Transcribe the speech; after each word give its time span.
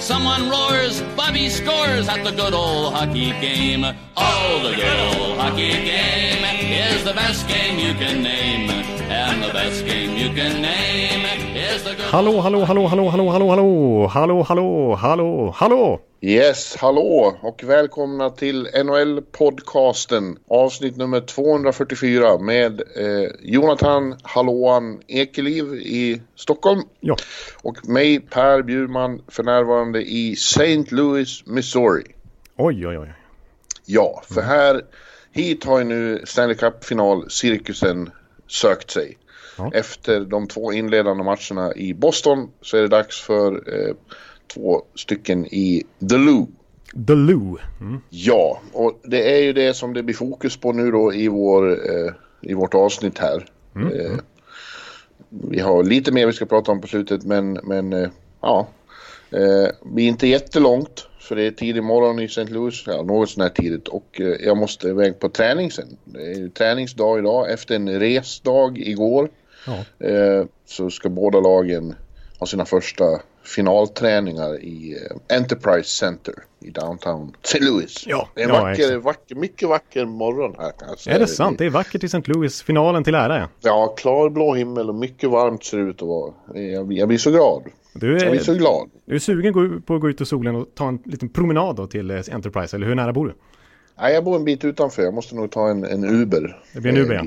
Someone 0.00 0.48
roars, 0.48 1.02
Bobby 1.14 1.50
scores 1.50 2.08
at 2.08 2.24
the 2.24 2.30
good 2.30 2.54
old 2.54 2.94
hockey 2.94 3.30
game. 3.40 3.84
Oh, 4.16 4.60
the 4.62 4.74
good 4.74 5.20
old 5.20 5.38
hockey 5.38 5.72
game 5.72 6.42
is 6.42 7.04
the 7.04 7.12
best 7.12 7.46
game 7.46 7.78
you 7.78 7.92
can 7.94 8.22
name. 8.22 8.70
And 8.70 9.42
the 9.42 9.52
best 9.52 9.84
game 9.84 10.16
you 10.16 10.34
can 10.34 10.62
name 10.62 11.19
Hallå, 11.70 12.40
hallå, 12.40 12.64
hallå, 12.64 12.86
hallå, 12.86 13.08
hallå, 13.08 13.30
hallå, 13.30 13.48
hallå, 13.48 14.06
hallå, 14.06 14.42
hallå, 14.42 14.94
hallå, 14.94 15.54
hallå! 15.56 16.00
Yes, 16.20 16.76
hallå 16.76 17.36
och 17.42 17.64
välkomna 17.64 18.30
till 18.30 18.66
NHL-podcasten 18.66 20.36
avsnitt 20.48 20.96
nummer 20.96 21.20
244 21.20 22.38
med 22.38 22.80
eh, 22.80 23.30
Jonathan 23.40 24.16
Hallåan 24.22 25.00
Ekeliv 25.08 25.74
i 25.74 26.22
Stockholm 26.36 26.82
Ja, 27.00 27.16
och 27.62 27.88
mig 27.88 28.20
Per 28.20 28.62
Bjurman 28.62 29.22
för 29.28 29.42
närvarande 29.42 30.02
i 30.02 30.32
St. 30.32 30.84
Louis, 30.88 31.46
Missouri. 31.46 32.04
oj, 32.56 32.86
oj, 32.86 32.98
oj. 32.98 33.12
Ja, 33.86 34.22
för 34.30 34.40
här 34.40 34.82
hit 35.32 35.64
har 35.64 35.78
ju 35.78 35.84
nu 35.84 36.22
Stanley 36.24 36.56
Cup-final-cirkusen 36.56 38.10
sökt 38.48 38.90
sig. 38.90 39.18
Ja. 39.58 39.70
Efter 39.74 40.20
de 40.20 40.46
två 40.46 40.72
inledande 40.72 41.24
matcherna 41.24 41.74
i 41.74 41.94
Boston 41.94 42.50
så 42.60 42.76
är 42.76 42.82
det 42.82 42.88
dags 42.88 43.20
för 43.20 43.52
eh, 43.52 43.94
två 44.54 44.82
stycken 44.94 45.46
i 45.46 45.82
The 46.10 46.16
Lou. 46.16 46.46
The 47.06 47.14
Lou. 47.14 47.56
Mm. 47.80 48.00
Ja, 48.10 48.60
och 48.72 49.00
det 49.02 49.34
är 49.34 49.42
ju 49.42 49.52
det 49.52 49.74
som 49.74 49.94
det 49.94 50.02
blir 50.02 50.14
fokus 50.14 50.56
på 50.56 50.72
nu 50.72 50.90
då 50.90 51.14
i, 51.14 51.28
vår, 51.28 51.70
eh, 51.70 52.12
i 52.40 52.54
vårt 52.54 52.74
avsnitt 52.74 53.18
här. 53.18 53.46
Eh, 53.74 54.18
vi 55.28 55.60
har 55.60 55.84
lite 55.84 56.12
mer 56.12 56.26
vi 56.26 56.32
ska 56.32 56.46
prata 56.46 56.72
om 56.72 56.80
på 56.80 56.86
slutet 56.86 57.24
men, 57.24 57.52
men 57.52 57.92
eh, 57.92 58.08
ja. 58.40 58.68
Eh, 59.30 59.68
vi 59.94 60.04
är 60.04 60.08
inte 60.08 60.26
jättelångt 60.26 61.06
för 61.20 61.36
det 61.36 61.42
är 61.42 61.50
tidig 61.50 61.82
morgon 61.82 62.20
i 62.20 62.24
St. 62.24 62.44
Louis, 62.44 62.84
ja, 62.86 63.02
något 63.02 63.30
sån 63.30 63.42
här 63.42 63.50
tidigt 63.50 63.88
och 63.88 64.20
eh, 64.20 64.26
jag 64.26 64.56
måste 64.56 64.88
iväg 64.88 65.18
på 65.18 65.28
träning 65.28 65.70
sen. 65.70 65.96
Det 66.04 66.32
är 66.32 66.48
träningsdag 66.48 67.18
idag 67.18 67.52
efter 67.52 67.76
en 67.76 68.00
resdag 68.00 68.78
igår. 68.78 69.30
Ja. 69.66 70.06
Eh, 70.06 70.44
så 70.66 70.90
ska 70.90 71.08
båda 71.08 71.40
lagen 71.40 71.94
ha 72.38 72.46
sina 72.46 72.64
första 72.64 73.04
finalträningar 73.44 74.60
i 74.62 74.98
eh, 75.30 75.36
Enterprise 75.36 75.88
Center 75.88 76.34
i 76.60 76.70
downtown 76.70 77.32
St. 77.42 77.58
Louis. 77.64 78.04
Ja, 78.06 78.28
det 78.34 78.42
är 78.42 78.48
en 78.48 78.54
ja, 78.54 78.62
vacker, 78.62 78.96
vacker, 78.96 79.34
mycket 79.34 79.68
vacker 79.68 80.04
morgon 80.06 80.54
här 80.58 80.72
kan 80.78 80.88
jag 80.88 80.98
säga. 80.98 81.16
Är 81.16 81.20
det 81.20 81.26
sant? 81.26 81.58
Det 81.58 81.64
är 81.66 81.70
vackert 81.70 82.02
i 82.04 82.06
St. 82.06 82.22
Louis. 82.24 82.62
Finalen 82.62 83.04
till 83.04 83.14
ära. 83.14 83.48
ja. 83.60 83.94
Klarblå 83.96 84.54
himmel 84.54 84.88
och 84.88 84.94
mycket 84.94 85.30
varmt 85.30 85.64
ser 85.64 85.78
det 85.78 85.84
ut 85.90 86.02
att 86.02 86.08
vara. 86.08 86.32
Jag 86.54 86.86
blir, 86.86 86.98
jag 86.98 87.08
blir 87.08 87.18
så 87.18 87.30
glad. 87.30 87.62
Du 87.92 88.18
Jag 88.18 88.30
blir 88.30 88.40
så 88.40 88.52
är, 88.52 88.56
glad. 88.56 88.90
du 89.04 89.14
är 89.14 89.18
sugen 89.18 89.82
på 89.86 89.94
att 89.94 90.00
gå 90.00 90.08
ut 90.08 90.20
i 90.20 90.26
solen 90.26 90.54
och 90.56 90.66
ta 90.74 90.88
en 90.88 91.02
liten 91.04 91.28
promenad 91.28 91.76
då 91.76 91.86
till 91.86 92.10
eh, 92.10 92.16
Enterprise, 92.32 92.76
eller 92.76 92.86
hur 92.86 92.94
nära 92.94 93.12
bor 93.12 93.26
du? 93.26 93.34
Nej, 94.00 94.14
jag 94.14 94.24
bor 94.24 94.36
en 94.36 94.44
bit 94.44 94.64
utanför. 94.64 95.02
Jag 95.02 95.14
måste 95.14 95.34
nog 95.34 95.50
ta 95.50 95.68
en, 95.68 95.84
en 95.84 96.04
Uber. 96.04 96.58
Det 96.74 96.80
blir 96.80 96.92
en 96.92 96.98
Eh, 96.98 97.04
Uber, 97.04 97.14
ja. 97.14 97.24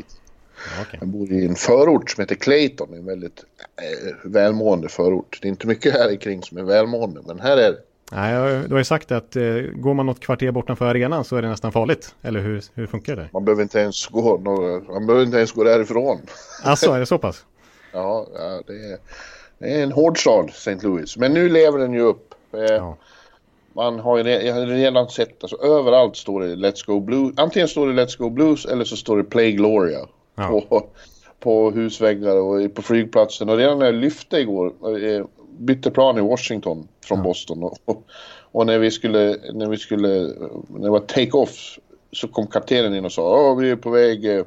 Okej. 0.82 1.00
Jag 1.00 1.10
bor 1.10 1.32
i 1.32 1.46
en 1.46 1.56
förort 1.56 2.10
som 2.10 2.22
heter 2.22 2.36
Clayton. 2.36 2.94
En 2.94 3.06
väldigt 3.06 3.44
eh, 3.82 4.14
välmående 4.24 4.90
förort. 4.90 5.40
Det 5.42 5.48
är 5.48 5.50
inte 5.50 5.68
mycket 5.68 5.94
här 5.94 6.16
kring 6.16 6.44
som 6.44 6.58
är 6.58 6.64
välmående, 6.64 7.22
men 7.26 7.40
här 7.40 7.58
är 7.58 7.72
det. 7.72 7.78
Nej, 8.12 8.62
du 8.68 8.72
har 8.74 8.78
ju 8.78 8.84
sagt 8.84 9.12
att 9.12 9.36
eh, 9.36 9.44
går 9.76 9.94
man 9.94 10.06
något 10.06 10.20
kvarter 10.20 10.52
bortanför 10.52 10.86
arenan 10.86 11.24
så 11.24 11.36
är 11.36 11.42
det 11.42 11.50
nästan 11.50 11.72
farligt. 11.72 12.16
Eller 12.22 12.40
hur, 12.40 12.64
hur 12.74 12.88
funkar 12.88 13.16
det? 13.16 13.28
Man 13.34 13.46
behöver 13.46 13.64
inte 13.64 13.80
ens 13.80 14.08
gå, 14.08 14.38
några, 14.38 14.80
man 14.94 15.06
behöver 15.08 15.26
inte 15.26 15.38
ens 15.38 15.52
gå 15.52 15.64
därifrån. 15.64 16.18
Alltså, 16.64 16.92
är 16.92 17.00
det 17.00 17.06
så 17.06 17.18
pass? 17.18 17.46
Ja, 17.94 18.28
ja 18.36 18.62
det, 18.68 18.74
är, 18.74 18.98
det 19.60 19.74
är 19.80 19.84
en 19.84 19.92
hård 19.92 20.20
stad, 20.20 20.50
St. 20.50 20.76
Louis. 20.82 21.18
Men 21.18 21.34
nu 21.34 21.50
lever 21.50 21.80
den 21.80 21.94
ju 21.94 22.02
upp. 22.02 22.34
Eh, 22.54 22.60
Ja. 22.76 22.98
Man 23.76 24.00
har 24.00 24.18
ju 24.18 24.24
re- 24.24 24.42
jag 24.42 24.54
har 24.54 24.66
redan 24.66 25.10
sett, 25.10 25.44
alltså 25.44 25.58
överallt 25.64 26.16
står 26.16 26.42
det 26.42 26.56
Let's 26.56 26.86
Go 26.86 27.00
Blues. 27.00 27.34
Antingen 27.38 27.68
står 27.68 27.88
det 27.88 28.04
Let's 28.06 28.18
Go 28.18 28.30
Blues 28.30 28.66
eller 28.66 28.86
så 28.86 28.96
står 28.98 29.18
det 29.18 29.24
Play 29.24 29.52
Gloria. 29.52 30.00
Ja. 30.36 30.62
På, 30.70 30.88
på 31.40 31.72
husväggar 31.72 32.36
och 32.36 32.74
på 32.74 32.82
flygplatsen. 32.82 33.50
Och 33.50 33.58
redan 33.58 33.80
när 33.80 33.86
jag 33.86 33.96
lyfte 33.96 34.38
igår, 34.38 34.74
eh, 35.06 35.26
bytte 35.58 35.92
plan 35.92 36.18
i 36.18 36.22
Washington 36.22 36.88
från 37.06 37.24
Boston. 37.24 37.64
Och, 37.64 38.08
och, 38.52 38.66
när 38.66 38.80
vi 38.80 38.92
skulle, 38.92 39.38
när 39.54 39.70
vi 39.70 39.78
skulle, 39.78 40.08
när 40.68 40.84
det 40.84 40.90
var 40.90 41.00
take-off 41.00 41.80
så 42.12 42.28
kom 42.28 42.48
kaptenen 42.48 42.96
in 42.96 43.06
och 43.06 43.12
sa 43.12 43.52
Åh, 43.52 43.58
vi 43.58 43.70
är 43.70 43.76
på 43.76 43.90
väg 43.90 44.26
eh, 44.26 44.46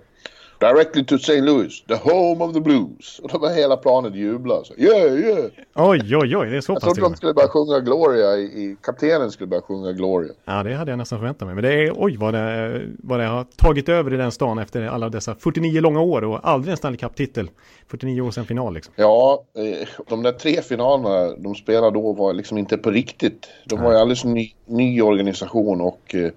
directly 0.59 1.05
to 1.05 1.15
St. 1.15 1.41
Louis, 1.41 1.85
the 1.89 1.97
home 1.97 2.45
of 2.45 2.55
the 2.55 2.61
blues. 2.61 3.19
Och 3.19 3.29
då 3.29 3.39
var 3.39 3.51
hela 3.51 3.77
planet 3.77 4.15
jubla. 4.15 4.65
Så, 4.65 4.75
yeah, 4.77 5.19
yeah. 5.19 5.45
Oj, 5.75 6.17
oj, 6.17 6.37
oj, 6.37 6.51
det 6.51 6.57
är 6.57 6.61
så 6.61 6.73
Jag 6.73 6.77
pass 6.77 6.83
trodde 6.83 6.95
till 6.95 7.03
de 7.03 7.17
skulle 7.17 7.35
börja 7.35 7.49
sjunga 7.49 7.81
Gloria, 7.81 8.37
i, 8.37 8.43
i, 8.43 8.77
kaptenen 8.83 9.31
skulle 9.31 9.47
börja 9.47 9.63
sjunga 9.63 9.93
Gloria. 9.93 10.33
Ja, 10.45 10.63
det 10.63 10.75
hade 10.75 10.91
jag 10.91 10.99
nästan 10.99 11.19
förväntat 11.19 11.47
mig. 11.47 11.55
Men 11.55 11.65
det 11.65 11.73
är, 11.73 11.93
oj 11.97 12.17
vad 12.17 12.35
det, 12.35 12.83
vad 12.99 13.21
det 13.21 13.27
har 13.27 13.45
tagit 13.57 13.89
över 13.89 14.15
i 14.15 14.17
den 14.17 14.33
stan 14.33 14.59
efter 14.59 14.87
alla 14.87 15.09
dessa 15.09 15.35
49 15.35 15.81
långa 15.81 16.01
år 16.01 16.25
och 16.25 16.49
aldrig 16.49 16.71
en 16.71 16.77
Stanley 16.77 16.99
Cup-titel. 16.99 17.51
49 17.89 18.21
år 18.21 18.31
sedan 18.31 18.47
final 18.47 18.75
liksom. 18.75 18.95
Ja, 18.97 19.45
eh, 19.55 19.89
de 20.09 20.23
där 20.23 20.33
tre 20.33 20.63
finalerna 20.63 21.37
de 21.37 21.55
spelade 21.55 21.91
då 21.91 22.13
var 22.13 22.33
liksom 22.33 22.59
inte 22.59 22.79
på 22.79 22.91
riktigt. 22.91 23.49
De 23.65 23.83
var 23.83 23.93
ju 23.93 23.99
alldeles 23.99 24.25
ny, 24.25 24.53
ny 24.67 25.03
organisation 25.03 25.81
och 25.81 26.15
eh, 26.15 26.31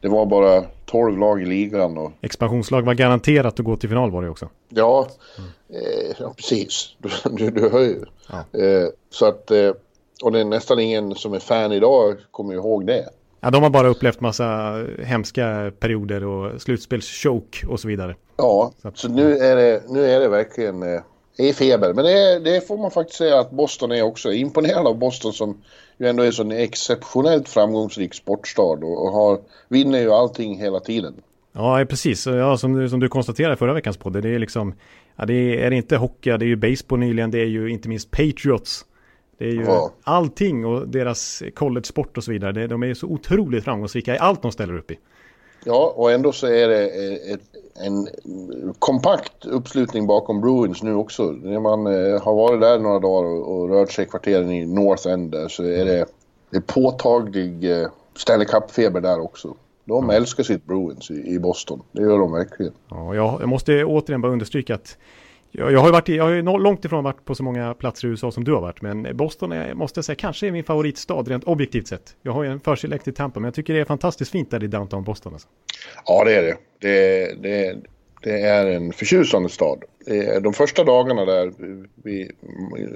det 0.00 0.08
var 0.08 0.26
bara 0.26 0.64
12 0.86 1.18
lag 1.18 1.42
i 1.42 1.44
ligan. 1.44 1.98
Och, 1.98 2.12
Expansionslag 2.20 2.82
var 2.82 2.94
garanterat 2.94 3.60
att 3.60 3.64
gå 3.64 3.76
till 3.76 3.88
final 3.88 4.10
var 4.10 4.22
det 4.22 4.28
också. 4.28 4.48
ja, 4.68 5.08
eh, 5.68 6.16
ja, 6.18 6.34
precis. 6.36 6.96
Du, 7.30 7.50
du, 7.50 7.70
hör 7.70 7.80
ju. 7.80 8.04
Ja. 8.28 8.58
Eh, 8.60 8.88
så 9.10 9.26
att, 9.26 9.50
eh, 9.50 9.70
och 10.22 10.32
det 10.32 10.40
är 10.40 10.44
nästan 10.44 10.80
ingen 10.80 11.14
som 11.14 11.32
är 11.32 11.38
fan 11.38 11.72
idag 11.72 12.16
kommer 12.30 12.54
ihåg 12.54 12.86
det. 12.86 13.08
Ja, 13.40 13.50
de 13.50 13.62
har 13.62 13.70
bara 13.70 13.88
upplevt 13.88 14.20
massa 14.20 14.78
hemska 15.04 15.72
perioder 15.80 16.24
och 16.24 16.62
slutspelschoke 16.62 17.66
och 17.66 17.80
så 17.80 17.88
vidare. 17.88 18.16
Ja, 18.36 18.72
så 18.94 19.08
nu 19.08 19.36
är 19.36 19.56
det, 19.56 19.82
nu 19.88 20.04
är 20.04 20.20
det 20.20 20.28
verkligen 20.28 20.82
är 21.38 21.52
feber. 21.52 21.92
Men 21.94 22.04
det, 22.04 22.38
det 22.38 22.66
får 22.66 22.78
man 22.78 22.90
faktiskt 22.90 23.18
säga 23.18 23.40
att 23.40 23.50
Boston 23.50 23.92
är 23.92 24.02
också. 24.02 24.32
Imponerad 24.32 24.86
av 24.86 24.98
Boston 24.98 25.32
som 25.32 25.62
ju 25.98 26.06
ändå 26.08 26.22
är 26.22 26.30
så 26.30 26.42
en 26.42 26.52
exceptionellt 26.52 27.48
framgångsrik 27.48 28.14
sportstad 28.14 28.62
och, 28.62 29.12
har, 29.12 29.40
vinner 29.68 30.00
ju 30.00 30.10
allting 30.12 30.58
hela 30.58 30.80
tiden. 30.80 31.14
Ja, 31.52 31.84
precis. 31.88 32.26
Ja, 32.26 32.56
som, 32.56 32.72
du- 32.74 32.88
som 32.88 33.00
du 33.00 33.08
konstaterade 33.08 33.54
i 33.54 33.56
förra 33.56 33.72
veckans 33.72 33.96
podd, 33.96 34.22
det 34.22 34.28
är 34.28 34.38
liksom, 34.38 34.74
ja, 35.16 35.26
det 35.26 35.34
är, 35.34 35.58
är 35.66 35.70
det 35.70 35.76
inte 35.76 35.96
hockey, 35.96 36.30
det 36.30 36.44
är 36.44 36.48
ju 36.48 36.56
baseball 36.56 36.98
nyligen, 36.98 37.30
det 37.30 37.38
är 37.40 37.46
ju 37.46 37.70
inte 37.70 37.88
minst 37.88 38.10
Patriots. 38.10 38.84
Det 39.38 39.44
är 39.44 39.52
ju 39.52 39.64
Ja. 39.64 39.92
allting 40.04 40.64
och 40.66 40.88
deras 40.88 41.42
college-sport 41.54 42.16
och 42.16 42.24
så 42.24 42.32
vidare. 42.32 42.52
Det, 42.52 42.66
de 42.66 42.82
är 42.82 42.86
ju 42.86 42.94
så 42.94 43.06
otroligt 43.06 43.64
framgångsrika 43.64 44.14
i 44.14 44.18
allt 44.18 44.42
de 44.42 44.52
ställer 44.52 44.78
upp 44.78 44.90
i. 44.90 44.98
Ja, 45.64 45.92
och 45.96 46.12
ändå 46.12 46.32
så 46.32 46.46
är 46.46 46.68
det 46.68 46.88
eh, 46.88 47.34
ett, 47.34 47.40
en 47.74 48.08
kompakt 48.78 49.46
uppslutning 49.46 50.06
bakom 50.06 50.40
Bruins 50.40 50.82
nu 50.82 50.94
också. 50.94 51.22
När 51.22 51.60
man 51.60 51.86
eh, 51.86 52.22
har 52.22 52.34
varit 52.34 52.60
där 52.60 52.78
några 52.78 52.98
dagar 52.98 53.28
och, 53.28 53.68
rört 53.68 53.92
sig 53.92 54.04
i 54.04 54.08
kvarteren 54.08 54.50
i 54.50 54.66
North 54.66 55.08
End 55.08 55.30
där 55.30 55.48
så 55.48 55.62
är 55.62 55.84
det, 55.84 56.06
det 56.50 56.56
är 56.56 56.60
påtaglig 56.60 57.70
eh, 57.70 57.88
Stanley 58.16 58.46
Cup-feber 58.46 59.00
där 59.00 59.20
också. 59.20 59.54
De 59.84 60.10
älskar 60.10 60.42
sitt 60.42 60.64
Bruins 60.64 61.10
i, 61.10 61.38
Boston. 61.38 61.82
Det 61.92 62.02
gör 62.02 62.18
de 62.18 62.32
verkligen. 62.32 62.72
Ja, 62.88 63.14
jag 63.14 63.48
måste 63.48 63.84
återigen 63.84 64.20
bara 64.20 64.32
understryka 64.32 64.74
att 64.74 64.98
jag, 65.52 65.72
jag 65.72 65.80
har 65.80 65.86
ju 65.86 65.92
varit 65.92 66.08
i, 66.08 66.16
jag 66.16 66.24
har 66.24 66.30
ju 66.30 66.42
långt 66.42 66.84
ifrån 66.84 67.04
varit 67.04 67.24
på 67.24 67.34
så 67.34 67.42
många 67.42 67.74
platser 67.74 68.08
i 68.08 68.10
USA 68.10 68.30
som 68.30 68.44
du 68.44 68.52
har 68.52 68.60
varit. 68.60 68.82
Men 68.82 69.16
Boston 69.16 69.52
är, 69.52 69.74
måste 69.74 69.98
jag 69.98 70.04
säga, 70.04 70.16
kanske 70.16 70.46
är 70.46 70.50
min 70.52 70.64
favoritstad 70.64 71.22
rent 71.22 71.44
objektivt 71.44 71.88
sett. 71.88 72.16
Jag 72.22 72.32
har 72.32 72.42
ju 72.42 72.50
en 72.50 72.60
förkärlek 72.60 73.02
till 73.02 73.14
Tampa, 73.14 73.40
men 73.40 73.44
jag 73.46 73.54
tycker 73.54 73.74
det 73.74 73.80
är 73.80 73.84
fantastiskt 73.84 74.30
fint 74.30 74.50
där 74.50 74.64
i 74.64 74.66
downtown 74.66 75.04
Boston. 75.04 75.32
Alltså. 75.32 75.48
Ja, 76.06 76.24
det 76.24 76.34
är 76.34 76.42
det. 76.42 76.56
Det, 76.78 77.34
det, 77.42 77.76
det 78.22 78.40
är 78.40 78.66
en 78.66 78.92
förtjusande 78.92 79.48
stad. 79.48 79.82
De 80.42 80.52
första 80.52 80.84
dagarna 80.84 81.24
där, 81.24 81.52
vi, 82.04 82.30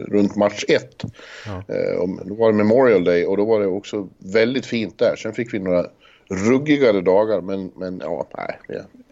runt 0.08 0.36
match 0.36 0.64
ett, 0.68 1.04
Ja. 1.46 1.74
eh, 1.74 2.24
då 2.24 2.34
var 2.34 2.52
det 2.52 2.58
Memorial 2.58 3.04
Day 3.04 3.26
och 3.26 3.36
då 3.36 3.44
var 3.44 3.60
det 3.60 3.66
också 3.66 4.08
väldigt 4.18 4.66
fint 4.66 4.98
där. 4.98 5.16
Sen 5.16 5.32
fick 5.32 5.54
vi 5.54 5.58
några 5.58 5.86
ruggigare 6.30 7.00
dagar, 7.00 7.40
men, 7.40 7.70
men 7.76 8.00
ja, 8.04 8.26
nej. 8.36 8.58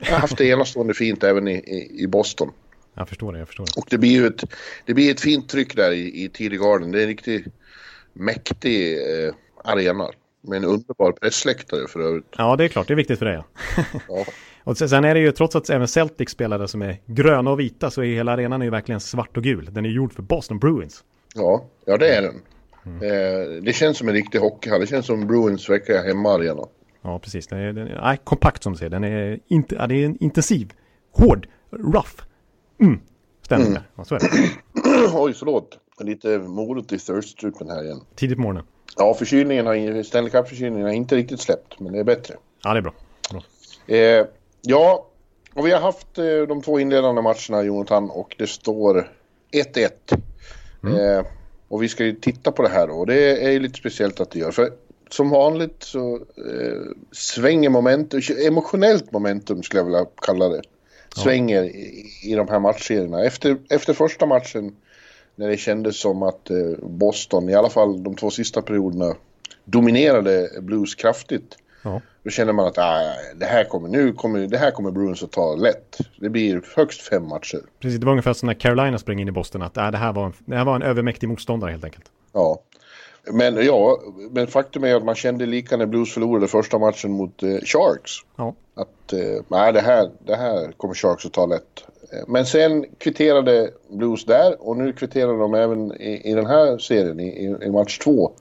Vi 0.01 0.11
har 0.11 0.19
haft 0.19 0.39
det 0.39 0.47
enastående 0.47 0.95
fint 0.95 1.25
även 1.25 1.49
i, 1.49 1.55
i, 1.55 2.03
i 2.03 2.07
Boston. 2.07 2.51
Jag 2.95 3.09
förstår 3.09 3.33
det, 3.33 3.39
jag 3.39 3.49
förstår 3.49 3.65
det. 3.65 3.73
Och 3.77 3.87
det 3.91 3.99
blir 3.99 4.11
ju 4.11 4.27
ett, 4.27 4.45
det 4.87 4.95
blir 4.95 5.11
ett 5.11 5.21
fint 5.21 5.49
tryck 5.49 5.77
där 5.77 5.93
i, 5.93 6.31
i 6.39 6.49
Garden. 6.49 6.93
Det 6.93 6.99
är 6.99 7.03
en 7.03 7.09
riktigt 7.09 7.47
mäktig 8.13 8.93
eh, 8.95 9.35
arena. 9.65 10.11
Med 10.45 10.57
en 10.57 10.65
underbar 10.65 11.13
pressläktare 11.13 11.89
för 11.89 12.01
övrigt. 12.01 12.27
Ja, 12.37 12.57
det 12.57 12.65
är 12.65 12.69
klart, 12.69 12.89
det 12.89 12.95
är 12.95 12.97
viktigt 12.97 13.19
för 13.19 13.27
dig. 13.27 13.35
Ja. 13.77 13.85
Ja. 14.09 14.25
Och 14.65 14.79
sen 14.79 15.05
är 15.05 15.15
det 15.15 15.21
ju 15.21 15.33
trots 15.33 15.57
att 15.57 15.71
även 15.71 15.89
Celtic 15.89 16.31
spelare 16.31 16.69
som 16.69 16.83
är 16.83 16.99
gröna 17.07 17.51
och 17.51 17.61
vita 17.61 17.91
så 17.91 18.03
är 18.03 18.07
hela 18.07 18.33
arenan 18.33 18.63
är 18.63 18.67
ju 18.67 18.71
verkligen 18.71 19.01
svart 19.01 19.37
och 19.37 19.43
gul. 19.43 19.69
Den 19.73 19.87
är 19.87 19.91
gjord 19.91 20.13
för 20.13 20.23
Boston 20.23 20.59
Bruins. 20.59 21.05
Ja, 21.35 21.65
ja 21.85 21.97
det 21.97 22.15
är 22.15 22.23
den. 22.23 22.41
Mm. 22.87 23.03
Eh, 23.03 23.63
det 23.63 23.73
känns 23.73 23.99
som 23.99 24.09
en 24.09 24.15
riktig 24.15 24.39
hockeyhall. 24.39 24.81
Det 24.81 24.87
känns 24.87 25.07
som 25.07 25.27
Bruins 25.27 25.69
vecka 25.69 26.03
hemma-arena. 26.03 26.63
Ja, 27.03 27.19
precis. 27.19 27.47
Den 27.47 27.59
är, 27.59 27.73
den 27.73 27.89
är 27.89 28.01
nej, 28.01 28.21
kompakt 28.25 28.63
som 28.63 28.73
du 28.73 28.79
säger. 28.79 28.91
Den 28.91 29.05
är, 29.05 29.39
inte, 29.49 29.75
ja, 29.75 29.87
det 29.87 29.95
är 29.95 30.23
intensiv, 30.23 30.73
hård, 31.13 31.47
rough. 31.71 32.23
Mm. 32.83 33.01
Stämmer 33.43 33.67
mm. 33.67 33.83
Ja, 33.97 34.05
så 34.05 34.15
är 34.15 34.19
det. 34.19 34.29
Oj, 35.15 35.35
förlåt. 35.35 35.79
Lite 36.01 36.39
morot 36.39 36.93
i 36.93 36.99
thirst-strupen 36.99 37.71
här 37.71 37.85
igen. 37.85 38.01
Tidigt 38.15 38.37
på 38.37 38.43
morgonen. 38.43 38.65
Ja, 38.97 39.15
förkylningen 39.15 39.67
har, 39.67 40.03
Stanley 40.03 40.31
Cup-förkylningen 40.31 40.87
har 40.87 40.95
inte 40.95 41.17
riktigt 41.17 41.41
släppt, 41.41 41.81
men 41.81 41.93
det 41.93 41.99
är 41.99 42.05
bättre. 42.05 42.35
Ja, 42.63 42.73
det 42.73 42.79
är 42.79 42.83
bra. 42.83 42.95
bra. 43.31 43.43
Eh, 43.97 44.27
ja, 44.63 45.07
och 45.55 45.67
vi 45.67 45.71
har 45.71 45.81
haft 45.81 46.19
eh, 46.19 46.25
de 46.49 46.63
två 46.63 46.81
inledande 46.81 47.23
matcherna, 47.23 47.63
Jonathan, 47.63 48.11
och 48.11 48.35
det 48.39 48.47
står 48.47 49.11
1-1. 49.53 49.89
Mm. 50.83 51.19
Eh, 51.19 51.27
och 51.69 51.83
vi 51.83 51.89
ska 51.89 52.05
ju 52.05 52.13
titta 52.13 52.53
på 52.53 52.63
det 52.63 52.69
här 52.69 52.87
då, 52.87 52.95
och 52.95 53.07
det 53.07 53.45
är 53.47 53.51
ju 53.51 53.61
lite 53.61 53.79
speciellt 53.79 54.21
att 54.21 54.31
det 54.31 54.39
gör. 54.39 54.51
För 54.51 54.71
som 55.11 55.31
vanligt 55.31 55.77
så 55.83 56.15
eh, 56.17 56.81
svänger 57.13 57.71
momentum, 57.71 58.21
emotionellt 58.47 59.13
momentum 59.13 59.63
skulle 59.63 59.81
jag 59.81 59.85
vilja 59.85 60.07
kalla 60.23 60.49
det, 60.49 60.63
svänger 61.17 61.63
i, 61.63 62.05
i 62.25 62.35
de 62.35 62.49
här 62.49 62.61
matchserierna. 62.61 63.25
Efter, 63.25 63.57
efter 63.71 63.93
första 63.93 64.27
matchen 64.27 64.77
när 65.37 65.49
det 65.49 65.57
kändes 65.57 66.01
som 66.01 66.23
att 66.23 66.51
eh, 66.51 66.57
Boston, 66.83 67.49
i 67.49 67.55
alla 67.55 67.71
fall 67.71 68.03
de 68.03 68.17
två 68.17 68.31
sista 68.31 68.63
perioderna, 68.63 69.15
dominerade 69.65 70.51
Blues 70.61 70.95
kraftigt. 70.95 71.57
Ja. 71.83 72.01
Då 72.23 72.31
känner 72.31 72.53
man 72.53 72.67
att 72.67 72.79
ah, 72.79 73.13
det, 73.37 73.47
här 73.47 73.65
kommer, 73.65 73.89
nu 73.89 74.13
kommer, 74.13 74.47
det 74.47 74.59
här 74.59 74.71
kommer 74.71 74.91
Bruins 74.91 75.23
att 75.23 75.33
ta 75.33 75.55
lätt. 75.55 75.99
Det 76.21 76.31
blir 76.31 76.63
högst 76.77 77.01
fem 77.01 77.29
matcher. 77.29 77.61
Precis, 77.81 78.01
det 78.01 78.07
var 78.07 78.13
ungefär 78.13 78.33
som 78.33 78.47
när 78.47 78.55
Carolina 78.55 78.99
sprang 78.99 79.21
in 79.21 79.29
i 79.29 79.33
Boston, 79.33 79.63
att 79.63 79.79
ah, 79.79 79.91
det, 79.91 79.99
här 79.99 80.13
var 80.13 80.27
en, 80.27 80.33
det 80.45 80.57
här 80.57 80.65
var 80.65 80.77
en 80.77 80.83
övermäktig 80.83 81.29
motståndare 81.29 81.71
helt 81.71 81.85
enkelt. 81.85 82.05
Ja, 82.33 82.63
men 83.31 83.67
ja, 83.67 83.99
men 84.31 84.47
faktum 84.47 84.85
är 84.85 84.95
att 84.95 85.05
man 85.05 85.15
kände 85.15 85.47
lika 85.47 85.77
när 85.77 85.87
Blues 85.87 86.13
förlorade 86.13 86.49
första 86.49 86.79
matchen 86.79 87.13
mot 87.13 87.43
eh, 87.43 87.49
Sharks. 87.49 88.13
Ja. 88.37 88.55
Att 88.75 89.13
eh, 89.13 89.43
nej, 89.49 89.73
det, 89.73 89.81
här, 89.81 90.11
det 90.27 90.37
här 90.37 90.73
kommer 90.77 90.95
Sharks 90.95 91.27
att 91.27 91.33
ta 91.33 91.47
lätt. 91.47 91.85
Men 92.27 92.47
sen 92.47 92.85
kvitterade 92.99 93.71
Blues 93.91 94.25
där 94.25 94.69
och 94.69 94.77
nu 94.77 94.93
kvitterar 94.93 95.39
de 95.39 95.55
även 95.55 95.93
i, 95.93 96.31
i 96.31 96.35
den 96.35 96.47
här 96.47 96.79
serien, 96.79 97.21
i, 97.21 97.57
i 97.63 97.71
match 97.71 97.99
två. 97.99 98.33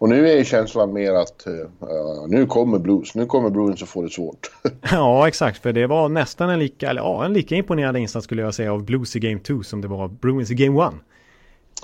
Och 0.00 0.08
nu 0.08 0.30
är 0.30 0.44
känslan 0.44 0.92
mer 0.92 1.12
att 1.12 1.46
uh, 1.46 2.26
nu 2.28 2.46
kommer 2.46 2.78
Blues, 2.78 3.14
nu 3.14 3.26
kommer 3.26 3.50
Bruins 3.50 3.82
att 3.82 3.88
få 3.88 4.02
det 4.02 4.10
svårt. 4.10 4.50
ja, 4.90 5.28
exakt, 5.28 5.62
för 5.62 5.72
det 5.72 5.86
var 5.86 6.08
nästan 6.08 6.50
en 6.50 6.58
lika, 6.58 6.90
eller 6.90 7.02
ja, 7.02 7.24
en 7.24 7.32
lika 7.32 7.54
imponerande 7.54 8.00
insats 8.00 8.24
skulle 8.24 8.42
jag 8.42 8.54
säga 8.54 8.72
av 8.72 8.84
Blues 8.84 9.16
i 9.16 9.18
Game 9.18 9.40
2 9.40 9.62
som 9.62 9.80
det 9.80 9.88
var 9.88 10.08
Bruins 10.08 10.50
i 10.50 10.54
Game 10.54 10.84
1. 10.84 10.94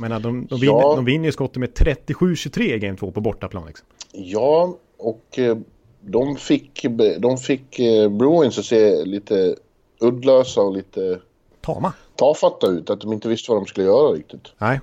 Men 0.01 0.11
de, 0.11 0.23
de, 0.23 0.47
de, 0.47 0.61
vinner, 0.61 0.81
ja. 0.81 0.97
de 0.97 1.05
vinner 1.05 1.25
ju 1.25 1.33
skottet 1.33 1.57
med 1.57 1.71
37-23 1.71 2.63
i 2.63 2.79
Game 2.79 2.97
2 2.97 3.11
på 3.11 3.21
bortaplan. 3.21 3.67
Liksom. 3.67 3.87
Ja, 4.13 4.77
och 4.99 5.39
eh, 5.39 5.57
de 6.01 6.37
fick, 6.37 6.87
de 7.19 7.39
fick 7.39 7.79
eh, 7.79 8.09
Bruins 8.09 8.59
att 8.59 8.65
se 8.65 9.05
lite 9.05 9.57
uddlösa 10.01 10.61
och 10.61 10.77
lite 10.77 11.21
tama. 11.61 11.93
tafatta 12.17 12.67
ut. 12.67 12.91
Att 12.91 13.01
de 13.01 13.13
inte 13.13 13.29
visste 13.29 13.51
vad 13.51 13.61
de 13.61 13.67
skulle 13.67 13.87
göra 13.87 14.13
riktigt. 14.13 14.53
Nej, 14.59 14.81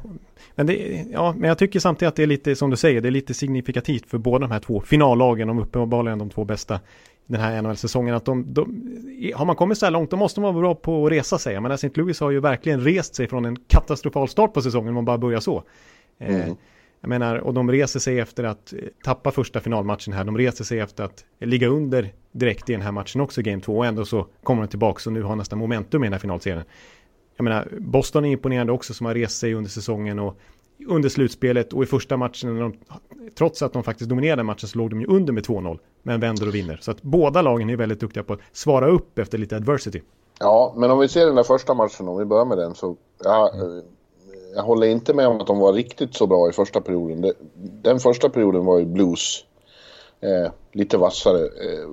men, 0.56 0.68
det, 0.68 1.06
ja, 1.12 1.36
men 1.38 1.48
jag 1.48 1.58
tycker 1.58 1.80
samtidigt 1.80 2.10
att 2.10 2.16
det 2.16 2.24
är 2.24 2.28
lite 2.28 2.56
som 2.56 2.70
du 2.70 2.78
säger, 2.78 3.02
det 3.02 3.10
är 3.10 3.12
lite 3.12 3.34
signifikativt 3.34 4.10
för 4.10 4.18
båda 4.18 4.40
de 4.40 4.52
här 4.52 4.60
två 4.60 4.82
finallagen, 4.82 5.48
de 5.48 5.60
uppenbarligen 5.60 6.20
de 6.20 6.30
två 6.30 6.44
bästa 6.44 6.80
den 7.28 7.42
här 7.42 7.62
NHL-säsongen. 7.62 8.16
Att 8.16 8.26
de, 8.26 8.54
de, 8.54 9.34
har 9.36 9.46
man 9.46 9.56
kommit 9.56 9.78
så 9.78 9.86
här 9.86 9.92
långt 9.92 10.12
då 10.12 10.18
måste 10.18 10.42
man 10.42 10.54
vara 10.54 10.62
bra 10.62 10.76
på 10.76 11.06
att 11.06 11.12
resa 11.12 11.38
sig. 11.38 11.62
Men 11.62 11.72
St. 11.72 11.92
Louis 11.94 12.20
har 12.20 12.32
ju 12.32 12.40
verkligen 12.40 12.82
rest 12.82 13.16
sig 13.16 13.28
från 13.28 13.46
en 13.46 13.56
katastrofal 13.68 14.28
start 14.28 14.54
på 14.54 14.62
säsongen 14.62 14.88
om 14.88 14.96
man 14.96 15.06
bara 15.06 15.18
börjar 15.18 15.40
så. 15.40 15.64
Eh, 16.20 16.36
mm. 16.36 16.42
Eh, 16.42 16.56
jag 17.02 17.10
menar, 17.10 17.36
och 17.36 17.54
de 17.54 17.72
reser 17.72 18.00
sig 18.00 18.20
efter 18.20 18.44
att 18.44 18.74
eh, 18.74 18.80
tappa 19.04 19.32
första 19.32 19.60
finalmatchen 19.60 20.14
här. 20.14 20.24
De 20.24 20.38
reser 20.38 20.64
sig 20.64 20.80
efter 20.80 21.04
att 21.04 21.26
ligga 21.40 21.68
under 21.68 22.14
direkt 22.32 22.70
i 22.70 22.74
den 22.74 22.82
här 22.82 22.92
matchen 22.92 23.22
också, 23.22 23.42
Game 23.42 23.62
2. 23.62 23.78
Och 23.78 23.86
ändå 23.86 24.06
så 24.06 24.28
kommer 24.44 24.62
de 24.62 24.68
tillbaka 24.68 25.10
och 25.10 25.14
nu 25.14 25.24
har 25.24 25.36
nästan 25.36 25.60
momentum 25.60 26.04
i 26.04 26.06
den 26.06 26.14
här 26.14 26.20
finalserien. 26.20 26.64
Jag 27.38 27.44
menar, 27.44 27.68
Boston 27.80 28.26
är 28.26 28.30
imponerande 28.30 28.74
också 28.74 28.94
som 28.94 29.06
har 29.06 29.14
rest 29.14 29.40
sig 29.40 29.54
under 29.54 29.70
säsongen 29.70 30.20
och 30.20 30.40
under 30.88 31.10
slutspelet 31.10 31.74
och 31.74 31.84
i 31.84 31.86
första 31.86 32.18
matchen, 32.18 32.60
de, 32.60 32.74
trots 33.38 33.62
att 33.62 33.74
de 33.74 33.84
faktiskt 33.84 34.10
dominerade 34.10 34.44
matchen 34.44 34.68
så 34.70 34.78
låg 34.78 34.90
de 34.90 35.02
ju 35.02 35.08
under 35.08 35.34
med 35.34 35.46
2-0, 35.46 35.80
men 36.04 36.20
vänder 36.20 36.48
och 36.48 36.56
vinner. 36.56 36.80
Så 36.82 36.92
att 36.92 37.02
båda 37.02 37.42
lagen 37.42 37.70
är 37.70 37.78
väldigt 37.78 38.00
duktiga 38.00 38.24
på 38.24 38.34
att 38.34 38.40
svara 38.52 38.88
upp 38.88 39.20
efter 39.20 39.38
lite 39.38 39.56
adversity. 39.56 40.02
Ja, 40.40 40.74
men 40.78 40.92
om 40.92 41.00
vi 41.00 41.08
ser 41.08 41.26
den 41.26 41.36
där 41.36 41.44
första 41.44 41.74
matchen, 41.74 42.08
om 42.08 42.18
vi 42.18 42.26
börjar 42.26 42.46
med 42.46 42.58
den, 42.58 42.76
så 42.76 42.96
ja, 43.24 43.52
mm 43.54 43.84
jag 44.56 44.64
håller 44.64 44.88
inte 44.88 45.14
med 45.14 45.28
om 45.28 45.42
att 45.42 45.48
de 45.48 45.60
var 45.60 45.74
riktigt 45.74 46.16
så 46.16 46.28
bra 46.28 46.50
i 46.50 46.52
första 46.52 46.82
perioden. 46.82 47.34
den 47.56 48.00
första 48.00 48.30
perioden 48.30 48.66
var 48.66 48.80
ju 48.80 48.86
Blues 48.86 49.46
eh, 50.22 50.52
lite 50.72 50.98
vassare. 50.98 51.40
Eh, 51.40 51.90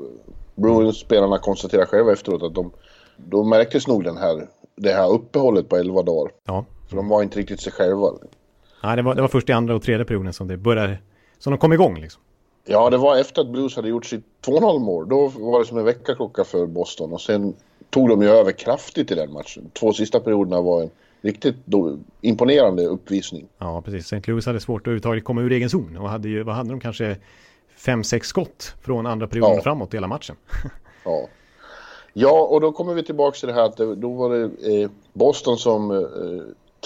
Bruins-spelarna 0.54 1.38
konstaterar 1.38 1.86
själva 1.86 2.12
efteråt 2.12 2.42
att 2.42 2.54
de, 2.54 2.70
då 3.16 3.44
märktes 3.44 3.86
nog 3.86 4.04
den 4.04 4.16
här, 4.16 4.48
det 4.76 4.92
här 4.92 5.10
uppehållet 5.10 5.68
på 5.68 5.76
11 5.76 6.02
dagar. 6.02 6.32
Ja. 6.44 6.64
För 6.88 6.96
de 6.96 7.08
var 7.08 7.22
inte 7.22 7.38
riktigt 7.38 7.60
sig 7.60 7.72
själva. 7.72 8.12
Nej, 8.82 8.96
det 8.96 9.02
var, 9.02 9.14
det 9.14 9.20
var 9.20 9.28
först 9.28 9.48
i 9.48 9.52
andra 9.52 9.74
och 9.74 9.82
tredje 9.82 10.04
perioden 10.04 10.32
som 10.32 10.48
det 10.48 10.56
började, 10.56 10.98
som 11.38 11.50
de 11.50 11.58
kom 11.58 11.72
igång 11.72 12.00
liksom. 12.00 12.22
Ja, 12.64 12.90
det 12.90 12.96
var 12.96 13.16
efter 13.16 13.42
att 13.42 13.48
Blues 13.48 13.76
hade 13.76 13.88
gjort 13.88 14.06
sitt 14.06 14.24
2-0 14.46 14.78
mål. 14.78 15.08
Då 15.08 15.28
var 15.28 15.60
det 15.60 15.66
som 15.66 15.78
en 15.78 15.84
väckarklocka 15.84 16.44
för 16.44 16.66
Boston 16.66 17.12
och 17.12 17.20
sen 17.20 17.54
tog 17.90 18.08
de 18.08 18.22
ju 18.22 18.28
över 18.28 18.52
kraftigt 18.52 19.10
i 19.10 19.14
den 19.14 19.32
matchen. 19.32 19.70
Två 19.72 19.92
sista 19.92 20.20
perioderna 20.20 20.60
var 20.60 20.82
en 20.82 20.90
riktigt 21.20 21.56
imponerande 22.20 22.86
uppvisning. 22.86 23.48
Ja, 23.58 23.82
precis. 23.82 24.12
St. 24.12 24.30
Louis 24.30 24.46
hade 24.46 24.60
svårt 24.60 24.82
att 24.82 24.86
överhuvudtaget 24.86 25.24
komma 25.24 25.40
ur 25.40 25.52
egen 25.52 25.70
zon 25.70 25.96
och 25.96 26.08
hade 26.08 26.28
ju, 26.28 26.42
vad 26.42 26.54
hade 26.54 26.70
de 26.70 26.80
kanske, 26.80 27.16
fem, 27.76 28.04
sex 28.04 28.28
skott 28.28 28.74
från 28.82 29.06
andra 29.06 29.26
perioden 29.26 29.54
ja. 29.54 29.62
framåt 29.62 29.94
hela 29.94 30.06
matchen. 30.06 30.36
ja. 31.04 31.28
ja, 32.12 32.40
och 32.50 32.60
då 32.60 32.72
kommer 32.72 32.94
vi 32.94 33.02
tillbaka 33.02 33.36
till 33.38 33.48
det 33.48 33.54
här 33.54 33.64
att 33.64 33.76
det, 33.76 33.94
då 33.94 34.12
var 34.12 34.30
det 34.30 34.44
eh, 34.82 34.90
Boston 35.12 35.58
som 35.58 35.90
eh, 35.90 35.98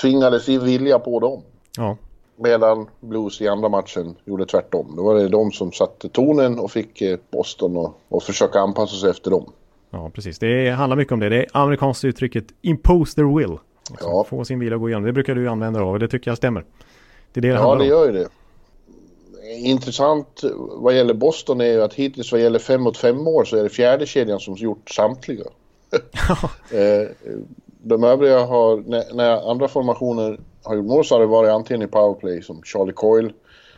tvingade 0.01 0.41
sin 0.41 0.65
vilja 0.65 0.99
på 0.99 1.21
dem. 1.21 1.43
Ja. 1.77 1.97
Medan 2.37 2.87
Blues 3.01 3.41
i 3.41 3.49
andra 3.49 3.69
matchen 3.69 4.17
gjorde 4.25 4.47
tvärtom. 4.47 4.95
Då 4.97 5.03
var 5.03 5.15
det 5.15 5.29
de 5.29 5.53
som 5.53 5.73
satte 5.73 6.09
tonen 6.09 6.59
och 6.59 6.71
fick 6.71 7.03
eh, 7.03 7.19
Boston 7.31 7.93
att 8.09 8.25
försöka 8.25 8.61
anpassa 8.61 8.97
sig 8.97 9.11
efter 9.11 9.31
dem. 9.31 9.53
Ja, 9.91 10.11
precis. 10.15 10.39
Det 10.39 10.71
handlar 10.71 10.97
mycket 10.97 11.13
om 11.13 11.21
det. 11.21 11.29
Det 11.29 11.37
är 11.37 11.47
amerikanska 11.53 12.09
uttrycket 12.09 12.45
impose 12.63 13.15
their 13.15 13.39
will. 13.39 13.59
Liksom 13.91 14.11
ja. 14.11 14.25
Få 14.25 14.45
sin 14.45 14.59
bil 14.59 14.73
att 14.73 14.81
gå 14.81 14.89
igenom. 14.89 15.05
Det 15.05 15.13
brukar 15.13 15.35
du 15.35 15.49
använda 15.49 15.81
av 15.81 15.89
och 15.89 15.99
det 15.99 16.09
tycker 16.09 16.31
jag 16.31 16.39
stämmer. 16.39 16.65
Det 17.33 17.41
är 17.41 17.43
det 17.43 17.49
det 17.49 17.55
Ja, 17.55 17.75
det 17.75 17.87
gör 17.87 18.07
ju 18.07 18.13
det. 18.13 18.29
Intressant 19.59 20.41
vad 20.57 20.97
gäller 20.97 21.15
Boston 21.15 21.61
är 21.61 21.65
ju 21.65 21.83
att 21.83 21.95
hittills 21.95 22.33
vad 22.33 22.41
gäller 22.41 22.59
fem 22.59 22.83
mot 22.83 22.97
fem 22.97 23.29
år 23.29 23.45
så 23.45 23.57
är 23.57 23.63
det 23.63 23.69
fjärde 23.69 24.07
kedjan 24.07 24.41
som 24.41 24.55
gjort 24.55 24.91
samtliga. 24.91 25.45
Eh, 26.71 27.09
de 27.85 28.05
övriga 28.05 28.45
har, 28.45 28.77
när, 28.77 29.15
när, 29.15 29.51
andra 29.51 29.69
formationer 29.69 30.41
har 30.63 30.77
gjort 30.77 30.87
mål 30.87 31.05
så 31.05 31.15
har 31.15 31.21
det 31.21 31.27
varit 31.27 31.51
antingen 31.51 31.83
i 31.83 31.87
powerplay 31.87 32.43
som 32.43 32.63
Charlie 32.63 32.93
Coyle 32.93 33.33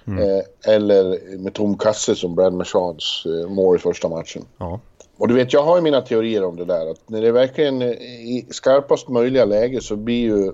mm. 0.07 0.19
eh, 0.19 0.75
eller 0.75 1.37
med 1.39 1.55
tom 1.55 1.79
kasse 1.79 2.15
som 2.15 2.35
Brad 2.35 2.53
Marchands 2.53 3.27
eh, 3.27 3.51
mål 3.51 3.77
i 3.77 3.79
första 3.79 4.09
matchen. 4.09 4.45
Ja. 4.59 4.81
Och 5.19 5.29
du 5.29 5.35
vet, 5.35 5.53
jag 5.53 5.63
har 5.63 5.77
ju 5.77 5.83
mina 5.83 6.01
teorier 6.01 6.45
om 6.45 6.57
det 6.57 6.65
där. 6.65 6.91
Att 6.91 7.09
när 7.09 7.23
det 7.23 7.29
är 7.29 7.33
verkligen 7.33 7.83
i 7.83 8.47
skarpast 8.51 9.09
möjliga 9.09 9.45
läge 9.45 9.81
så 9.81 9.97
blir 9.97 10.21
ju 10.21 10.53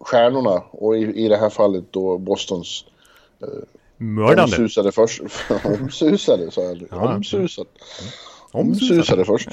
stjärnorna, 0.00 0.62
och 0.70 0.96
i, 0.96 1.24
i 1.24 1.28
det 1.28 1.36
här 1.36 1.50
fallet 1.50 1.84
då 1.90 2.18
Bostons 2.18 2.84
eh, 3.42 3.48
Mördande. 4.00 4.42
Omsusade 4.42 4.92
först. 4.92 5.22
omsusade 5.80 6.50
sa 6.50 6.62
jag. 6.62 6.86
Ja, 6.90 7.14
Omsusat. 7.14 7.66
Omsusade 8.52 9.24
först. 9.24 9.48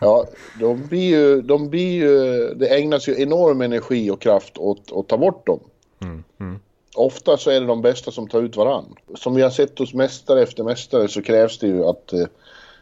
Ja, 0.00 0.26
de 0.60 0.86
blir 0.86 1.08
ju, 1.08 1.42
de 1.42 1.68
blir 1.68 1.92
ju, 1.92 2.54
det 2.54 2.68
ägnas 2.68 3.08
ju 3.08 3.22
enorm 3.22 3.60
energi 3.60 4.10
och 4.10 4.20
kraft 4.20 4.58
åt 4.58 4.92
att 4.92 5.08
ta 5.08 5.18
bort 5.18 5.46
dem. 5.46 5.60
Mm, 6.02 6.24
mm. 6.40 6.60
Ofta 6.94 7.36
så 7.36 7.50
är 7.50 7.60
det 7.60 7.66
de 7.66 7.82
bästa 7.82 8.10
som 8.10 8.28
tar 8.28 8.42
ut 8.42 8.56
varann. 8.56 8.94
Som 9.14 9.34
vi 9.34 9.42
har 9.42 9.50
sett 9.50 9.78
hos 9.78 9.94
mästare 9.94 10.42
efter 10.42 10.64
mästare 10.64 11.08
så 11.08 11.22
krävs 11.22 11.58
det 11.58 11.66
ju 11.66 11.84
att 11.84 12.12
eh, 12.12 12.26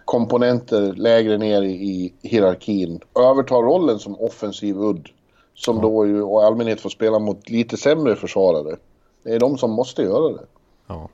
komponenter 0.05 0.93
lägre 0.93 1.39
ner 1.39 1.62
i 1.62 2.12
hierarkin 2.23 3.00
övertar 3.19 3.62
rollen 3.62 3.99
som 3.99 4.21
offensiv 4.21 4.77
udd. 4.79 5.09
Som 5.55 5.77
ja. 5.77 5.83
då 5.83 6.07
ju 6.07 6.23
och 6.23 6.45
allmänhet 6.45 6.81
får 6.81 6.91
spela 6.91 7.19
mot 7.19 7.49
lite 7.49 7.77
sämre 7.77 8.17
försvarare. 8.17 8.77
Det 9.23 9.31
är 9.31 9.39
de 9.39 9.59
som 9.59 9.71
måste 9.71 10.03
göra 10.03 10.33
det. 10.33 10.45
Ja, 10.87 11.09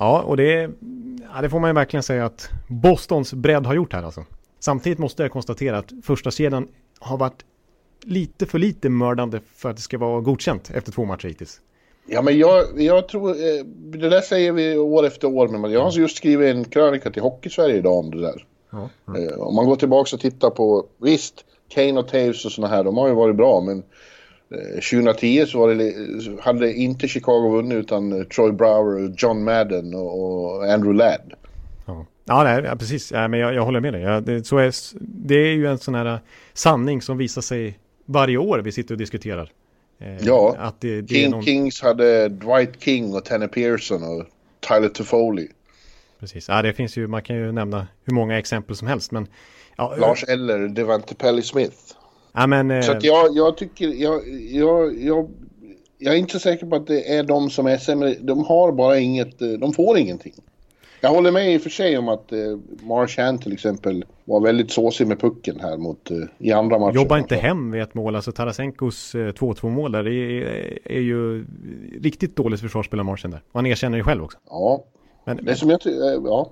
ja 0.00 0.22
och 0.22 0.36
det, 0.36 0.70
ja, 1.34 1.42
det 1.42 1.50
får 1.50 1.60
man 1.60 1.70
ju 1.70 1.74
verkligen 1.74 2.02
säga 2.02 2.24
att 2.24 2.48
Bostons 2.68 3.34
bredd 3.34 3.66
har 3.66 3.74
gjort 3.74 3.92
här 3.92 4.02
alltså. 4.02 4.24
Samtidigt 4.58 4.98
måste 4.98 5.22
jag 5.22 5.32
konstatera 5.32 5.78
att 5.78 5.92
första 6.02 6.30
kedjan 6.30 6.68
har 6.98 7.16
varit 7.16 7.44
lite 8.04 8.46
för 8.46 8.58
lite 8.58 8.88
mördande 8.88 9.40
för 9.54 9.70
att 9.70 9.76
det 9.76 9.82
ska 9.82 9.98
vara 9.98 10.20
godkänt 10.20 10.70
efter 10.74 10.92
två 10.92 11.04
matcher 11.04 11.28
hittills. 11.28 11.60
Ja, 12.06 12.22
men 12.22 12.38
jag, 12.38 12.82
jag 12.82 13.08
tror, 13.08 13.30
eh, 13.30 13.64
det 13.64 14.08
där 14.08 14.20
säger 14.20 14.52
vi 14.52 14.78
år 14.78 15.06
efter 15.06 15.28
år, 15.28 15.48
men 15.48 15.72
jag 15.72 15.82
har 15.82 15.92
just 15.92 16.16
skrivit 16.16 16.54
en 16.54 16.64
krönika 16.64 17.10
till 17.10 17.22
Hockeysverige 17.22 17.76
idag 17.76 17.98
om 17.98 18.10
det 18.10 18.20
där. 18.20 18.46
Ja. 18.70 18.88
Mm. 19.08 19.40
Om 19.40 19.54
man 19.54 19.66
går 19.66 19.76
tillbaka 19.76 20.16
och 20.16 20.20
tittar 20.20 20.50
på, 20.50 20.86
visst, 20.98 21.44
Kane 21.68 22.00
och 22.00 22.08
Taves 22.08 22.44
och 22.44 22.52
sådana 22.52 22.74
här, 22.74 22.84
de 22.84 22.96
har 22.96 23.08
ju 23.08 23.14
varit 23.14 23.36
bra 23.36 23.60
men 23.60 23.82
2010 24.50 25.46
så 25.46 25.58
var 25.58 25.74
det, 25.74 26.42
hade 26.42 26.74
inte 26.74 27.08
Chicago 27.08 27.50
vunnit 27.50 27.78
utan 27.78 28.26
Troy 28.26 28.52
Brower, 28.52 29.14
John 29.16 29.44
Madden 29.44 29.94
och 29.94 30.64
Andrew 30.64 30.92
Ladd. 30.92 31.32
Ja, 31.86 32.06
ja 32.24 32.42
nej, 32.44 32.78
precis. 32.78 33.12
Ja, 33.12 33.28
men 33.28 33.40
jag, 33.40 33.54
jag 33.54 33.64
håller 33.64 33.80
med 33.80 33.92
dig. 33.92 34.02
Ja, 34.02 34.20
det, 34.20 34.46
så 34.46 34.58
är, 34.58 34.74
det 35.00 35.34
är 35.34 35.52
ju 35.52 35.66
en 35.66 35.78
sån 35.78 35.94
här 35.94 36.18
sanning 36.52 37.02
som 37.02 37.18
visar 37.18 37.42
sig 37.42 37.78
varje 38.04 38.36
år 38.36 38.58
vi 38.58 38.72
sitter 38.72 38.94
och 38.94 38.98
diskuterar. 38.98 39.50
Eh, 39.98 40.16
ja, 40.20 40.56
att 40.58 40.80
det, 40.80 41.00
det 41.00 41.14
King 41.14 41.30
någon... 41.30 41.42
Kings 41.42 41.82
hade 41.82 42.28
Dwight 42.28 42.82
King 42.82 43.14
och 43.14 43.24
Tanner 43.24 43.48
Pearson 43.48 44.02
och 44.02 44.26
Tyler 44.60 44.88
Toffoli. 44.88 45.48
Precis, 46.20 46.48
ja, 46.48 46.62
det 46.62 46.72
finns 46.72 46.96
ju, 46.96 47.06
man 47.06 47.22
kan 47.22 47.36
ju 47.36 47.52
nämna 47.52 47.86
hur 48.04 48.14
många 48.14 48.38
exempel 48.38 48.76
som 48.76 48.88
helst. 48.88 49.12
Men, 49.12 49.26
ja, 49.76 49.94
Lars 49.98 50.24
Eller, 50.24 50.68
Devante 50.68 51.14
Pelly 51.14 51.42
Smith. 51.42 51.76
Ja, 52.32 52.46
men, 52.46 52.70
eh... 52.70 52.80
Så 52.80 52.92
att 52.92 53.04
jag, 53.04 53.36
jag 53.36 53.56
tycker, 53.56 53.88
jag, 53.88 54.22
jag, 54.50 55.02
jag, 55.02 55.30
jag 55.98 56.14
är 56.14 56.18
inte 56.18 56.38
säker 56.38 56.66
på 56.66 56.76
att 56.76 56.86
det 56.86 57.16
är 57.16 57.22
de 57.22 57.50
som 57.50 57.66
är 57.66 57.76
sämre. 57.76 58.14
De 58.20 58.44
har 58.44 58.72
bara 58.72 58.98
inget, 58.98 59.42
eh, 59.42 59.48
de 59.48 59.72
får 59.72 59.98
ingenting. 59.98 60.34
Jag 61.00 61.10
håller 61.10 61.30
med 61.30 61.54
i 61.54 61.58
och 61.58 61.62
för 61.62 61.70
sig 61.70 61.98
om 61.98 62.08
att 62.08 62.32
eh, 62.32 62.38
Marchand 62.82 63.42
till 63.42 63.52
exempel 63.52 64.04
var 64.24 64.40
väldigt 64.40 64.70
såsig 64.70 65.06
med 65.06 65.20
pucken 65.20 65.60
här 65.60 65.76
mot, 65.76 66.10
eh, 66.10 66.16
i 66.38 66.52
andra 66.52 66.78
matcher. 66.78 66.94
Jobbar 66.94 67.18
inte 67.18 67.36
hem 67.36 67.70
vid 67.70 67.82
ett 67.82 67.94
mål, 67.94 68.16
alltså 68.16 68.32
Tarasenkos 68.32 69.14
eh, 69.14 69.18
2-2 69.18 69.70
mål 69.70 69.92
där, 69.92 70.02
det 70.02 70.14
är, 70.14 70.78
är 70.84 71.00
ju 71.00 71.46
riktigt 72.00 72.36
dåligt 72.36 72.60
försvarsspel 72.60 73.00
av 73.00 73.06
Marchand 73.06 73.34
där. 73.34 73.42
Och 73.52 73.58
han 73.58 73.66
erkänner 73.66 73.98
det 73.98 74.04
själv 74.04 74.24
också. 74.24 74.38
Ja, 74.50 74.84
men, 75.24 75.36
det 75.36 75.42
men... 75.42 75.56
som 75.56 75.70
jag 75.70 75.80
tycker, 75.80 76.14
eh, 76.14 76.20
ja. 76.24 76.50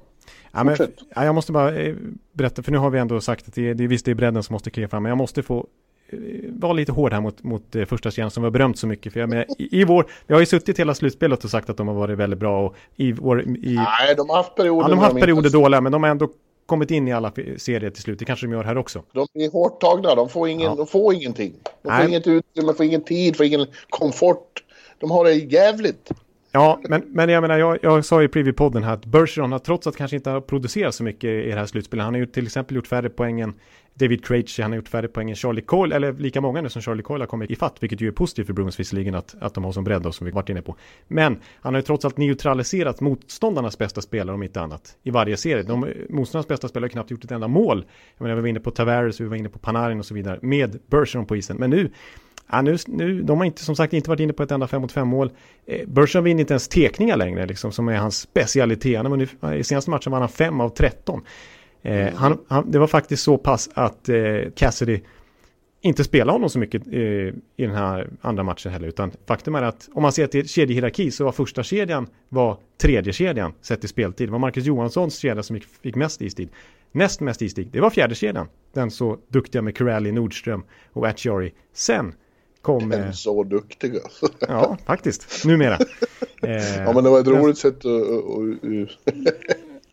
Ja, 0.53 0.65
men, 0.65 0.77
ja, 1.15 1.25
jag 1.25 1.35
måste 1.35 1.53
bara 1.53 1.77
eh, 1.77 1.97
berätta, 2.33 2.63
för 2.63 2.73
nu 2.73 2.79
har 2.79 2.91
vi 2.91 2.99
ändå 2.99 3.21
sagt 3.21 3.49
att 3.49 3.55
det 3.55 3.69
är, 3.69 3.75
det, 3.75 3.87
visst 3.87 4.05
det 4.05 4.11
är 4.11 4.15
bredden 4.15 4.43
som 4.43 4.53
måste 4.53 4.71
kliva 4.71 4.89
fram, 4.89 5.03
men 5.03 5.11
jag 5.11 5.19
måste 5.19 5.43
få 5.43 5.67
Eh, 6.11 6.19
vara 6.53 6.73
lite 6.73 6.93
hård 6.93 7.13
här 7.13 7.21
mot, 7.21 7.43
mot 7.43 7.77
eh, 7.77 7.85
första 7.85 8.11
kedjan 8.11 8.31
som 8.31 8.43
vi 8.43 8.47
har 8.47 8.51
berömt 8.51 8.79
så 8.79 8.87
mycket. 8.87 9.13
För 9.13 9.21
jag 9.21 9.29
menar, 9.29 9.47
i, 9.59 9.81
i 9.81 9.85
vår, 9.85 10.07
vi 10.27 10.35
har 10.35 10.41
ju 10.41 10.47
suttit 10.47 10.79
hela 10.79 10.95
slutspelet 10.95 11.45
och 11.45 11.51
sagt 11.51 11.71
att 11.71 11.77
de 11.77 11.89
har 11.89 11.95
varit 11.95 12.19
väldigt 12.19 12.39
bra. 12.39 12.67
Och 12.67 12.75
i 12.97 13.13
vår, 13.13 13.43
i, 13.43 13.75
Nej, 13.75 14.15
de 14.17 14.29
har 14.29 14.37
haft 14.37 14.55
perioder. 14.55 14.83
Ja, 14.83 14.89
de 14.89 14.99
har 14.99 15.05
haft 15.05 15.21
perioder 15.21 15.47
inte... 15.47 15.59
dåliga, 15.59 15.81
men 15.81 15.93
de 15.93 16.03
har 16.03 16.11
ändå 16.11 16.29
kommit 16.67 16.91
in 16.91 17.09
i 17.09 17.13
alla 17.13 17.33
serier 17.57 17.91
till 17.91 18.03
slut. 18.03 18.19
Det 18.19 18.25
kanske 18.25 18.47
de 18.47 18.53
gör 18.53 18.65
här 18.65 18.79
också. 18.79 19.03
De 19.13 19.27
är 19.35 19.51
hårt 19.51 19.81
tagna, 19.81 20.15
de 20.15 20.29
får, 20.29 20.49
ingen, 20.49 20.71
ja. 20.71 20.75
de 20.75 20.87
får 20.87 21.15
ingenting. 21.15 21.53
De 21.83 21.89
får 21.89 21.99
Nej. 21.99 22.09
inget 22.09 22.27
utrymme, 22.27 22.75
får 22.75 22.87
ingen 22.87 23.05
tid, 23.05 23.37
får 23.37 23.47
ingen 23.47 23.67
komfort. 23.91 24.65
De 24.99 25.11
har 25.11 25.25
det 25.25 25.35
jävligt. 25.35 26.11
Ja, 26.59 26.81
men, 26.89 27.03
men 27.07 27.29
jag 27.29 27.41
menar, 27.41 27.59
jag, 27.59 27.79
jag 27.83 28.05
sa 28.05 28.23
i 28.23 28.27
preview-podden 28.27 28.83
här 28.83 28.93
att 28.93 29.07
Bergeron 29.07 29.53
har 29.53 29.59
trots 29.59 29.87
att 29.87 29.97
kanske 29.97 30.17
inte 30.17 30.31
har 30.31 30.41
producerat 30.41 30.95
så 30.95 31.05
mycket 31.05 31.31
i 31.31 31.51
det 31.51 31.59
här 31.59 31.67
slutspelet. 31.67 32.05
Han 32.05 32.15
har 32.15 32.19
ju 32.19 32.27
till 32.27 32.47
exempel 32.47 32.77
gjort 32.77 32.87
färre 32.87 33.09
poängen 33.09 33.55
David 33.95 34.25
Krejci, 34.25 34.63
han 34.63 34.71
har 34.71 34.77
gjort 34.77 34.89
färre 34.89 35.09
poängen 35.09 35.37
Charlie 35.37 35.63
Coyle, 35.63 35.97
eller 35.97 36.13
lika 36.13 36.41
många 36.41 36.61
nu 36.61 36.69
som 36.69 36.83
Charlie 36.83 37.03
Coyle 37.03 37.23
har 37.23 37.27
kommit 37.27 37.51
i 37.51 37.57
fatt, 37.57 37.77
vilket 37.81 38.01
ju 38.01 38.09
är 38.09 38.13
positivt 38.13 38.47
för 38.47 38.53
Bruins 38.53 38.81
visserligen 38.81 39.15
att, 39.15 39.37
att 39.41 39.55
de 39.55 39.65
har 39.65 39.73
som 39.73 39.85
bredd 39.85 40.03
då 40.03 40.13
som 40.13 40.25
vi 40.25 40.31
varit 40.31 40.49
inne 40.49 40.63
på. 40.63 40.77
Men 41.09 41.39
han 41.61 41.75
har 41.75 41.81
ju 41.81 41.87
trots 41.87 42.05
allt 42.05 42.17
neutraliserat 42.17 43.01
motståndarnas 43.01 43.79
bästa 43.79 44.01
spelare 44.01 44.35
om 44.35 44.43
inte 44.43 44.61
annat 44.61 44.97
i 45.03 45.11
varje 45.11 45.37
serie. 45.37 45.63
De, 45.63 45.81
motståndarnas 46.09 46.49
bästa 46.49 46.69
spelare 46.69 46.85
har 46.85 46.93
knappt 46.93 47.11
gjort 47.11 47.25
ett 47.25 47.31
enda 47.31 47.49
mål. 47.49 47.85
Jag 48.17 48.25
menar, 48.25 48.35
vi 48.37 48.41
var 48.41 48.49
inne 48.49 48.61
på 48.61 48.71
Tavares, 48.71 49.21
vi 49.21 49.25
var 49.25 49.37
inne 49.37 49.49
på 49.49 49.59
Panarin 49.59 49.99
och 49.99 50.07
så 50.07 50.15
vidare 50.15 50.39
med 50.43 50.79
Bergeron 50.87 51.27
på 51.27 51.37
isen. 51.37 51.57
Men 51.57 51.71
nu 51.71 51.91
Ja, 52.51 52.63
nu, 52.63 52.77
nu, 52.87 53.23
de 53.23 53.39
har 53.39 53.45
inte, 53.45 53.65
som 53.65 53.77
sagt 53.77 53.93
inte 53.93 54.11
varit 54.11 54.21
inne 54.21 54.33
på 54.33 54.43
ett 54.43 54.51
enda 54.51 54.67
5 54.67 54.83
mot 54.83 54.93
5 54.93 55.09
mål. 55.09 55.31
Eh, 55.67 55.89
Bergeron 55.89 56.25
vinner 56.25 56.41
inte 56.41 56.53
ens 56.53 56.69
tekningar 56.69 57.17
längre, 57.17 57.47
liksom, 57.47 57.73
som 57.73 57.89
är 57.89 57.97
hans 57.97 58.19
specialitet. 58.19 59.03
Han, 59.03 59.55
I 59.55 59.65
senaste 59.65 59.91
matchen 59.91 60.13
var 60.13 60.21
han 60.21 60.29
5 60.29 60.61
av 60.61 60.69
13. 60.69 61.23
Eh, 61.83 62.01
mm. 62.01 62.15
han, 62.17 62.39
han, 62.49 62.71
det 62.71 62.79
var 62.79 62.87
faktiskt 62.87 63.23
så 63.23 63.39
pass 63.39 63.71
att 63.75 64.09
eh, 64.09 64.17
Cassidy 64.57 65.01
inte 65.81 66.05
spelade 66.05 66.33
honom 66.33 66.51
så 66.51 66.59
mycket 66.59 66.87
eh, 66.87 67.01
i 67.01 67.35
den 67.57 67.75
här 67.75 68.11
andra 68.21 68.43
matchen 68.43 68.73
heller. 68.73 68.89
Utan 68.89 69.13
faktum 69.27 69.55
är 69.55 69.63
att 69.63 69.89
om 69.93 70.03
man 70.03 70.13
ser 70.13 70.27
till 70.27 70.49
kedjehierarki 70.49 71.11
så 71.11 71.25
var 71.25 71.33
första 71.33 71.63
kedjan 71.63 72.07
var 72.29 72.59
tredje 72.81 73.13
kedjan 73.13 73.53
sett 73.61 73.85
i 73.85 73.89
speltid. 73.89 74.29
Det 74.29 74.33
var 74.33 74.39
Marcus 74.39 74.65
Johanssons 74.65 75.19
kedja 75.19 75.43
som 75.43 75.61
fick 75.83 75.95
mest 75.95 76.23
istid. 76.23 76.49
Näst 76.93 77.21
mest 77.21 77.43
istid, 77.43 77.69
det 77.73 77.81
var 77.81 77.91
fjärde 77.91 78.15
kedjan. 78.15 78.49
Den 78.73 78.91
så 78.91 79.19
duktiga 79.29 79.63
med 79.63 79.79
Corelli, 79.79 80.13
Nordström 80.13 80.63
och 80.93 81.07
Atchari. 81.07 81.53
Sen 81.73 82.15
kom... 82.69 82.89
Den 82.89 83.15
så 83.15 83.45
duktiga. 83.45 84.01
ja, 84.41 84.77
faktiskt. 84.87 85.45
Numera. 85.45 85.79
Eh, 86.43 86.77
ja, 86.77 86.93
men 86.93 87.05
det 87.05 87.11
var 87.11 87.21
ett 87.21 87.27
roligt 87.27 87.59
sätt 87.59 87.77
att... 87.77 87.85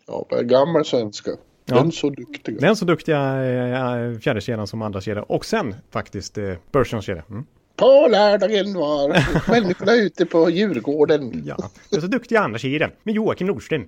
ja, 0.08 0.25
på 0.29 0.41
gammal 0.41 0.86
svenska. 0.86 1.32
Ja. 1.65 1.75
Den 1.75 1.91
så 1.91 2.10
duktiga. 2.10 2.60
Den 2.60 2.75
så 2.75 2.86
duktiga 2.86 3.20
eh, 3.20 4.17
fjärde 4.20 4.41
kedjan 4.41 4.67
som 4.67 4.82
andra 4.82 5.01
kedja. 5.01 5.24
Och 5.24 5.46
sen 5.46 5.75
faktiskt 5.91 6.38
eh, 6.38 6.55
kedja. 7.01 7.24
Mm. 7.29 7.46
På 7.75 8.08
lördagen 8.12 8.74
var 8.74 9.08
människorna 9.51 9.94
ute 10.05 10.25
på 10.25 10.50
Djurgården. 10.50 11.44
Ja, 11.46 11.58
den 11.89 12.01
så 12.01 12.08
duktiga 12.08 12.39
andra 12.39 12.60
kedjan 12.60 12.91
med 13.03 13.15
Joakim 13.15 13.48
Nordsten. 13.48 13.88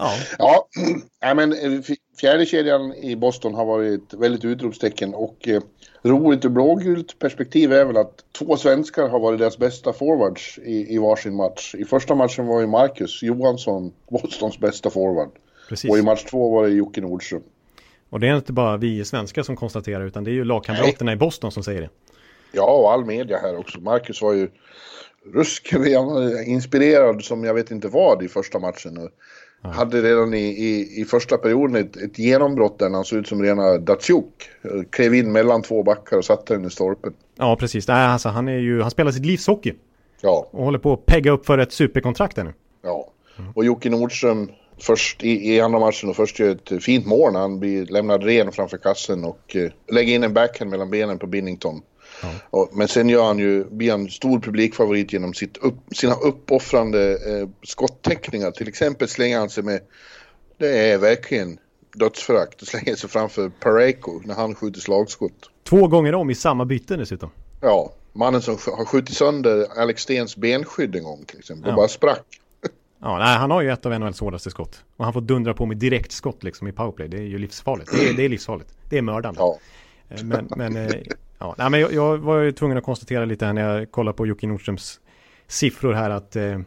Ja. 0.00 0.14
ja, 0.38 0.68
ja 1.20 1.34
men 1.34 1.52
eh, 1.52 1.80
fjärde 2.20 2.46
kedjan 2.46 2.94
i 2.94 3.16
Boston 3.16 3.54
har 3.54 3.64
varit 3.64 4.14
väldigt 4.14 4.44
utropstecken 4.44 5.14
och 5.14 5.48
eh, 5.48 5.62
roligt 6.02 6.44
ur 6.44 6.48
blågult 6.48 7.18
perspektiv 7.18 7.72
är 7.72 7.84
väl 7.84 7.96
att 7.96 8.24
två 8.38 8.56
svenskar 8.56 9.08
har 9.08 9.20
varit 9.20 9.38
deras 9.38 9.58
bästa 9.58 9.92
forwards 9.92 10.58
i, 10.58 10.94
i 10.94 10.98
varsin 10.98 11.36
match. 11.36 11.74
I 11.78 11.84
första 11.84 12.14
matchen 12.14 12.46
var 12.46 12.60
ju 12.60 12.66
Marcus 12.66 13.22
Johansson 13.22 13.92
Bostons 14.10 14.58
bästa 14.58 14.90
forward. 14.90 15.30
Precis. 15.68 15.90
Och 15.90 15.98
i 15.98 16.02
match 16.02 16.24
två 16.24 16.50
var 16.50 16.66
det 16.66 16.70
Jocke 16.70 17.00
Nordström. 17.00 17.42
Och 18.10 18.20
det 18.20 18.28
är 18.28 18.36
inte 18.36 18.52
bara 18.52 18.76
vi 18.76 19.04
svenskar 19.04 19.42
som 19.42 19.56
konstaterar 19.56 20.04
utan 20.04 20.24
det 20.24 20.30
är 20.30 20.32
ju 20.32 20.44
lagkamraterna 20.44 21.12
i 21.12 21.16
Boston 21.16 21.52
som 21.52 21.62
säger 21.62 21.80
det. 21.80 21.90
Ja, 22.52 22.72
och 22.72 22.92
all 22.92 23.04
media 23.04 23.38
här 23.38 23.58
också. 23.58 23.80
Marcus 23.80 24.22
var 24.22 24.32
ju 24.32 24.50
ruskigt 25.34 25.86
inspirerad 26.46 27.24
som 27.24 27.44
jag 27.44 27.54
vet 27.54 27.70
inte 27.70 27.88
vad 27.88 28.22
i 28.22 28.28
första 28.28 28.58
matchen. 28.58 29.08
Hade 29.62 30.02
redan 30.02 30.34
i, 30.34 30.38
i, 30.38 31.00
i 31.00 31.04
första 31.04 31.36
perioden 31.36 31.76
ett, 31.76 31.96
ett 31.96 32.18
genombrott 32.18 32.78
där 32.78 32.90
han 32.90 33.04
såg 33.04 33.18
ut 33.18 33.28
som 33.28 33.42
rena 33.42 33.78
Datsjuk. 33.78 34.50
Klev 34.90 35.14
in 35.14 35.32
mellan 35.32 35.62
två 35.62 35.82
backar 35.82 36.16
och 36.16 36.24
satte 36.24 36.54
den 36.54 36.64
i 36.64 36.70
stolpen. 36.70 37.12
Ja, 37.36 37.56
precis. 37.56 37.88
Nej, 37.88 38.06
alltså, 38.06 38.28
han, 38.28 38.48
är 38.48 38.58
ju, 38.58 38.82
han 38.82 38.90
spelar 38.90 39.10
sitt 39.12 39.26
livs 39.26 39.46
hockey. 39.46 39.74
Ja. 40.20 40.48
Och 40.50 40.64
håller 40.64 40.78
på 40.78 40.92
att 40.92 41.06
pegga 41.06 41.30
upp 41.30 41.46
för 41.46 41.58
ett 41.58 41.72
superkontrakt 41.72 42.36
nu. 42.36 42.52
Ja. 42.82 43.10
Och 43.54 43.64
Jocke 43.64 43.90
Nordström 43.90 44.50
först 44.78 45.24
i, 45.24 45.54
i 45.54 45.60
andra 45.60 45.78
matchen 45.78 46.10
och 46.10 46.16
först 46.16 46.38
gör 46.38 46.50
ett 46.50 46.84
fint 46.84 47.06
mål 47.06 47.32
när 47.32 47.40
han 47.40 47.60
blir 47.60 47.86
lämnad 47.86 48.24
ren 48.24 48.52
framför 48.52 48.78
kassen 48.78 49.24
och 49.24 49.56
eh, 49.56 49.70
lägger 49.92 50.14
in 50.14 50.22
en 50.22 50.34
backhand 50.34 50.70
mellan 50.70 50.90
benen 50.90 51.18
på 51.18 51.26
Binnington. 51.26 51.82
Ja. 52.22 52.28
Och, 52.50 52.70
men 52.72 52.88
sen 52.88 53.08
gör 53.08 53.24
han 53.24 53.38
ju, 53.38 53.64
blir 53.64 53.90
han 53.90 54.08
stor 54.08 54.40
publikfavorit 54.40 55.12
genom 55.12 55.34
sitt 55.34 55.56
upp, 55.56 55.74
sina 55.92 56.14
uppoffrande 56.14 57.12
eh, 57.12 57.48
skottäckningar. 57.62 58.50
Till 58.50 58.68
exempel 58.68 59.08
slänger 59.08 59.38
han 59.38 59.50
sig 59.50 59.64
med, 59.64 59.80
det 60.58 60.90
är 60.90 60.98
verkligen 60.98 61.58
dödsförakt, 61.94 62.66
slänga 62.66 62.96
sig 62.96 63.10
framför 63.10 63.48
Pareko 63.48 64.20
när 64.24 64.34
han 64.34 64.54
skjuter 64.54 64.80
slagskott. 64.80 65.50
Två 65.64 65.88
gånger 65.88 66.14
om 66.14 66.30
i 66.30 66.34
samma 66.34 66.64
byte 66.64 66.96
dessutom. 66.96 67.30
Ja, 67.60 67.92
mannen 68.12 68.42
som 68.42 68.58
har 68.76 68.84
skjutit 68.84 69.16
sönder 69.16 69.66
Alex 69.76 70.02
Stens 70.02 70.36
benskydd 70.36 70.96
en 70.96 71.04
gång 71.04 71.24
till 71.24 71.38
exempel 71.38 71.68
ja. 71.68 71.72
och 71.72 71.76
bara 71.76 71.88
sprack. 71.88 72.26
Ja, 73.02 73.18
nej, 73.18 73.38
han 73.38 73.50
har 73.50 73.62
ju 73.62 73.70
ett 73.70 73.86
av 73.86 74.00
NHLs 74.00 74.20
hårdaste 74.20 74.50
skott. 74.50 74.84
Och 74.96 75.04
han 75.04 75.12
får 75.12 75.20
dundra 75.20 75.54
på 75.54 75.66
med 75.66 75.76
direktskott 75.76 76.42
liksom 76.42 76.68
i 76.68 76.72
powerplay. 76.72 77.08
Det 77.08 77.16
är 77.16 77.22
ju 77.22 77.38
livsfarligt. 77.38 77.92
Det 77.92 78.08
är, 78.08 78.14
det 78.14 78.24
är 78.24 78.28
livsfarligt. 78.28 78.74
Det 78.88 78.98
är 78.98 79.02
mördande. 79.02 79.40
Ja. 79.40 79.58
Eh, 80.08 80.24
men, 80.24 80.48
men, 80.56 80.76
eh, 80.76 81.02
ja, 81.40 81.54
nej, 81.58 81.70
men 81.70 81.80
jag, 81.80 81.92
jag, 81.92 82.18
var 82.18 82.38
ju 82.38 82.52
tvungen 82.52 82.78
att 82.78 82.84
konstatera 82.84 83.24
lite 83.24 83.46
här 83.46 83.52
när 83.52 83.78
jag 83.78 83.90
kollade 83.90 84.16
på 84.16 84.26
Jocke 84.26 84.46
Nordströms 84.46 85.00
siffror 85.46 85.92
här 85.92 86.10
att 86.10 86.36
eh, 86.36 86.58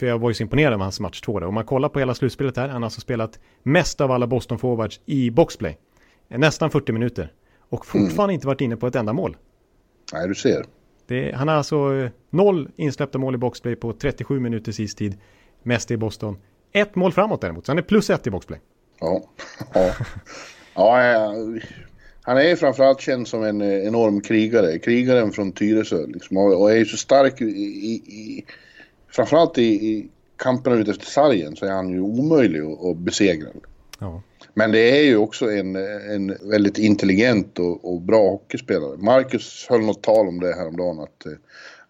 för 0.00 0.06
jag 0.06 0.18
var 0.18 0.30
ju 0.30 0.34
så 0.34 0.42
imponerad 0.42 0.74
av 0.74 0.80
hans 0.80 1.00
match 1.00 1.20
två. 1.20 1.32
Om 1.32 1.54
man 1.54 1.64
kollar 1.64 1.88
på 1.88 1.98
hela 1.98 2.14
slutspelet 2.14 2.56
här, 2.56 2.68
han 2.68 2.82
har 2.82 2.86
alltså 2.86 3.00
spelat 3.00 3.38
mest 3.62 4.00
av 4.00 4.12
alla 4.12 4.26
Boston 4.26 4.58
forwards 4.58 5.00
i 5.06 5.30
boxplay. 5.30 5.78
Nästan 6.28 6.70
40 6.70 6.92
minuter. 6.92 7.32
Och 7.68 7.86
fortfarande 7.86 8.22
mm. 8.22 8.30
inte 8.30 8.46
varit 8.46 8.60
inne 8.60 8.76
på 8.76 8.86
ett 8.86 8.94
enda 8.94 9.12
mål. 9.12 9.36
Nej, 10.12 10.28
du 10.28 10.34
ser. 10.34 10.64
Det, 11.06 11.34
han 11.34 11.48
har 11.48 11.54
alltså 11.54 12.08
noll 12.30 12.68
insläppta 12.76 13.18
mål 13.18 13.34
i 13.34 13.38
boxplay 13.38 13.76
på 13.76 13.92
37 13.92 14.40
minuters 14.40 14.80
istid 14.80 15.18
mest 15.62 15.90
i 15.90 15.96
Boston. 15.96 16.38
Ett 16.72 16.94
mål 16.94 17.12
framåt 17.12 17.40
däremot, 17.40 17.66
så 17.66 17.72
han 17.72 17.78
är 17.78 17.82
plus 17.82 18.10
ett 18.10 18.26
i 18.26 18.30
boxplay. 18.30 18.60
Ja, 19.00 19.22
ja. 19.74 19.92
ja 20.74 21.34
han 22.30 22.38
är 22.38 22.56
framförallt 22.56 23.00
känd 23.00 23.28
som 23.28 23.42
en 23.42 23.60
eh, 23.60 23.86
enorm 23.86 24.20
krigare. 24.20 24.78
Krigaren 24.78 25.32
från 25.32 25.52
Tyresö 25.52 26.06
liksom, 26.06 26.36
och 26.36 26.72
är 26.72 26.76
ju 26.76 26.84
så 26.84 26.96
stark 26.96 27.40
i, 27.40 27.44
i, 27.44 27.92
i 27.94 28.44
framförallt 29.08 29.58
i, 29.58 29.62
i 29.62 30.08
kamperna 30.36 30.76
ute 30.76 30.90
efter 30.90 31.06
sargen 31.06 31.56
så 31.56 31.66
är 31.66 31.70
han 31.70 31.90
ju 31.90 32.00
omöjlig 32.00 32.60
att, 32.60 32.84
att 32.84 32.96
besegra. 32.96 33.48
Ja. 33.98 34.22
Men 34.54 34.72
det 34.72 34.98
är 34.98 35.02
ju 35.02 35.16
också 35.16 35.50
en, 35.50 35.76
en 36.14 36.36
väldigt 36.50 36.78
intelligent 36.78 37.58
och, 37.58 37.92
och, 37.92 38.00
bra 38.00 38.30
hockeyspelare. 38.30 38.96
Marcus 38.96 39.66
höll 39.68 39.80
något 39.80 40.02
tal 40.02 40.28
om 40.28 40.40
det 40.40 40.54
häromdagen 40.54 41.00
att 41.00 41.26
eh, 41.26 41.32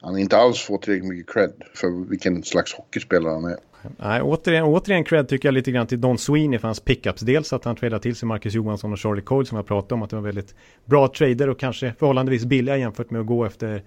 han 0.00 0.18
inte 0.18 0.36
alls 0.36 0.60
får 0.60 0.78
tillräckligt 0.78 1.10
mycket 1.10 1.32
cred 1.32 1.52
för 1.74 2.08
vilken 2.08 2.42
slags 2.42 2.74
hockeyspelare 2.74 3.32
han 3.32 3.44
är. 3.44 3.58
Nej, 3.96 4.22
återigen, 4.22 4.64
återigen 4.64 5.04
cred 5.04 5.28
tycker 5.28 5.48
jag 5.48 5.54
lite 5.54 5.72
grann 5.72 5.86
till 5.86 6.00
Don 6.00 6.18
Sweeney 6.18 6.58
för 6.58 6.68
hans 6.68 6.80
pickups. 6.80 7.20
Dels 7.20 7.52
att 7.52 7.64
han 7.64 7.76
tradade 7.76 8.02
till 8.02 8.16
sig 8.16 8.26
Marcus 8.26 8.54
Johansson 8.54 8.92
och 8.92 8.98
Charlie 8.98 9.22
Cole 9.22 9.46
som 9.46 9.56
jag 9.56 9.66
pratade 9.66 9.94
om. 9.94 10.02
Att 10.02 10.10
det 10.10 10.16
var 10.16 10.22
väldigt 10.22 10.54
bra 10.84 11.08
trader 11.08 11.48
och 11.48 11.58
kanske 11.58 11.94
förhållandevis 11.98 12.44
billiga 12.44 12.76
jämfört 12.76 13.10
med 13.10 13.20
att 13.20 13.26
gå 13.26 13.44
efter 13.44 13.82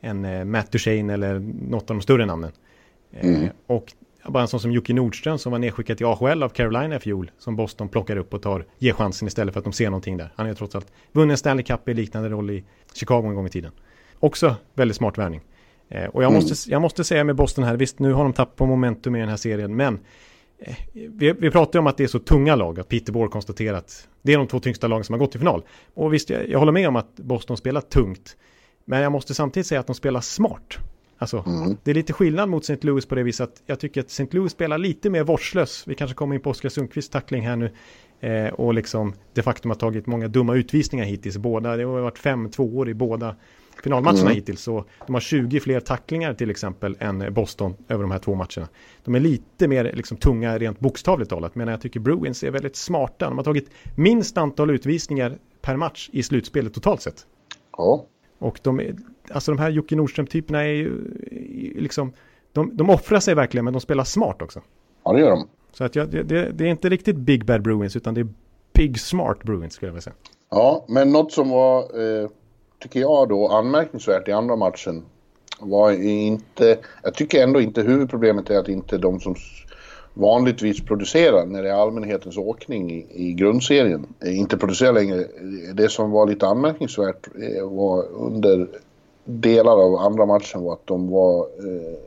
en 0.00 0.24
eh, 0.24 0.44
Matt 0.44 0.72
Duchene 0.72 1.14
eller 1.14 1.38
något 1.68 1.90
av 1.90 1.96
de 1.96 2.02
större 2.02 2.26
namnen. 2.26 2.52
Eh, 3.12 3.28
mm. 3.28 3.42
Eh, 3.42 3.50
och 3.66 3.92
bara 4.26 4.42
en 4.42 4.48
sån 4.48 4.60
som 4.60 4.72
Jocke 4.72 4.92
Nordström 4.92 5.38
som 5.38 5.52
var 5.52 5.58
nedskickad 5.58 5.96
till 5.96 6.06
AHL 6.06 6.42
av 6.42 6.48
Carolina 6.48 6.96
i 6.96 6.98
fjol. 6.98 7.30
Som 7.38 7.56
Boston 7.56 7.88
plockar 7.88 8.16
upp 8.16 8.34
och 8.34 8.42
tar, 8.42 8.64
ger 8.78 8.92
chansen 8.92 9.28
istället 9.28 9.54
för 9.54 9.60
att 9.60 9.64
de 9.64 9.72
ser 9.72 9.90
någonting 9.90 10.16
där. 10.16 10.32
Han 10.36 10.46
är 10.46 10.54
trots 10.54 10.74
allt 10.74 10.92
vunnit 11.12 11.38
Stanley 11.38 11.64
Cup 11.64 11.88
i 11.88 11.94
liknande 11.94 12.28
roll 12.28 12.50
i 12.50 12.64
Chicago 12.94 13.26
en 13.26 13.34
gång 13.34 13.46
i 13.46 13.50
tiden. 13.50 13.72
Också 14.20 14.56
väldigt 14.74 14.96
smart 14.96 15.18
värvning. 15.18 15.40
Eh, 15.94 16.04
och 16.04 16.22
jag, 16.22 16.30
mm. 16.30 16.42
måste, 16.42 16.70
jag 16.70 16.82
måste 16.82 17.04
säga 17.04 17.24
med 17.24 17.36
Boston 17.36 17.64
här, 17.64 17.76
visst 17.76 17.98
nu 17.98 18.12
har 18.12 18.24
de 18.24 18.32
tappat 18.32 18.68
momentum 18.68 19.16
i 19.16 19.20
den 19.20 19.28
här 19.28 19.36
serien, 19.36 19.76
men 19.76 19.98
eh, 20.58 20.76
vi, 20.92 21.32
vi 21.32 21.50
pratar 21.50 21.78
ju 21.78 21.80
om 21.80 21.86
att 21.86 21.96
det 21.96 22.04
är 22.04 22.08
så 22.08 22.18
tunga 22.18 22.56
lag, 22.56 22.80
att 22.80 22.88
Peter 22.88 23.12
Bohr 23.12 23.28
konstaterat 23.28 24.08
det 24.22 24.32
är 24.32 24.38
de 24.38 24.46
två 24.46 24.60
tyngsta 24.60 24.88
lagen 24.88 25.04
som 25.04 25.12
har 25.12 25.18
gått 25.18 25.30
till 25.30 25.40
final. 25.40 25.62
Och 25.94 26.14
visst, 26.14 26.30
jag, 26.30 26.48
jag 26.48 26.58
håller 26.58 26.72
med 26.72 26.88
om 26.88 26.96
att 26.96 27.16
Boston 27.16 27.56
spelar 27.56 27.80
tungt, 27.80 28.36
men 28.84 29.00
jag 29.00 29.12
måste 29.12 29.34
samtidigt 29.34 29.66
säga 29.66 29.80
att 29.80 29.86
de 29.86 29.94
spelar 29.94 30.20
smart. 30.20 30.78
Alltså, 31.18 31.44
mm. 31.46 31.76
det 31.82 31.90
är 31.90 31.94
lite 31.94 32.12
skillnad 32.12 32.48
mot 32.48 32.62
St. 32.62 32.86
Louis 32.86 33.06
på 33.06 33.14
det 33.14 33.22
viset 33.22 33.48
att 33.48 33.62
jag 33.66 33.80
tycker 33.80 34.00
att 34.00 34.10
St. 34.10 34.26
Louis 34.30 34.52
spelar 34.52 34.78
lite 34.78 35.10
mer 35.10 35.24
vårdslös. 35.24 35.84
Vi 35.86 35.94
kanske 35.94 36.14
kommer 36.14 36.34
in 36.34 36.40
på 36.40 36.50
Oskar 36.50 36.68
Sundqvists 36.68 37.10
tackling 37.10 37.46
här 37.46 37.56
nu. 37.56 37.70
Eh, 38.20 38.52
och 38.52 38.74
liksom 38.74 39.14
det 39.32 39.42
faktum 39.42 39.70
att 39.70 39.80
tagit 39.80 40.06
många 40.06 40.28
dumma 40.28 40.54
utvisningar 40.54 41.04
hittills. 41.04 41.36
Båda, 41.36 41.76
det 41.76 41.84
har 41.84 42.00
varit 42.00 42.18
fem 42.18 42.50
tvåor 42.50 42.88
i 42.88 42.94
båda 42.94 43.36
finalmatcherna 43.82 44.20
mm. 44.20 44.34
hittills. 44.34 44.62
Så 44.62 44.84
de 45.06 45.14
har 45.14 45.20
20 45.20 45.60
fler 45.60 45.80
tacklingar 45.80 46.34
till 46.34 46.50
exempel 46.50 46.96
än 47.00 47.34
Boston 47.34 47.74
över 47.88 48.02
de 48.02 48.10
här 48.10 48.18
två 48.18 48.34
matcherna. 48.34 48.68
De 49.04 49.14
är 49.14 49.20
lite 49.20 49.68
mer 49.68 49.92
liksom, 49.94 50.16
tunga 50.16 50.58
rent 50.58 50.80
bokstavligt 50.80 51.30
talat. 51.30 51.54
Men 51.54 51.68
jag 51.68 51.80
tycker 51.80 52.00
Bruins 52.00 52.42
är 52.42 52.50
väldigt 52.50 52.76
smarta. 52.76 53.28
De 53.28 53.38
har 53.38 53.44
tagit 53.44 53.70
minst 53.94 54.38
antal 54.38 54.70
utvisningar 54.70 55.38
per 55.60 55.76
match 55.76 56.10
i 56.12 56.22
slutspelet 56.22 56.74
totalt 56.74 57.02
sett. 57.02 57.26
Ja. 57.76 58.06
Och 58.38 58.60
de, 58.62 58.96
alltså 59.30 59.52
de 59.52 59.58
här 59.58 59.70
Jocke 59.70 59.96
Nordström-typerna 59.96 60.62
är 60.62 60.72
ju 60.72 60.90
liksom, 61.76 62.12
de, 62.52 62.76
de 62.76 62.90
offrar 62.90 63.20
sig 63.20 63.34
verkligen 63.34 63.64
men 63.64 63.74
de 63.74 63.80
spelar 63.80 64.04
smart 64.04 64.42
också. 64.42 64.60
Ja, 65.04 65.12
det 65.12 65.20
gör 65.20 65.30
de. 65.30 65.48
Så 65.72 65.84
att 65.84 65.96
jag, 65.96 66.08
det, 66.10 66.52
det, 66.52 66.64
är 66.64 66.68
inte 66.68 66.88
riktigt 66.88 67.16
Big 67.16 67.44
Bad 67.44 67.62
Bruins 67.62 67.96
utan 67.96 68.14
det 68.14 68.20
är 68.20 68.28
Big 68.72 69.00
Smart 69.00 69.42
Bruins 69.42 69.74
skulle 69.74 69.88
jag 69.88 69.92
vilja 69.92 70.02
säga. 70.02 70.16
Ja, 70.50 70.84
men 70.88 71.12
något 71.12 71.32
som 71.32 71.50
var, 71.50 71.78
eh, 71.80 72.28
tycker 72.82 73.00
jag 73.00 73.28
då, 73.28 73.48
anmärkningsvärt 73.48 74.28
i 74.28 74.32
andra 74.32 74.56
matchen 74.56 75.04
var 75.60 75.92
inte, 75.92 76.78
jag 77.02 77.14
tycker 77.14 77.42
ändå 77.42 77.60
inte 77.60 77.82
huvudproblemet 77.82 78.50
är 78.50 78.58
att 78.58 78.68
inte 78.68 78.98
de 78.98 79.20
som 79.20 79.34
vanligtvis 80.14 80.84
producerar 80.84 81.46
när 81.46 81.62
det 81.62 81.70
är 81.70 81.74
allmänhetens 81.74 82.36
åkning 82.36 82.90
i, 82.90 83.06
i 83.10 83.32
grundserien 83.32 84.06
eh, 84.20 84.38
inte 84.38 84.56
producerar 84.56 84.92
längre. 84.92 85.26
Det 85.74 85.88
som 85.88 86.10
var 86.10 86.26
lite 86.26 86.46
anmärkningsvärt 86.46 87.28
eh, 87.42 87.68
var 87.68 88.04
under 88.12 88.68
delar 89.24 89.72
av 89.72 89.96
andra 89.96 90.26
matchen 90.26 90.62
var 90.62 90.72
att 90.72 90.86
de 90.86 91.10
var 91.10 91.40
eh, 91.40 91.98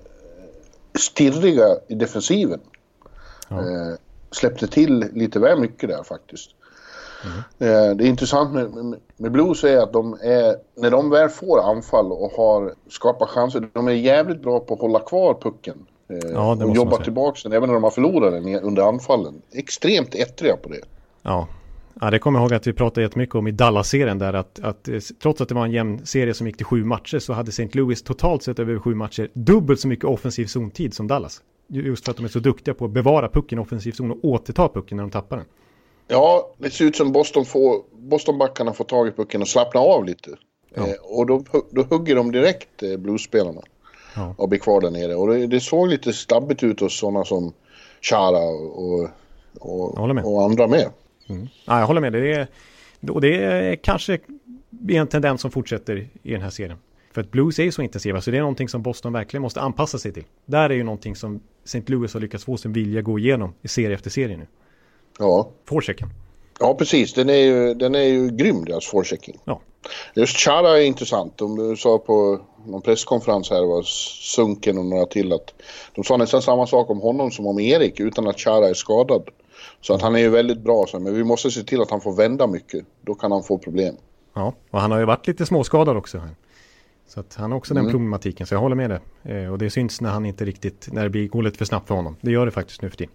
stirriga 1.00 1.66
i 1.88 1.96
defensiven. 1.96 2.60
Ja. 3.50 3.60
Eh, 3.60 3.96
släppte 4.32 4.68
till 4.68 5.06
lite 5.14 5.40
väl 5.40 5.60
mycket 5.60 5.90
där 5.90 6.04
faktiskt. 6.04 6.50
Mm. 7.26 7.90
Eh, 7.90 7.96
det 7.96 8.04
är 8.04 8.08
intressant 8.08 8.54
med, 8.54 8.72
med, 8.72 9.00
med, 9.18 9.32
Blues 9.32 9.64
är 9.64 9.78
att 9.78 9.94
de 9.94 10.14
är, 10.14 10.56
när 10.82 10.92
de 10.92 11.10
väl 11.10 11.30
får 11.30 11.60
anfall 11.60 12.12
och 12.12 12.32
har 12.32 12.74
skapat 12.90 13.30
chanser, 13.30 13.70
de 13.74 13.88
är 13.88 13.92
jävligt 13.92 14.42
bra 14.42 14.60
på 14.60 14.74
att 14.74 14.80
hålla 14.80 15.00
kvar 15.00 15.34
pucken. 15.42 15.86
Eh, 16.10 16.32
ja, 16.34 16.52
och 16.52 16.76
jobba 16.76 16.98
tillbaka 16.98 17.40
den 17.44 17.54
även 17.54 17.68
när 17.68 17.74
de 17.74 17.84
har 17.84 17.92
förlorat 17.92 18.34
den 18.34 18.60
under 18.60 18.84
anfallen. 18.84 19.42
Extremt 19.52 20.16
ettriga 20.16 20.58
på 20.58 20.70
det. 20.70 20.82
Ja, 21.22 21.48
Ja, 22.02 22.12
det 22.12 22.20
kommer 22.20 22.40
jag 22.40 22.44
ihåg 22.44 22.54
att 22.54 22.68
vi 22.68 22.74
pratade 22.74 23.02
jättemycket 23.02 23.36
om 23.36 23.48
i 23.48 23.52
Dallas-serien 23.52 24.20
där 24.20 24.34
att, 24.34 24.60
att 24.60 24.88
eh, 24.88 25.00
trots 25.22 25.42
att 25.42 25.50
det 25.50 25.56
var 25.56 25.66
en 25.66 25.72
jämn 25.72 26.06
serie 26.06 26.34
som 26.34 26.48
gick 26.48 26.58
till 26.58 26.66
sju 26.66 26.84
matcher 26.84 27.20
så 27.20 27.34
hade 27.34 27.50
St. 27.50 27.70
Louis 27.74 28.04
totalt 28.04 28.44
sett 28.44 28.60
över 28.60 28.80
sju 28.80 28.96
matcher 28.96 29.30
dubbelt 29.34 29.80
så 29.80 29.88
mycket 29.88 30.06
offensiv 30.06 30.46
zontid 30.46 30.94
som 30.94 31.08
Dallas. 31.08 31.42
Just 31.68 32.06
för 32.06 32.12
att 32.12 32.18
de 32.18 32.24
är 32.24 32.30
så 32.30 32.40
duktiga 32.40 32.74
på 32.74 32.86
att 32.86 32.92
bevara 32.92 33.30
pucken 33.30 33.60
i 33.60 33.62
offensiv 33.62 33.92
zon 33.92 34.12
och 34.12 34.26
återta 34.26 34.70
pucken 34.70 34.98
när 34.98 35.04
de 35.04 35.12
tappar 35.12 35.38
den. 35.38 35.46
Ja, 36.08 36.56
det 36.58 36.70
ser 36.70 36.86
ut 36.86 36.96
som 36.96 37.12
Boston 37.12 37.46
får, 37.46 37.84
Boston-backarna 37.92 38.74
får 38.74 38.86
tag 38.86 39.08
i 39.08 39.12
pucken 39.12 39.42
och 39.42 39.48
slappna 39.48 39.80
av 39.80 40.06
lite. 40.06 40.30
Ja. 40.76 40.88
Eh, 40.88 40.94
och 41.02 41.26
då, 41.26 41.44
då 41.72 41.84
hugger 41.84 42.16
de 42.16 42.32
direkt 42.32 42.84
eh, 42.84 42.98
bluesspelarna. 42.98 43.62
Ja. 44.16 44.36
Och 44.38 44.50
blir 44.50 44.60
kvar 44.60 44.82
där 44.82 44.92
nere. 44.92 45.16
Och 45.16 45.28
det, 45.28 45.48
det 45.48 45.60
såg 45.60 45.88
lite 45.88 46.14
stabbigt 46.14 46.64
ut 46.64 46.80
hos 46.80 47.00
sådana 47.00 47.26
som 47.26 47.54
Chara 48.02 48.40
och, 48.40 49.10
och, 49.60 49.98
och 50.26 50.44
andra 50.44 50.68
med. 50.68 50.90
Mm. 51.30 51.48
Ja, 51.66 51.80
jag 51.80 51.88
håller 51.88 52.02
med. 52.02 52.14
Det 52.14 52.34
är, 52.34 52.48
och 53.10 53.22
det 53.22 53.44
är 53.44 53.76
kanske 53.76 54.20
en 54.90 55.08
tendens 55.08 55.42
som 55.42 55.52
fortsätter 55.52 56.08
i 56.24 56.32
den 56.32 56.42
här 56.42 56.50
serien. 56.50 56.78
För 57.14 57.22
att 57.22 57.32
Blues 57.32 57.60
är 57.60 57.64
ju 57.64 57.72
så 57.72 57.82
intensiva 57.82 58.22
så 58.22 58.32
det 58.32 58.38
är 58.38 58.42
någonting 58.42 58.70
som 58.70 58.82
Boston 58.82 59.14
verkligen 59.14 59.42
måste 59.42 59.62
anpassa 59.62 59.98
sig 59.98 60.14
till. 60.14 60.24
Där 60.46 60.70
är 60.70 60.74
ju 60.74 60.84
någonting 60.84 61.16
som 61.16 61.40
St. 61.64 61.84
Louis 61.86 62.14
har 62.14 62.22
lyckats 62.22 62.44
få 62.44 62.58
sin 62.58 62.74
vilja 62.74 63.02
gå 63.02 63.20
igenom 63.20 63.54
i 63.62 63.68
serie 63.68 63.96
efter 63.96 64.10
serie 64.10 64.38
nu. 64.38 64.48
Ja. 65.20 65.50
Forechecken. 65.66 66.10
Ja, 66.60 66.74
precis. 66.74 67.14
Den 67.14 67.30
är 67.30 67.34
ju, 67.34 67.74
den 67.74 67.96
är 67.96 68.04
ju 68.04 68.30
grym, 68.30 68.66
deras 68.66 68.86
forechecking. 68.86 69.40
Ja. 69.46 69.62
Just 70.14 70.38
Chara 70.38 70.78
är 70.78 70.82
intressant. 70.82 71.38
De 71.38 71.78
sa 71.78 71.98
på 71.98 72.40
någon 72.66 72.82
presskonferens 72.82 73.50
här, 73.50 73.66
var 73.66 73.84
Sunken 74.36 74.78
och 74.78 74.86
några 74.86 75.06
till, 75.06 75.34
att 75.34 75.54
de 75.96 76.04
sa 76.04 76.18
nästan 76.18 76.42
samma 76.42 76.68
sak 76.68 76.90
om 76.90 77.00
honom 77.00 77.32
som 77.32 77.48
om 77.48 77.60
Erik 77.60 78.00
utan 78.00 78.28
att 78.28 78.40
Chara 78.40 78.70
är 78.70 78.74
skadad. 78.74 79.30
Så 79.82 79.94
att 79.94 80.02
han 80.02 80.16
är 80.16 80.20
ju 80.20 80.30
väldigt 80.30 80.60
bra, 80.60 80.86
men 80.94 81.16
vi 81.16 81.24
måste 81.24 81.52
se 81.52 81.64
till 81.64 81.82
att 81.82 81.92
han 81.92 82.02
får 82.02 82.14
vända 82.14 82.48
mycket. 82.48 82.86
Då 83.02 83.16
kan 83.16 83.32
han 83.32 83.44
få 83.44 83.58
problem. 83.58 83.96
Ja, 84.34 84.54
och 84.72 84.82
han 84.82 84.92
har 84.92 85.00
ju 85.00 85.06
varit 85.06 85.28
lite 85.28 85.46
småskadad 85.46 85.98
också. 85.98 86.22
Så 87.08 87.20
att 87.20 87.36
han 87.36 87.52
har 87.52 87.58
också 87.58 87.74
mm. 87.74 87.84
den 87.84 87.92
problematiken, 87.92 88.48
så 88.48 88.54
jag 88.54 88.60
håller 88.60 88.76
med 88.76 88.90
det. 88.90 89.02
Eh, 89.36 89.52
och 89.52 89.58
det 89.58 89.70
syns 89.70 90.02
när 90.02 90.10
han 90.10 90.26
inte 90.26 90.46
riktigt, 90.46 90.88
när 90.92 91.04
det 91.04 91.10
blir 91.10 91.28
går 91.28 91.44
lite 91.44 91.58
för 91.58 91.66
snabbt 91.66 91.88
för 91.88 91.96
honom. 91.96 92.16
Det 92.22 92.32
gör 92.32 92.46
det 92.46 92.52
faktiskt 92.52 92.82
nu 92.82 92.90
för 92.90 92.98
tiden. 92.98 93.14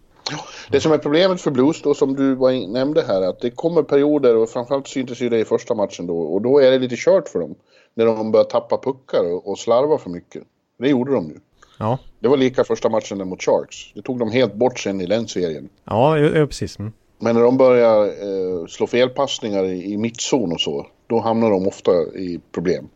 Det 0.70 0.80
som 0.80 0.92
är 0.92 0.98
problemet 0.98 1.40
för 1.40 1.50
Blues 1.50 1.83
då 1.83 1.94
som 1.94 2.16
du 2.16 2.37
nämnde 2.66 3.02
här 3.02 3.22
att 3.22 3.40
det 3.40 3.50
kommer 3.50 3.83
perioder 3.83 4.37
och 4.37 4.50
framförallt 4.50 4.88
syntes 4.88 5.20
ju 5.20 5.28
det 5.28 5.38
i 5.38 5.44
första 5.44 5.74
matchen 5.74 6.06
då 6.06 6.18
och 6.18 6.42
då 6.42 6.59
är 6.59 6.70
det 6.70 6.78
lite 6.78 6.96
kört 6.96 7.28
för 7.28 7.38
dem. 7.38 7.54
När 7.94 8.06
de 8.06 8.33
börjar 8.33 8.44
tappa 8.44 8.78
puckar 8.78 9.48
och, 9.48 9.59
slarva 9.59 9.98
för 9.98 10.11
mycket. 10.11 10.42
Det 10.78 10.88
gjorde 10.88 11.12
de 11.12 11.26
nu. 11.26 11.40
Ja. 11.78 11.98
Det 12.18 12.28
var 12.28 12.37
lika 12.37 12.64
första 12.64 12.88
matchen 12.88 13.28
mot 13.28 13.42
Sharks. 13.42 13.92
Det 13.94 14.02
tog 14.02 14.18
de 14.18 14.30
helt 14.30 14.54
bort 14.54 14.78
sen 14.78 15.00
i 15.00 15.06
den 15.06 15.28
serien. 15.28 15.68
Ja, 15.85 16.18
ja 16.18 16.46
precis. 16.46 16.78
Mm. 16.78 16.92
Men 17.18 17.35
när 17.35 17.42
de 17.42 17.56
börjar 17.56 18.06
eh, 18.06 18.66
slå 18.66 18.87
felpassningar 18.87 19.64
i, 19.64 19.92
i 19.92 19.96
mittzon 19.96 20.52
och 20.52 20.61
så, 20.61 20.87
då 21.06 21.20
hamnar 21.20 21.50
de 21.50 21.66
ofta 21.66 21.92
i 22.14 22.40
problem. 22.52 22.88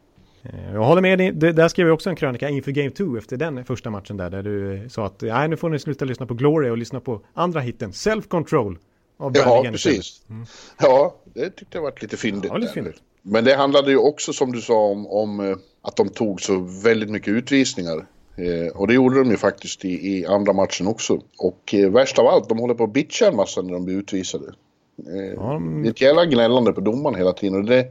Eh, 0.45 0.73
jag 0.73 0.85
håller 0.85 1.03
med 1.03 1.19
dig. 1.19 1.33
Där 1.33 1.69
skrev 1.69 1.87
jag 1.87 1.95
också 1.95 2.11
en 2.11 2.17
krönika 2.17 2.49
inför 2.49 2.71
Game 2.71 2.91
2 2.91 3.17
efter 3.17 3.37
den 3.37 3.65
första 3.65 3.91
matchen 3.91 4.17
där. 4.17 4.31
Där 4.31 4.43
du 4.43 4.89
sa 4.89 5.07
att 5.07 5.23
nej, 5.23 5.49
nu 5.49 5.57
får 5.57 5.69
ni 5.69 5.79
sluta 5.79 6.05
lyssna 6.05 6.27
på 6.27 6.35
Glory 6.35 6.71
och 6.71 6.79
lyssna 6.79 7.01
på 7.01 7.21
andra 7.35 7.61
hitten. 7.61 7.93
Self 7.93 8.29
Control. 8.29 8.79
Av 9.17 9.33
ja, 9.35 9.65
precis. 9.71 10.23
Mm. 10.31 10.47
Ja, 10.81 11.17
det 11.25 11.51
tyckte 11.51 11.79
jag 11.79 11.83
var 11.83 11.93
lite 12.01 12.17
fyndigt. 12.17 12.51
Ja, 12.51 12.57
lite 12.57 12.73
fyndigt. 12.73 12.97
Men 13.23 13.45
det 13.45 13.55
handlade 13.55 13.91
ju 13.91 13.97
också 13.97 14.33
som 14.33 14.53
du 14.53 14.61
sa 14.61 14.75
om, 14.75 15.07
om 15.07 15.41
eh, 15.41 15.57
att 15.83 15.97
de 15.97 16.09
tog 16.09 16.41
så 16.41 16.59
väldigt 16.85 17.11
mycket 17.11 17.29
utvisningar. 17.29 18.07
Eh, 18.37 18.77
och 18.77 18.87
det 18.87 18.95
gjorde 18.95 19.19
de 19.19 19.31
ju 19.31 19.37
faktiskt 19.37 19.85
i, 19.85 19.89
i 19.89 20.27
andra 20.27 20.53
matchen 20.53 20.87
också. 20.87 21.21
Och 21.39 21.75
eh, 21.75 21.91
värst 21.91 22.19
av 22.19 22.27
allt, 22.27 22.49
de 22.49 22.59
håller 22.59 22.75
på 22.75 22.85
att 22.85 22.93
bitcha 22.93 23.27
en 23.27 23.37
massa 23.37 23.63
när 23.63 23.73
de 23.73 23.85
blir 23.85 23.97
utvisade. 23.97 24.47
Eh, 24.99 25.33
ja, 25.37 25.63
Det 25.83 25.89
är 25.89 25.91
ett 25.91 26.01
jävla 26.01 26.25
gnällande 26.25 26.73
på 26.73 26.81
domaren 26.81 27.19
hela 27.19 27.33
tiden. 27.33 27.59
Och 27.59 27.65
det, 27.65 27.87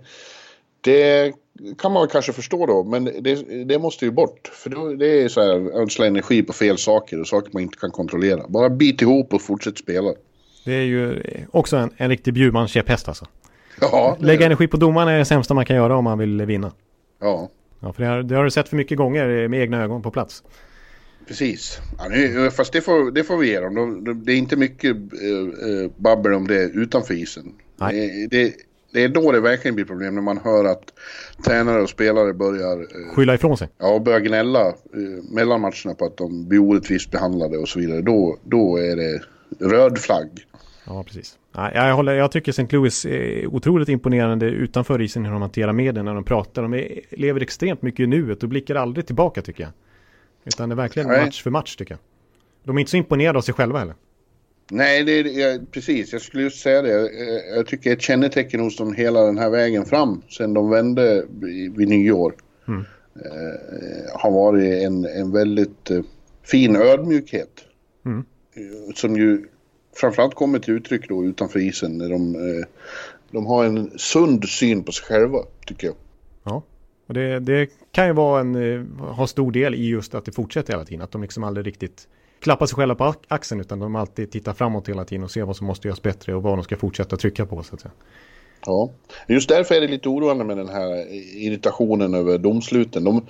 det 0.83 1.33
kan 1.77 1.91
man 1.91 2.07
kanske 2.07 2.33
förstå 2.33 2.65
då, 2.65 2.83
men 2.83 3.03
det, 3.03 3.63
det 3.63 3.79
måste 3.79 4.05
ju 4.05 4.11
bort. 4.11 4.51
För 4.53 4.69
då, 4.69 4.93
det 4.93 5.21
är 5.21 5.27
så 5.27 5.41
här, 5.41 5.81
ödsla 5.81 6.05
energi 6.05 6.43
på 6.43 6.53
fel 6.53 6.77
saker 6.77 7.19
och 7.19 7.27
saker 7.27 7.49
man 7.53 7.63
inte 7.63 7.77
kan 7.77 7.91
kontrollera. 7.91 8.47
Bara 8.47 8.69
bit 8.69 9.01
ihop 9.01 9.33
och 9.33 9.41
fortsätt 9.41 9.77
spela. 9.77 10.13
Det 10.65 10.73
är 10.73 10.81
ju 10.81 11.21
också 11.51 11.77
en, 11.77 11.89
en 11.97 12.09
riktig 12.09 12.33
Bjurman-käpphäst 12.33 13.07
alltså. 13.07 13.25
Ja, 13.81 14.17
Lägga 14.19 14.45
energi 14.45 14.67
på 14.67 14.77
domaren 14.77 15.07
är 15.07 15.17
det 15.17 15.25
sämsta 15.25 15.53
man 15.53 15.65
kan 15.65 15.75
göra 15.75 15.97
om 15.97 16.03
man 16.03 16.17
vill 16.17 16.45
vinna. 16.45 16.71
Ja. 17.21 17.49
Ja, 17.79 17.93
för 17.93 18.03
det 18.03 18.09
har, 18.09 18.23
det 18.23 18.35
har 18.35 18.43
du 18.43 18.51
sett 18.51 18.69
för 18.69 18.77
mycket 18.77 18.97
gånger 18.97 19.47
med 19.47 19.61
egna 19.61 19.83
ögon 19.83 20.01
på 20.01 20.11
plats. 20.11 20.43
Precis. 21.27 21.79
Ja, 21.97 22.07
nu, 22.09 22.51
fast 22.51 22.73
det 22.73 22.81
får, 22.81 23.11
det 23.11 23.23
får 23.23 23.37
vi 23.37 23.47
ge 23.47 23.59
dem. 23.59 24.23
Det 24.25 24.33
är 24.33 24.37
inte 24.37 24.55
mycket 24.55 24.95
äh, 24.95 25.91
babbel 25.97 26.33
om 26.33 26.47
det 26.47 26.63
utanför 26.63 27.13
isen. 27.13 27.53
Nej. 27.77 28.27
Det, 28.31 28.37
det, 28.37 28.53
det 28.93 29.03
är 29.03 29.09
då 29.09 29.31
det 29.31 29.39
verkligen 29.39 29.75
blir 29.75 29.85
problem 29.85 30.15
när 30.15 30.21
man 30.21 30.37
hör 30.37 30.65
att 30.65 30.93
tränare 31.45 31.81
och 31.81 31.89
spelare 31.89 32.33
börjar... 32.33 32.79
Eh, 32.79 33.15
Skylla 33.15 33.33
ifrån 33.33 33.57
sig? 33.57 33.69
Ja, 33.77 33.93
och 33.93 34.01
börjar 34.01 34.19
gnälla 34.19 34.67
eh, 34.67 34.73
mellan 35.31 35.61
matcherna 35.61 35.93
på 35.97 36.05
att 36.05 36.17
de 36.17 36.47
blir 36.47 36.59
orättvist 36.59 37.11
behandlade 37.11 37.57
och 37.57 37.69
så 37.69 37.79
vidare. 37.79 38.01
Då, 38.01 38.37
då 38.43 38.77
är 38.77 38.95
det 38.95 39.21
röd 39.59 39.97
flagg. 39.97 40.29
Ja, 40.85 41.03
precis. 41.03 41.37
jag, 41.53 41.95
håller, 41.95 42.13
jag 42.13 42.31
tycker 42.31 42.49
St. 42.49 42.67
Louis 42.69 43.05
är 43.05 43.47
otroligt 43.47 43.89
imponerande 43.89 44.45
utanför 44.45 45.01
isen 45.01 45.25
hur 45.25 45.31
de 45.31 45.41
hanterar 45.41 45.73
medien 45.73 46.05
när 46.05 46.13
de 46.13 46.23
pratar. 46.23 46.61
De 46.61 46.73
är, 46.73 46.99
lever 47.09 47.41
extremt 47.41 47.81
mycket 47.81 47.99
i 47.99 48.07
nuet 48.07 48.43
och 48.43 48.49
blickar 48.49 48.75
aldrig 48.75 49.05
tillbaka 49.05 49.41
tycker 49.41 49.63
jag. 49.63 49.71
Utan 50.45 50.69
det 50.69 50.73
är 50.73 50.77
verkligen 50.77 51.09
Nej. 51.09 51.25
match 51.25 51.43
för 51.43 51.49
match 51.49 51.75
tycker 51.75 51.93
jag. 51.93 51.99
De 52.63 52.77
är 52.77 52.79
inte 52.79 52.91
så 52.91 52.97
imponerade 52.97 53.37
av 53.37 53.41
sig 53.41 53.53
själva 53.53 53.79
heller. 53.79 53.95
Nej, 54.73 55.03
det 55.03 55.41
är, 55.41 55.65
precis. 55.71 56.13
Jag 56.13 56.21
skulle 56.21 56.43
just 56.43 56.61
säga 56.61 56.81
det. 56.81 57.11
Jag 57.55 57.67
tycker 57.67 57.93
ett 57.93 58.01
kännetecken 58.01 58.59
hos 58.59 58.77
dem 58.77 58.93
hela 58.93 59.21
den 59.21 59.37
här 59.37 59.49
vägen 59.49 59.85
fram 59.85 60.21
sen 60.29 60.53
de 60.53 60.69
vände 60.69 61.25
vid 61.75 61.89
nyår 61.89 62.35
mm. 62.67 62.85
eh, 63.15 64.19
har 64.19 64.31
varit 64.31 64.83
en, 64.83 65.05
en 65.05 65.31
väldigt 65.31 65.91
eh, 65.91 66.01
fin 66.43 66.75
ödmjukhet. 66.75 67.65
Mm. 68.05 68.25
Som 68.95 69.15
ju 69.15 69.45
framförallt 69.95 70.35
kommer 70.35 70.59
till 70.59 70.73
uttryck 70.73 71.09
då 71.09 71.25
utanför 71.25 71.59
isen 71.59 71.97
när 71.97 72.09
de, 72.09 72.35
eh, 72.35 72.65
de 73.31 73.45
har 73.45 73.65
en 73.65 73.91
sund 73.95 74.49
syn 74.49 74.83
på 74.83 74.91
sig 74.91 75.05
själva, 75.05 75.39
tycker 75.65 75.87
jag. 75.87 75.95
Ja, 76.43 76.63
och 77.07 77.13
det, 77.13 77.39
det 77.39 77.69
kan 77.91 78.07
ju 78.07 78.13
vara 78.13 78.41
en, 78.41 78.55
eh, 78.55 79.05
ha 79.05 79.27
stor 79.27 79.51
del 79.51 79.75
i 79.75 79.87
just 79.87 80.15
att 80.15 80.25
det 80.25 80.31
fortsätter 80.31 80.73
hela 80.73 80.85
tiden. 80.85 81.01
Att 81.01 81.11
de 81.11 81.21
liksom 81.21 81.43
aldrig 81.43 81.67
riktigt 81.67 82.07
klappar 82.43 82.65
sig 82.65 82.75
själva 82.75 82.95
på 82.95 83.13
axeln 83.27 83.61
utan 83.61 83.79
de 83.79 83.95
alltid 83.95 84.31
tittar 84.31 84.53
framåt 84.53 84.89
hela 84.89 85.05
tiden 85.05 85.23
och 85.23 85.31
ser 85.31 85.43
vad 85.43 85.55
som 85.55 85.67
måste 85.67 85.87
göras 85.87 86.01
bättre 86.01 86.35
och 86.35 86.43
vad 86.43 86.57
de 86.57 86.63
ska 86.63 86.77
fortsätta 86.77 87.17
trycka 87.17 87.45
på 87.45 87.63
så 87.63 87.75
att 87.75 87.81
säga. 87.81 87.91
Ja, 88.65 88.91
just 89.27 89.49
därför 89.49 89.75
är 89.75 89.81
det 89.81 89.87
lite 89.87 90.09
oroande 90.09 90.43
med 90.43 90.57
den 90.57 90.69
här 90.69 91.13
irritationen 91.37 92.13
över 92.13 92.37
domsluten. 92.37 93.03
De, 93.03 93.25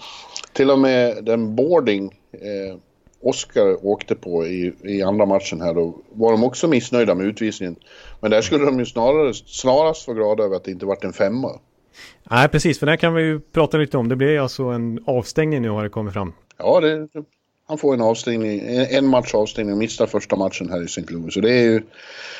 till 0.54 0.71
och 0.71 0.80
med 0.80 1.26
den 1.26 1.56
boarding 1.56 2.06
eh, 2.32 2.78
Oskar 3.21 3.86
åkte 3.86 4.15
på 4.15 4.45
i, 4.45 4.73
i 4.84 5.02
andra 5.02 5.26
matchen 5.26 5.62
här 5.62 5.73
då 5.73 5.95
var 6.13 6.32
de 6.32 6.43
också 6.43 6.67
missnöjda 6.67 7.15
med 7.15 7.26
utvisningen. 7.26 7.76
Men 8.21 8.32
där 8.32 8.41
skulle 8.41 8.65
de 8.65 8.80
ju 8.80 8.86
snarare, 8.86 9.34
snarast 9.34 10.08
vara 10.08 10.17
glada 10.17 10.43
över 10.43 10.56
att 10.56 10.63
det 10.63 10.71
inte 10.71 10.86
vart 10.86 11.04
en 11.04 11.13
femma. 11.13 11.60
Nej, 12.23 12.49
precis, 12.49 12.80
för 12.80 12.86
där 12.86 12.95
kan 12.95 13.13
vi 13.13 13.23
ju 13.23 13.39
prata 13.39 13.78
lite 13.78 13.97
om. 13.97 14.10
Det 14.10 14.15
blir 14.15 14.39
alltså 14.39 14.63
en 14.63 15.04
avstängning 15.06 15.62
nu 15.62 15.69
har 15.69 15.84
det 15.84 15.89
kommit 15.89 16.13
fram. 16.13 16.34
Ja, 16.58 16.80
det, 16.80 17.08
han 17.67 17.78
får 17.78 17.93
en 17.93 18.02
avstängning, 18.02 18.62
en 18.89 19.08
match 19.08 19.34
avstängning 19.34 19.73
och 19.73 19.80
missar 19.80 20.08
första 20.08 20.36
matchen 20.36 20.69
här 20.69 20.82
i 20.82 20.86
St. 20.86 21.02
Louis. 21.08 21.34
Så 21.34 21.39
det 21.39 21.52
är 21.52 21.63
ju, 21.63 21.84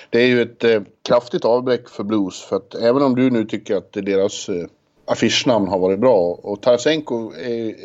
det 0.10 0.22
är 0.22 0.28
ju 0.28 0.42
ett 0.42 0.64
eh, 0.64 0.82
kraftigt 1.02 1.46
avbräck 1.46 1.90
för 1.90 2.04
Blues. 2.04 2.42
För 2.42 2.56
att 2.56 2.76
även 2.76 3.04
om 3.04 3.16
du 3.16 3.30
nu 3.30 3.46
tycker 3.46 3.76
att 3.76 3.94
deras 3.94 4.50
eh, 4.50 4.66
affischnamn 5.06 5.68
har 5.68 5.80
varit 5.80 6.00
bra 6.00 6.20
och 6.20 6.62
Tarasenko 6.62 7.34
är, 7.34 7.76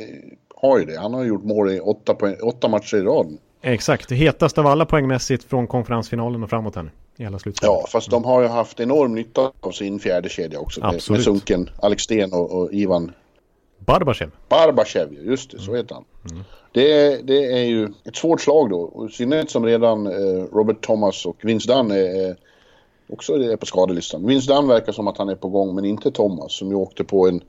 har 0.55 0.79
ju 0.79 0.85
det. 0.85 0.98
Han 0.98 1.14
har 1.14 1.24
gjort 1.24 1.44
mål 1.44 1.70
i 1.70 1.81
åtta, 1.81 2.14
poäng, 2.14 2.37
åtta 2.42 2.68
matcher 2.68 2.96
i 2.96 3.03
rad. 3.03 3.38
Exakt, 3.62 4.09
det 4.09 4.14
hetaste 4.14 4.61
av 4.61 4.66
alla 4.66 4.87
poängmässigt 4.87 5.44
från 5.44 5.66
konferensfinalen 5.66 6.42
och 6.42 6.51
framåt 6.51 6.77
här 6.77 6.90
i 7.16 7.27
alla 7.27 7.38
slutspelet. 7.38 7.74
Ja, 7.83 7.87
fast 7.88 8.11
de 8.11 8.24
har 8.24 8.42
ju 8.42 8.48
haft 8.48 8.81
enorm 8.81 9.14
nytta 9.14 9.53
av 9.61 9.70
sin 9.70 9.98
fjärde 9.98 10.29
kedja 10.29 10.61
också. 10.61 10.81
Absolut. 10.85 11.18
Med, 11.18 11.24
Sunken, 11.24 11.70
Alex 11.83 12.03
Sten 12.03 12.33
och, 12.33 12.53
och 12.53 12.72
Ivan 12.72 13.12
Barbachev. 13.79 14.31
Barbachev, 14.48 15.12
just 15.12 15.51
det, 15.51 15.59
så 15.59 15.74
heter 15.74 15.94
han. 15.94 16.05
Mm. 16.31 16.44
Det, 16.79 17.27
det 17.27 17.53
är 17.53 17.64
ju 17.64 17.88
ett 18.05 18.17
svårt 18.17 18.41
slag 18.41 18.71
då. 18.71 19.09
I 19.11 19.12
synnerhet 19.12 19.51
som 19.51 19.67
redan 19.67 20.07
eh, 20.07 20.45
Robert 20.53 20.81
Thomas 20.81 21.27
och 21.27 21.37
Vince 21.43 21.73
Dunn 21.73 21.91
är, 21.91 22.37
också 23.09 23.33
är 23.33 23.57
på 23.57 23.67
skadelistan. 23.67 24.27
Vince 24.27 24.55
Dunn 24.55 24.69
verkar 24.69 24.93
som 24.93 25.09
att 25.09 25.19
han 25.19 25.29
är 25.29 25.35
på 25.35 25.49
gång, 25.49 25.75
men 25.75 25.85
inte 25.85 26.11
Thomas 26.11 26.53
som 26.53 26.69
ju 26.69 26.75
åkte 26.75 27.05
på 27.05 27.29
en 27.29 27.41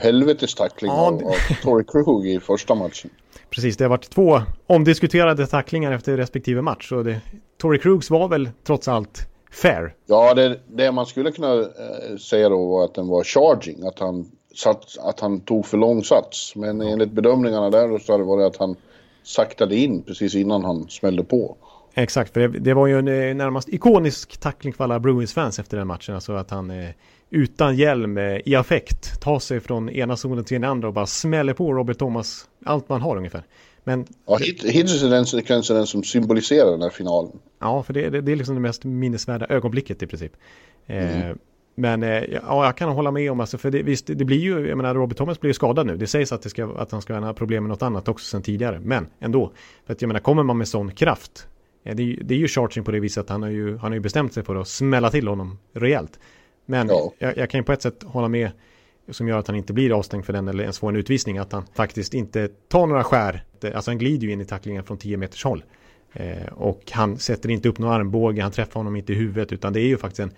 helvetes 0.00 0.54
tackling 0.54 0.90
ja, 0.90 1.06
av, 1.06 1.14
av 1.14 1.34
Torrey 1.62 1.84
Krug 1.84 2.26
i 2.26 2.40
första 2.40 2.74
matchen. 2.74 3.10
Precis, 3.50 3.76
det 3.76 3.84
har 3.84 3.88
varit 3.88 4.10
två 4.10 4.42
omdiskuterade 4.66 5.46
tacklingar 5.46 5.92
efter 5.92 6.16
respektive 6.16 6.62
match. 6.62 6.92
Och 6.92 7.04
det, 7.04 7.20
Torrey 7.58 7.80
Krugs 7.80 8.10
var 8.10 8.28
väl 8.28 8.50
trots 8.66 8.88
allt 8.88 9.26
fair? 9.52 9.94
Ja, 10.06 10.34
det, 10.34 10.60
det 10.66 10.92
man 10.92 11.06
skulle 11.06 11.32
kunna 11.32 11.54
äh, 11.54 12.16
säga 12.20 12.48
då 12.48 12.66
var 12.66 12.84
att 12.84 12.94
den 12.94 13.08
var 13.08 13.24
charging. 13.24 13.86
Att 13.86 13.98
han, 13.98 14.30
satt, 14.54 14.98
att 15.00 15.20
han 15.20 15.40
tog 15.40 15.66
för 15.66 15.78
lång 15.78 16.04
sats. 16.04 16.56
Men 16.56 16.80
enligt 16.80 17.12
bedömningarna 17.12 17.70
där 17.70 17.98
så 17.98 18.12
hade 18.12 18.42
det 18.42 18.46
att 18.46 18.56
han 18.56 18.76
saktade 19.22 19.76
in 19.76 20.02
precis 20.02 20.34
innan 20.34 20.64
han 20.64 20.88
smällde 20.88 21.24
på. 21.24 21.56
Exakt, 21.94 22.32
för 22.32 22.40
det, 22.40 22.48
det 22.48 22.74
var 22.74 22.86
ju 22.86 22.98
en 22.98 23.08
eh, 23.08 23.34
närmast 23.34 23.68
ikonisk 23.68 24.36
tackling 24.36 24.72
för 24.72 24.84
alla 24.84 25.00
Bruins-fans 25.00 25.58
efter 25.58 25.76
den 25.76 25.86
matchen. 25.86 26.14
Alltså 26.14 26.32
att 26.32 26.50
han 26.50 26.70
eh, 26.70 26.90
utan 27.30 27.76
hjälm 27.76 28.18
eh, 28.18 28.38
i 28.44 28.54
affekt 28.54 29.20
tar 29.20 29.38
sig 29.38 29.60
från 29.60 29.90
ena 29.90 30.16
zonen 30.16 30.44
till 30.44 30.60
den 30.60 30.70
andra 30.70 30.88
och 30.88 30.94
bara 30.94 31.06
smäller 31.06 31.52
på 31.52 31.72
Robert 31.72 31.98
Thomas 31.98 32.48
allt 32.64 32.88
man 32.88 33.00
har 33.00 33.16
ungefär. 33.16 33.42
Men, 33.84 34.06
ja, 34.26 34.38
hittills 34.64 35.02
är 35.02 35.10
den 35.10 35.26
sekvensen 35.26 35.76
den 35.76 35.86
som 35.86 36.02
symboliserar 36.02 36.70
den 36.70 36.82
här 36.82 36.90
finalen. 36.90 37.32
Ja, 37.58 37.82
för 37.82 37.92
det, 37.92 38.10
det, 38.10 38.20
det 38.20 38.32
är 38.32 38.36
liksom 38.36 38.54
det 38.54 38.60
mest 38.60 38.84
minnesvärda 38.84 39.46
ögonblicket 39.46 40.02
i 40.02 40.06
princip. 40.06 40.32
Eh, 40.86 41.22
mm. 41.22 41.38
Men 41.80 42.02
eh, 42.02 42.24
ja, 42.24 42.64
jag 42.64 42.76
kan 42.76 42.88
hålla 42.88 43.10
med 43.10 43.32
om, 43.32 43.40
alltså, 43.40 43.58
för 43.58 43.70
det, 43.70 43.82
visst, 43.82 44.06
det 44.06 44.24
blir 44.24 44.38
ju, 44.38 44.68
jag 44.68 44.76
menar, 44.76 44.94
Robert 44.94 45.18
Thomas 45.18 45.40
blir 45.40 45.48
ju 45.48 45.54
skadad 45.54 45.86
nu. 45.86 45.96
Det 45.96 46.06
sägs 46.06 46.32
att, 46.32 46.42
det 46.42 46.50
ska, 46.50 46.74
att 46.76 46.92
han 46.92 47.02
ska 47.02 47.18
ha 47.18 47.32
problem 47.32 47.62
med 47.64 47.68
något 47.68 47.82
annat 47.82 48.08
också 48.08 48.26
sedan 48.26 48.42
tidigare. 48.42 48.80
Men 48.80 49.06
ändå, 49.20 49.52
för 49.86 49.92
att 49.92 50.02
jag 50.02 50.08
menar, 50.08 50.20
kommer 50.20 50.42
man 50.42 50.58
med 50.58 50.68
sån 50.68 50.92
kraft, 50.92 51.48
det 51.82 51.90
är, 51.90 52.18
det 52.24 52.34
är 52.34 52.38
ju 52.38 52.48
charging 52.48 52.84
på 52.84 52.90
det 52.90 53.00
viset 53.00 53.24
att 53.24 53.30
han 53.30 53.42
har 53.42 53.50
ju, 53.50 53.76
han 53.76 53.90
har 53.90 53.94
ju 53.94 54.00
bestämt 54.00 54.32
sig 54.32 54.42
för 54.42 54.56
att 54.56 54.68
smälla 54.68 55.10
till 55.10 55.28
honom 55.28 55.58
rejält. 55.72 56.18
Men 56.66 56.88
ja. 56.88 57.12
jag, 57.18 57.38
jag, 57.38 57.50
kan 57.50 57.60
ju 57.60 57.64
på 57.64 57.72
ett 57.72 57.82
sätt 57.82 58.02
hålla 58.02 58.28
med 58.28 58.50
som 59.08 59.28
gör 59.28 59.38
att 59.38 59.46
han 59.46 59.56
inte 59.56 59.72
blir 59.72 59.98
avstängd 59.98 60.24
för 60.24 60.32
den 60.32 60.48
eller 60.48 60.62
ens 60.62 60.78
får 60.78 60.88
en 60.88 60.96
utvisning. 60.96 61.38
Att 61.38 61.52
han 61.52 61.64
faktiskt 61.74 62.14
inte 62.14 62.48
tar 62.68 62.86
några 62.86 63.04
skär. 63.04 63.44
Alltså 63.74 63.90
han 63.90 63.98
glider 63.98 64.26
ju 64.26 64.32
in 64.32 64.40
i 64.40 64.44
tacklingen 64.44 64.84
från 64.84 64.98
10 64.98 65.16
meters 65.16 65.44
håll. 65.44 65.64
Eh, 66.12 66.52
och 66.52 66.82
han 66.90 67.18
sätter 67.18 67.50
inte 67.50 67.68
upp 67.68 67.78
någon 67.78 67.92
armbåge, 67.92 68.42
han 68.42 68.52
träffar 68.52 68.80
honom 68.80 68.96
inte 68.96 69.12
i 69.12 69.16
huvudet. 69.16 69.52
Utan 69.52 69.72
det 69.72 69.80
är 69.80 69.86
ju 69.86 69.98
faktiskt 69.98 70.20
en, 70.20 70.30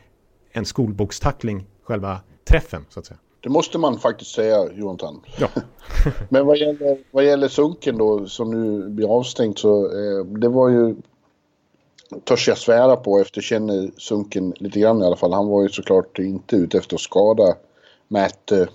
en 0.53 0.65
skolbokstackling, 0.65 1.67
själva 1.83 2.21
träffen 2.45 2.87
så 2.89 3.01
att 3.01 3.07
säga. 3.07 3.19
Det 3.41 3.49
måste 3.49 3.79
man 3.79 3.99
faktiskt 3.99 4.31
säga, 4.31 4.73
Jonathan. 4.73 5.21
Ja. 5.39 5.49
Men 6.29 6.47
vad 6.47 6.57
gäller, 6.57 6.99
vad 7.11 7.25
gäller 7.25 7.49
Sunken 7.49 7.99
då, 7.99 8.27
som 8.27 8.51
nu 8.51 8.89
blir 8.89 9.17
avstängd 9.19 9.59
så, 9.59 9.85
eh, 9.85 10.25
det 10.25 10.49
var 10.49 10.69
ju 10.69 10.97
törs 12.25 12.49
jag 12.49 12.59
svära 12.59 12.97
på 12.97 13.19
efter 13.19 13.41
känner 13.41 13.91
Sunken 13.97 14.55
lite 14.57 14.81
grann 14.81 15.03
i 15.03 15.07
alla 15.07 15.17
fall. 15.17 15.33
Han 15.33 15.49
var 15.49 15.63
ju 15.63 15.69
såklart 15.69 16.19
inte 16.19 16.57
ute 16.57 16.79
efter 16.79 16.95
att 16.95 17.01
skada 17.01 17.57
Matt 18.09 18.53
uh, 18.53 18.67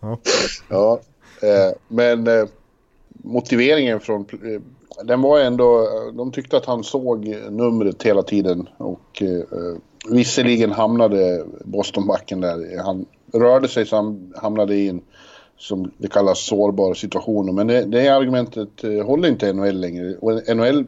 Ja, 0.00 0.18
ja 0.68 1.00
eh, 1.42 1.76
men 1.88 2.26
eh, 2.26 2.46
motiveringen 3.08 4.00
från... 4.00 4.26
Den 5.04 5.22
var 5.22 5.40
ändå... 5.40 5.88
De 6.12 6.32
tyckte 6.32 6.56
att 6.56 6.66
han 6.66 6.84
såg 6.84 7.36
numret 7.50 8.02
hela 8.02 8.22
tiden 8.22 8.68
och 8.76 9.22
eh, 9.22 9.76
visserligen 10.10 10.72
hamnade 10.72 11.44
Bostonbacken 11.64 12.40
där. 12.40 12.82
Han 12.84 13.06
rörde 13.32 13.68
sig 13.68 13.86
så 13.86 13.96
han 13.96 14.34
hamnade 14.36 14.74
i 14.74 14.88
en 14.88 15.00
som 15.58 15.90
det 15.98 16.08
kallas 16.08 16.46
sårbar 16.46 16.94
situation. 16.94 17.54
Men 17.54 17.66
det, 17.66 17.84
det 17.84 18.08
argumentet 18.08 18.84
eh, 18.84 19.06
håller 19.06 19.28
inte 19.28 19.52
NHL 19.52 19.80
längre. 19.80 20.14
Och 20.20 20.56
NHL 20.56 20.86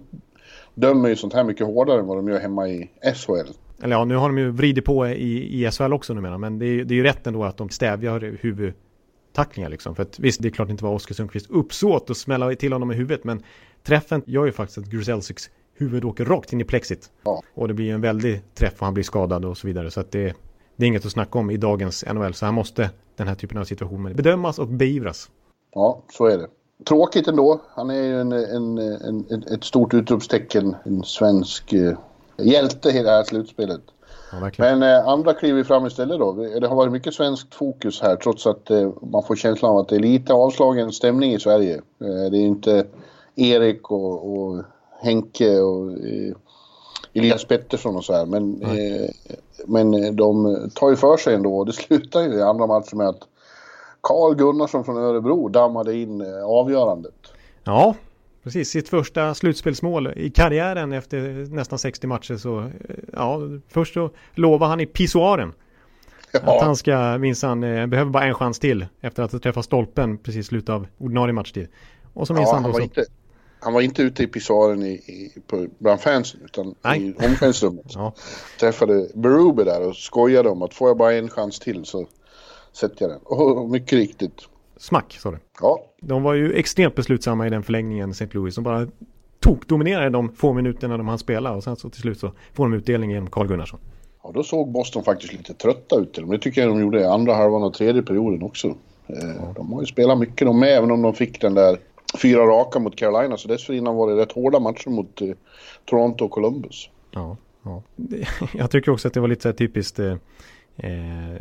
dömer 0.75 1.09
ju 1.09 1.17
sånt 1.17 1.35
här 1.35 1.45
mycket 1.45 1.67
hårdare 1.67 2.01
än 2.01 2.07
vad 2.07 2.19
de 2.19 2.29
gör 2.29 2.41
hemma 2.41 2.69
i 2.69 2.91
SHL. 3.15 3.53
Eller 3.83 3.97
ja, 3.97 4.05
nu 4.05 4.17
har 4.17 4.29
de 4.29 4.39
ju 4.39 4.51
vridit 4.51 4.85
på 4.85 5.07
i, 5.09 5.65
i 5.65 5.71
SHL 5.71 5.93
också 5.93 6.15
numera. 6.15 6.39
Men 6.39 6.59
det 6.59 6.67
är, 6.67 6.85
det 6.85 6.95
är 6.95 6.97
ju 6.97 7.03
rätt 7.03 7.27
ändå 7.27 7.45
att 7.45 7.57
de 7.57 7.69
stävjar 7.69 8.39
huvudtacklingar 8.41 9.69
liksom. 9.69 9.95
För 9.95 10.03
att 10.03 10.19
visst, 10.19 10.43
det 10.43 10.49
är 10.49 10.51
klart 10.51 10.69
det 10.69 10.73
inte 10.73 10.85
var 10.85 10.95
Oskar 10.95 11.15
Sundqvists 11.15 11.51
uppsåt 11.51 12.11
att 12.11 12.17
smälla 12.17 12.55
till 12.55 12.73
honom 12.73 12.93
i 12.93 12.95
huvudet. 12.95 13.25
Men 13.25 13.43
träffen 13.83 14.23
gör 14.27 14.47
ju 14.47 14.53
faktiskt 14.53 14.79
att 14.79 14.85
Gruselsiks 14.85 15.51
huvud 15.75 16.05
åker 16.05 16.25
rakt 16.25 16.53
in 16.53 16.61
i 16.61 16.65
plexit. 16.65 17.11
Ja. 17.23 17.43
Och 17.55 17.69
det 17.69 17.75
blir 17.75 17.95
en 17.95 18.01
väldig 18.01 18.55
träff 18.55 18.75
och 18.79 18.85
han 18.85 18.95
blir 18.95 19.05
skadad 19.05 19.45
och 19.45 19.59
så 19.59 19.67
vidare. 19.67 19.91
Så 19.91 20.01
att 20.01 20.13
det, 20.13 20.35
det 20.77 20.85
är 20.85 20.89
inget 20.89 21.07
att 21.07 21.13
snacka 21.13 21.39
om 21.39 21.51
i 21.51 21.57
dagens 21.57 22.05
NHL. 22.13 22.35
Så 22.35 22.45
här 22.45 22.53
måste 22.53 22.91
den 23.17 23.29
här 23.29 23.35
typen 23.35 23.59
av 23.59 23.65
situationer 23.65 24.15
bedömas 24.15 24.59
och 24.59 24.69
beivras. 24.69 25.31
Ja, 25.75 26.03
så 26.13 26.27
är 26.27 26.39
det. 26.39 26.49
Tråkigt 26.89 27.29
ändå. 27.29 27.61
Han 27.69 27.91
är 27.91 28.03
ju 28.03 28.21
en, 28.21 28.33
en, 28.33 28.79
en, 28.79 29.43
ett 29.43 29.65
stort 29.65 29.95
utropstecken. 29.95 30.77
En 30.85 31.03
svensk 31.05 31.73
eh, 31.73 31.99
hjälte 32.39 32.89
i 32.89 33.03
det 33.03 33.11
här 33.11 33.23
slutspelet. 33.23 33.81
Ja, 34.33 34.51
Men 34.59 34.83
eh, 34.83 35.09
andra 35.09 35.35
kliver 35.35 35.65
fram 35.65 35.87
istället 35.87 36.19
då. 36.19 36.33
Det 36.33 36.67
har 36.67 36.77
varit 36.77 36.93
mycket 36.93 37.15
svenskt 37.15 37.55
fokus 37.55 38.01
här 38.01 38.17
trots 38.17 38.47
att 38.47 38.71
eh, 38.71 38.91
man 39.03 39.23
får 39.23 39.37
känslan 39.37 39.71
av 39.71 39.79
att 39.79 39.89
det 39.89 39.97
är 39.97 40.01
lite 40.01 40.33
avslagen 40.33 40.93
stämning 40.93 41.33
i 41.33 41.41
Sverige. 41.41 41.75
Eh, 41.75 42.31
det 42.31 42.37
är 42.39 42.47
inte 42.47 42.87
Erik 43.41 43.91
och, 43.91 44.33
och 44.33 44.65
Henke 45.03 45.61
och 45.61 45.93
eh, 45.93 46.35
Elias 47.15 47.45
Pettersson 47.45 47.97
och 47.97 48.05
så 48.05 48.13
här. 48.13 48.27
Men, 48.27 48.63
eh, 48.63 49.11
men 49.67 50.17
de 50.17 50.57
tar 50.75 50.91
ju 50.91 50.97
för 50.97 51.17
sig 51.17 51.35
ändå 51.35 51.59
och 51.59 51.67
det 51.67 51.73
slutar 51.73 52.21
ju 52.21 52.35
i 52.35 52.43
andra 52.43 52.67
matchen 52.67 52.99
med 52.99 53.09
att 53.09 53.29
Karl 54.01 54.35
Gunnarsson 54.35 54.85
från 54.85 54.97
Örebro 54.97 55.49
dammade 55.49 55.97
in 55.97 56.21
eh, 56.21 56.45
avgörandet. 56.45 57.15
Ja, 57.65 57.95
precis. 58.43 58.71
Sitt 58.71 58.89
första 58.89 59.35
slutspelsmål 59.35 60.13
i 60.17 60.31
karriären 60.31 60.93
efter 60.93 61.47
nästan 61.55 61.79
60 61.79 62.07
matcher 62.07 62.37
så 62.37 62.59
eh, 62.59 62.69
ja, 63.13 63.41
först 63.69 63.95
så 63.95 64.11
lovar 64.35 64.67
han 64.67 64.81
i 64.81 64.87
pissoaren. 64.87 65.53
Ja. 66.33 66.39
Att 66.39 66.63
han 66.63 66.77
ska 66.77 67.19
minsann, 67.19 67.65
eh, 67.65 67.87
behöver 67.87 68.11
bara 68.11 68.25
en 68.25 68.35
chans 68.35 68.59
till 68.59 68.87
efter 69.01 69.23
att 69.23 69.33
ha 69.33 69.39
träffat 69.39 69.65
stolpen 69.65 70.19
precis 70.19 70.41
i 70.41 70.49
slutet 70.49 70.69
av 70.69 70.87
ordinarie 70.99 71.33
matchtid. 71.33 71.69
Och 72.13 72.27
så 72.27 72.35
minsann 72.35 72.63
ja, 72.63 72.69
då 72.69 72.75
så... 72.75 72.81
Inte, 72.81 73.05
han 73.61 73.73
var 73.73 73.81
inte 73.81 74.03
ute 74.03 74.23
i 74.23 74.27
pissoaren 74.27 74.83
i, 74.83 74.91
i, 74.93 75.33
på, 75.47 75.67
bland 75.79 76.01
fansen 76.01 76.41
utan 76.45 76.75
Nej. 76.85 77.01
i 77.09 77.13
omklädningsrummet. 77.27 77.85
ja. 77.95 78.13
Träffade 78.61 79.09
Berube 79.15 79.65
där 79.65 79.89
och 79.89 79.97
skojade 79.97 80.49
om 80.49 80.63
att 80.63 80.75
får 80.75 80.89
jag 80.89 80.97
bara 80.97 81.13
en 81.15 81.29
chans 81.29 81.59
till 81.59 81.85
så 81.85 82.07
sätter 82.73 83.03
jag 83.03 83.11
den. 83.11 83.21
Och 83.25 83.71
mycket 83.71 83.93
riktigt. 83.93 84.41
smack 84.77 85.19
sa 85.21 85.31
du. 85.31 85.39
Ja. 85.61 85.81
De 86.01 86.23
var 86.23 86.35
ju 86.35 86.53
extremt 86.53 86.95
beslutsamma 86.95 87.47
i 87.47 87.51
den 87.51 87.63
förlängningen, 87.63 88.11
St. 88.11 88.29
Louis, 88.31 88.55
som 88.55 88.65
bara 88.65 88.87
tok 89.41 89.67
dominerade 89.69 90.11
de 90.11 90.33
få 90.33 90.53
minuterna 90.53 90.97
de 90.97 91.09
hann 91.09 91.19
spela 91.19 91.53
och 91.53 91.65
sen 91.65 91.77
så 91.77 91.91
till 91.91 92.01
slut 92.01 92.19
så 92.21 92.33
får 92.53 92.65
de 92.65 92.75
utdelning 92.75 93.11
genom 93.11 93.31
Carl 93.31 93.47
Gunnarsson. 93.49 93.81
Ja, 94.23 94.31
då 94.35 94.43
såg 94.43 94.73
Boston 94.73 95.05
faktiskt 95.05 95.33
lite 95.33 95.55
trötta 95.55 95.97
ut 96.01 96.15
dem. 96.15 96.31
Det 96.31 96.39
tycker 96.39 96.61
jag 96.61 96.71
de 96.71 96.81
gjorde 96.81 97.01
i 97.01 97.05
andra 97.05 97.35
halvan 97.35 97.63
och 97.63 97.75
tredje 97.75 98.03
perioden 98.03 98.43
också. 98.43 98.69
Eh, 99.07 99.53
De 99.57 99.73
har 99.73 99.81
ju 99.81 99.87
spelat 99.87 100.19
mycket 100.19 100.47
de 100.47 100.61
med, 100.61 100.77
även 100.77 100.91
om 100.91 101.03
de 101.03 101.15
fick 101.15 101.41
den 101.41 101.55
där 101.55 101.79
fyra 102.19 102.47
raka 102.47 102.79
mot 102.79 102.97
Carolina. 102.97 103.37
Så 103.37 103.49
dessförinnan 103.49 103.95
var 103.97 104.11
det 104.11 104.17
rätt 104.23 104.33
hårda 104.33 104.61
matcher 104.61 104.89
mot 104.91 105.21
eh, 105.21 105.29
Toronto 105.85 106.25
och 106.25 106.31
Columbus. 106.31 106.91
Ja, 107.11 107.37
ja. 107.63 107.83
Jag 108.55 108.71
tycker 108.71 108.93
också 108.93 109.09
att 109.09 109.15
det 109.15 109.21
var 109.21 109.29
lite 109.29 109.43
så 109.43 109.49
här 109.49 109.55
typiskt. 109.55 109.99
Eh, 109.99 110.13
eh, 110.77 111.41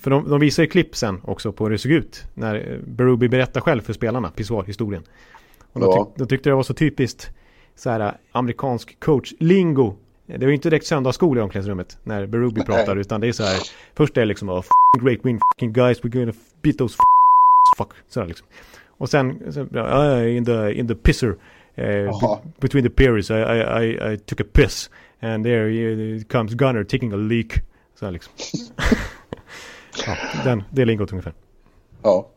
för 0.00 0.10
de, 0.10 0.28
de 0.28 0.40
visar 0.40 0.62
ju 0.62 0.68
klipp 0.68 0.96
sen 0.96 1.20
också 1.24 1.52
på 1.52 1.64
hur 1.64 1.70
det 1.70 1.78
såg 1.78 1.92
ut. 1.92 2.24
När 2.34 2.54
eh, 2.54 2.78
Berube 2.86 3.28
berättar 3.28 3.60
själv 3.60 3.80
för 3.82 3.92
spelarna, 3.92 4.30
Pissoir-historien. 4.30 5.02
Och 5.72 5.80
då, 5.80 5.86
Ja. 5.86 6.04
tyck, 6.04 6.16
då 6.16 6.26
tyckte 6.26 6.48
jag 6.48 6.52
det 6.52 6.56
var 6.56 6.62
så 6.62 6.74
typiskt 6.74 7.30
så 7.76 7.90
här 7.90 8.00
eh, 8.00 8.12
amerikansk 8.32 9.00
coach-lingo. 9.00 9.94
Det 10.26 10.38
var 10.38 10.48
ju 10.48 10.54
inte 10.54 10.70
direkt 10.70 10.86
söndagsskola 10.86 11.40
i 11.40 11.44
omklädningsrummet 11.44 11.98
när 12.04 12.26
Berube 12.26 12.62
pratar 12.64 12.96
utan 12.96 13.20
det 13.20 13.28
är 13.28 13.32
så 13.32 13.42
här. 13.42 13.58
Först 13.94 14.16
är 14.16 14.20
det 14.20 14.26
liksom 14.26 14.48
oh, 14.48 14.62
great 15.02 15.18
win 15.22 15.40
fucking 15.54 15.72
guys 15.72 16.00
we're 16.02 16.18
gonna 16.20 16.32
beat 16.62 16.78
those 16.78 16.96
fuck. 17.78 17.88
Så 18.08 18.20
här 18.20 18.26
liksom. 18.26 18.46
Och 18.98 19.10
sen, 19.10 19.52
sen 19.52 19.76
uh, 19.76 20.36
in 20.36 20.44
the 20.44 20.72
in 20.72 20.88
the 20.88 20.94
pisser. 20.94 21.36
Uh, 21.78 22.38
between 22.60 22.84
the 22.84 22.90
periods 22.90 23.30
I, 23.30 23.34
I, 23.34 23.84
I, 23.84 24.12
I 24.12 24.16
took 24.16 24.40
a 24.40 24.44
piss. 24.52 24.90
And 25.20 25.44
there 25.44 25.68
uh, 25.68 26.22
comes 26.22 26.54
Gunner 26.54 26.84
taking 26.84 27.12
a 27.12 27.16
leak. 27.16 27.52
Så 27.98 28.04
här 28.04 28.12
liksom. 28.12 28.32
ja, 30.06 30.16
den, 30.44 30.62
det 30.70 30.82
är 30.82 30.86
lingot 30.86 31.12
ungefär. 31.12 31.32
Ja. 32.02 32.28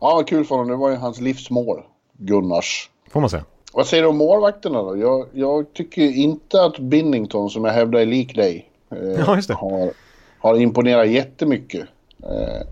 Ja, 0.00 0.24
kul 0.26 0.44
för 0.44 0.54
honom. 0.54 0.68
Det 0.68 0.76
var 0.76 0.90
ju 0.90 0.96
hans 0.96 1.20
livsmål. 1.20 1.82
Gunnars. 2.18 2.90
Får 3.10 3.20
man 3.20 3.30
säga. 3.30 3.44
Vad 3.72 3.86
säger 3.86 4.02
du 4.02 4.08
om 4.08 4.16
målvakterna 4.16 4.82
då? 4.82 4.96
Jag, 4.96 5.26
jag 5.32 5.72
tycker 5.72 6.02
inte 6.02 6.64
att 6.64 6.78
Binnington, 6.78 7.50
som 7.50 7.64
jag 7.64 7.72
hävdar 7.72 8.00
är 8.00 8.06
lik 8.06 8.34
dig, 8.34 8.70
eh, 8.90 8.98
Ja. 8.98 9.40
Har, 9.48 9.90
har 10.38 10.56
imponerat 10.56 11.08
jättemycket. 11.08 11.86
Eh, 12.22 12.66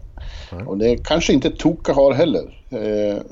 och 0.67 0.79
det 0.79 1.05
kanske 1.05 1.33
inte 1.33 1.51
Toka 1.51 1.93
har 1.93 2.13
heller. 2.13 2.65
Eh, 2.71 3.23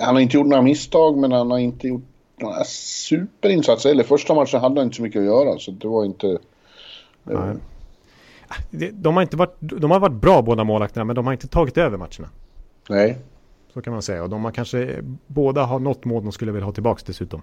han 0.00 0.14
har 0.14 0.20
inte 0.20 0.36
gjort 0.36 0.46
några 0.46 0.62
misstag, 0.62 1.18
men 1.18 1.32
han 1.32 1.50
har 1.50 1.58
inte 1.58 1.88
gjort 1.88 2.02
några 2.36 2.64
superinsatser. 2.64 3.90
Eller 3.90 4.04
första 4.04 4.34
matchen 4.34 4.60
hade 4.60 4.80
han 4.80 4.86
inte 4.86 4.96
så 4.96 5.02
mycket 5.02 5.18
att 5.20 5.26
göra, 5.26 5.58
så 5.58 5.70
det 5.70 5.88
var 5.88 6.04
inte... 6.04 6.38
Nej. 7.24 7.54
Det- 8.70 8.90
De 8.90 9.14
har, 9.14 9.22
inte 9.22 9.36
varit, 9.36 9.56
de 9.58 9.90
har 9.90 10.00
varit 10.00 10.14
bra 10.20 10.42
båda 10.42 10.64
målvakterna 10.64 11.04
men 11.04 11.16
de 11.16 11.26
har 11.26 11.32
inte 11.32 11.48
tagit 11.48 11.78
över 11.78 11.98
matcherna. 11.98 12.28
Nej. 12.88 13.18
Så 13.74 13.82
kan 13.82 13.92
man 13.92 14.02
säga. 14.02 14.22
Och 14.22 14.30
de 14.30 14.44
har 14.44 14.50
kanske 14.52 14.96
båda 15.26 15.62
har 15.64 15.78
något 15.78 16.04
mål 16.04 16.22
de 16.22 16.32
skulle 16.32 16.52
vilja 16.52 16.64
ha 16.66 16.72
tillbaka 16.72 17.02
dessutom. 17.06 17.42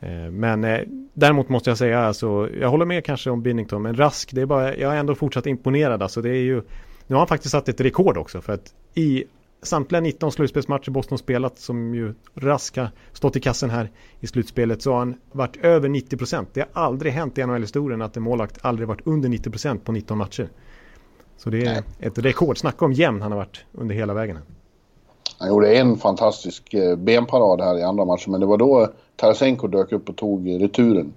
Eh, 0.00 0.08
Men 0.30 0.64
eh, 0.64 0.80
däremot 1.14 1.48
måste 1.48 1.70
jag 1.70 1.78
säga, 1.78 2.00
alltså, 2.00 2.48
jag 2.60 2.68
håller 2.68 2.84
med 2.84 3.04
kanske 3.04 3.30
om 3.30 3.42
Binnington, 3.42 3.82
men 3.82 3.96
Rask, 3.96 4.30
det 4.32 4.40
är 4.40 4.46
bara, 4.46 4.76
jag 4.76 4.94
är 4.94 4.96
ändå 4.98 5.14
fortsatt 5.14 5.46
imponerad. 5.46 6.02
Alltså, 6.02 6.22
det 6.22 6.30
är 6.30 6.42
ju, 6.42 6.62
nu 7.08 7.14
har 7.14 7.20
han 7.20 7.28
faktiskt 7.28 7.52
satt 7.52 7.68
ett 7.68 7.80
rekord 7.80 8.16
också, 8.16 8.40
för 8.40 8.52
att 8.52 8.74
i 8.94 9.24
samtliga 9.62 10.00
19 10.00 10.32
slutspelsmatcher 10.32 10.90
Boston 10.90 11.18
spelat, 11.18 11.58
som 11.58 11.94
ju 11.94 12.14
Rask 12.34 12.76
har 12.76 12.90
stått 13.12 13.36
i 13.36 13.40
kassen 13.40 13.70
här 13.70 13.90
i 14.20 14.26
slutspelet, 14.26 14.82
så 14.82 14.90
har 14.90 14.98
han 14.98 15.14
varit 15.32 15.56
över 15.56 15.88
90%. 15.88 16.46
Det 16.52 16.60
har 16.60 16.82
aldrig 16.82 17.12
hänt 17.12 17.38
i 17.38 17.46
NHL-historien 17.46 18.02
att 18.02 18.16
en 18.16 18.22
målvakt 18.22 18.58
aldrig 18.60 18.88
varit 18.88 19.06
under 19.06 19.28
90% 19.28 19.78
på 19.78 19.92
19 19.92 20.18
matcher. 20.18 20.48
Så 21.36 21.50
det 21.50 21.60
är 21.60 21.64
Nej. 21.64 21.82
ett 22.00 22.18
rekord. 22.18 22.58
Snacka 22.58 22.84
om 22.84 22.92
jämn 22.92 23.22
han 23.22 23.32
har 23.32 23.38
varit 23.38 23.64
under 23.72 23.94
hela 23.94 24.14
vägen. 24.14 24.38
Han 25.38 25.48
gjorde 25.48 25.74
en 25.74 25.96
fantastisk 25.96 26.74
eh, 26.74 26.96
benparad 26.96 27.60
här 27.60 27.78
i 27.78 27.82
andra 27.82 28.04
matchen, 28.04 28.30
men 28.32 28.40
det 28.40 28.46
var 28.46 28.58
då 28.58 28.92
Tarasenko 29.16 29.66
dök 29.66 29.92
upp 29.92 30.08
och 30.08 30.16
tog 30.16 30.62
returen. 30.62 31.12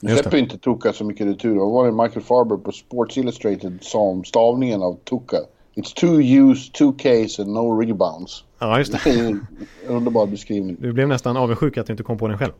Just 0.00 0.22
släpper 0.22 0.36
inte 0.36 0.58
Tuka 0.58 0.92
så 0.92 1.04
mycket 1.04 1.26
retur. 1.26 1.58
Och 1.58 1.70
var 1.70 1.86
det 1.86 1.92
Michael 1.92 2.22
Farber 2.22 2.56
på 2.56 2.72
Sports 2.72 3.18
Illustrated 3.18 3.78
sa 3.80 3.98
om 3.98 4.24
stavningen 4.24 4.82
av 4.82 4.98
Tuka? 5.04 5.36
It's 5.74 5.94
two 5.94 6.20
use, 6.20 6.72
two 6.72 6.92
case 6.92 7.42
and 7.42 7.52
no 7.52 7.80
rebounds. 7.80 8.44
Ja, 8.58 8.78
just 8.78 8.92
det. 8.92 9.00
Det 9.04 9.20
en 9.20 9.46
underbar 9.88 10.26
beskrivning. 10.26 10.76
Du 10.80 10.92
blev 10.92 11.08
nästan 11.08 11.36
avundsjuk 11.36 11.78
att 11.78 11.86
du 11.86 11.92
inte 11.92 12.02
kom 12.02 12.18
på 12.18 12.28
den 12.28 12.38
själv. 12.38 12.52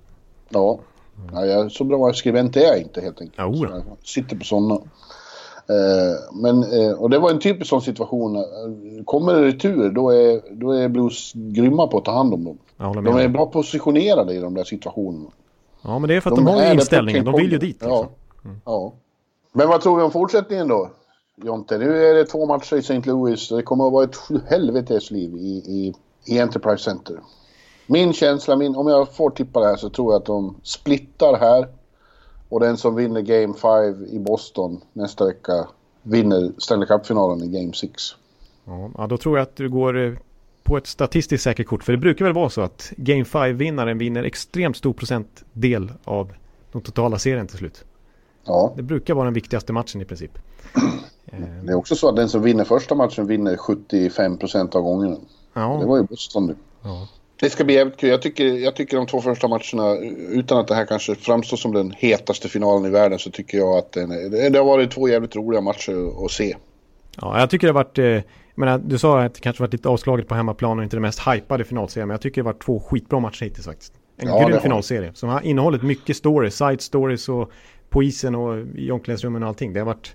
Ja. 0.48 0.78
ja 1.32 1.46
jag, 1.46 1.72
så 1.72 1.84
bra 1.84 2.12
skribent 2.12 2.56
är 2.56 2.60
jag 2.60 2.80
inte 2.80 3.00
helt 3.00 3.20
enkelt. 3.20 3.56
Så 3.56 3.64
jag 3.70 3.82
sitter 4.04 4.36
på 4.36 4.44
sådana. 4.44 4.74
Eh, 4.74 6.40
men, 6.42 6.62
eh, 6.62 6.92
och 6.92 7.10
det 7.10 7.18
var 7.18 7.30
en 7.30 7.38
typisk 7.38 7.70
sån 7.70 7.82
situation. 7.82 8.36
Eh, 8.36 8.42
Kommer 9.04 9.34
det 9.34 9.46
retur 9.46 9.90
då 9.90 10.10
är, 10.10 10.40
då 10.50 10.72
är 10.72 10.88
Blues 10.88 11.32
grymma 11.34 11.86
på 11.86 11.98
att 11.98 12.04
ta 12.04 12.12
hand 12.12 12.34
om 12.34 12.44
dem. 12.44 12.58
De 13.04 13.16
är 13.16 13.28
bra 13.28 13.46
positionerade 13.46 14.34
i 14.34 14.38
de 14.38 14.54
där 14.54 14.64
situationerna. 14.64 15.30
Ja, 15.82 15.98
men 15.98 16.08
det 16.08 16.14
är 16.14 16.20
för 16.20 16.30
att 16.30 16.36
de, 16.36 16.46
har 16.46 16.56
är 16.56 16.64
där 16.64 16.74
inställningen. 16.74 17.24
De 17.24 17.36
vill 17.36 17.52
ju 17.52 17.58
dit. 17.58 17.82
Liksom. 17.82 17.90
Ja. 17.90 18.50
ja. 18.64 18.92
Men 19.52 19.68
vad 19.68 19.80
tror 19.80 19.96
vi 19.96 20.02
om 20.02 20.10
fortsättningen 20.10 20.68
då? 20.68 20.90
Jonte, 21.36 21.78
nu 21.78 22.06
är 22.06 22.14
det 22.14 22.24
två 22.24 22.46
matcher 22.46 22.76
i 22.76 22.78
St. 22.78 23.02
Louis 23.04 23.48
det 23.48 23.62
kommer 23.62 23.86
att 23.86 23.92
vara 23.92 24.04
ett 24.04 24.16
helvetes 24.48 25.10
liv 25.10 25.36
i, 25.36 25.62
i, 25.66 25.94
i 26.24 26.40
Enterprise 26.40 26.84
Center. 26.84 27.16
Min 27.86 28.12
känsla, 28.12 28.56
min, 28.56 28.76
om 28.76 28.88
jag 28.88 29.14
får 29.14 29.30
tippa 29.30 29.60
det 29.60 29.66
här 29.66 29.76
så 29.76 29.90
tror 29.90 30.12
jag 30.12 30.20
att 30.20 30.26
de 30.26 30.56
splittar 30.62 31.38
här. 31.38 31.68
Och 32.48 32.60
den 32.60 32.76
som 32.76 32.94
vinner 32.94 33.20
Game 33.20 33.54
5 33.54 34.06
i 34.06 34.18
Boston 34.18 34.80
nästa 34.92 35.26
vecka 35.26 35.68
vinner 36.02 36.52
Stanley 36.58 36.86
Cup-finalen 36.86 37.42
i 37.42 37.48
Game 37.48 37.72
6. 37.72 38.02
Ja, 38.64 38.90
ja, 38.98 39.06
då 39.06 39.16
tror 39.16 39.38
jag 39.38 39.42
att 39.42 39.56
du 39.56 39.68
går 39.68 39.98
eh, 39.98 40.12
på 40.70 40.76
ett 40.76 40.86
statistiskt 40.86 41.44
säkert 41.44 41.66
kort. 41.66 41.84
För 41.84 41.92
det 41.92 41.98
brukar 41.98 42.24
väl 42.24 42.34
vara 42.34 42.50
så 42.50 42.60
att 42.60 42.92
Game 42.96 43.22
5-vinnaren 43.24 43.98
vinner 43.98 44.24
extremt 44.24 44.76
stor 44.76 44.92
procentdel 44.92 45.92
av 46.04 46.32
den 46.72 46.82
totala 46.82 47.18
serien 47.18 47.46
till 47.46 47.58
slut. 47.58 47.84
Ja, 48.44 48.72
Det 48.76 48.82
brukar 48.82 49.14
vara 49.14 49.24
den 49.24 49.34
viktigaste 49.34 49.72
matchen 49.72 50.00
i 50.00 50.04
princip. 50.04 50.38
Eh, 51.26 51.38
det 51.64 51.72
är 51.72 51.76
också 51.76 51.96
så 51.96 52.08
att 52.08 52.16
den 52.16 52.28
som 52.28 52.42
vinner 52.42 52.64
första 52.64 52.94
matchen 52.94 53.26
vinner 53.26 53.56
75% 53.56 54.76
av 54.76 54.82
gångerna. 54.82 55.14
Det 55.14 55.20
Ja, 55.60 55.76
var 55.86 55.96
ju 55.96 56.02
Boston 56.02 56.46
nu. 56.46 56.56
ja. 56.82 57.08
Det 57.40 57.50
ska 57.50 57.64
bli 57.64 57.74
jävligt 57.74 57.96
kul. 57.96 58.10
Jag 58.10 58.22
tycker, 58.22 58.44
jag 58.44 58.76
tycker 58.76 58.96
de 58.96 59.06
två 59.06 59.20
första 59.20 59.48
matcherna, 59.48 59.96
utan 60.30 60.58
att 60.58 60.68
det 60.68 60.74
här 60.74 60.86
kanske 60.86 61.14
framstår 61.14 61.56
som 61.56 61.72
den 61.72 61.90
hetaste 61.96 62.48
finalen 62.48 62.86
i 62.86 62.90
världen, 62.90 63.18
så 63.18 63.30
tycker 63.30 63.58
jag 63.58 63.78
att 63.78 63.92
den, 63.92 64.10
är- 64.10 64.28
det, 64.30 64.48
det 64.48 64.58
har 64.58 64.66
varit 64.66 64.90
två 64.90 65.08
jävligt 65.08 65.36
roliga 65.36 65.60
matcher 65.60 66.24
att 66.24 66.30
se. 66.30 66.56
Ja, 67.20 67.40
jag 67.40 67.50
tycker 67.50 67.66
det 67.66 67.72
har 67.72 67.84
varit... 67.84 67.98
Eh, 67.98 68.04
jag 68.04 68.66
menar, 68.66 68.78
du 68.78 68.98
sa 68.98 69.22
att 69.22 69.34
det 69.34 69.40
kanske 69.40 69.62
varit 69.62 69.72
lite 69.72 69.88
avslaget 69.88 70.28
på 70.28 70.34
hemmaplan 70.34 70.78
och 70.78 70.84
inte 70.84 70.96
det 70.96 71.00
mest 71.00 71.28
hypade 71.28 71.64
finalserien. 71.64 72.08
Men 72.08 72.14
jag 72.14 72.20
tycker 72.20 72.42
det 72.42 72.48
har 72.48 72.52
varit 72.52 72.62
två 72.62 72.80
skitbra 72.80 73.20
matcher 73.20 73.44
hittills 73.44 73.66
faktiskt. 73.66 73.92
En 74.16 74.28
Ja, 74.28 74.48
grym 74.48 74.60
finalserie 74.60 75.14
som 75.14 75.28
har 75.28 75.40
innehållit 75.40 75.82
mycket 75.82 76.16
stories, 76.16 76.56
side 76.56 76.80
stories 76.80 77.28
och 77.28 77.50
på 77.90 78.02
isen 78.02 78.34
och 78.34 78.66
i 78.74 78.90
omklädningsrummen 78.90 79.42
och 79.42 79.48
allting. 79.48 79.72
Det 79.72 79.80
har 79.80 79.86
varit... 79.86 80.14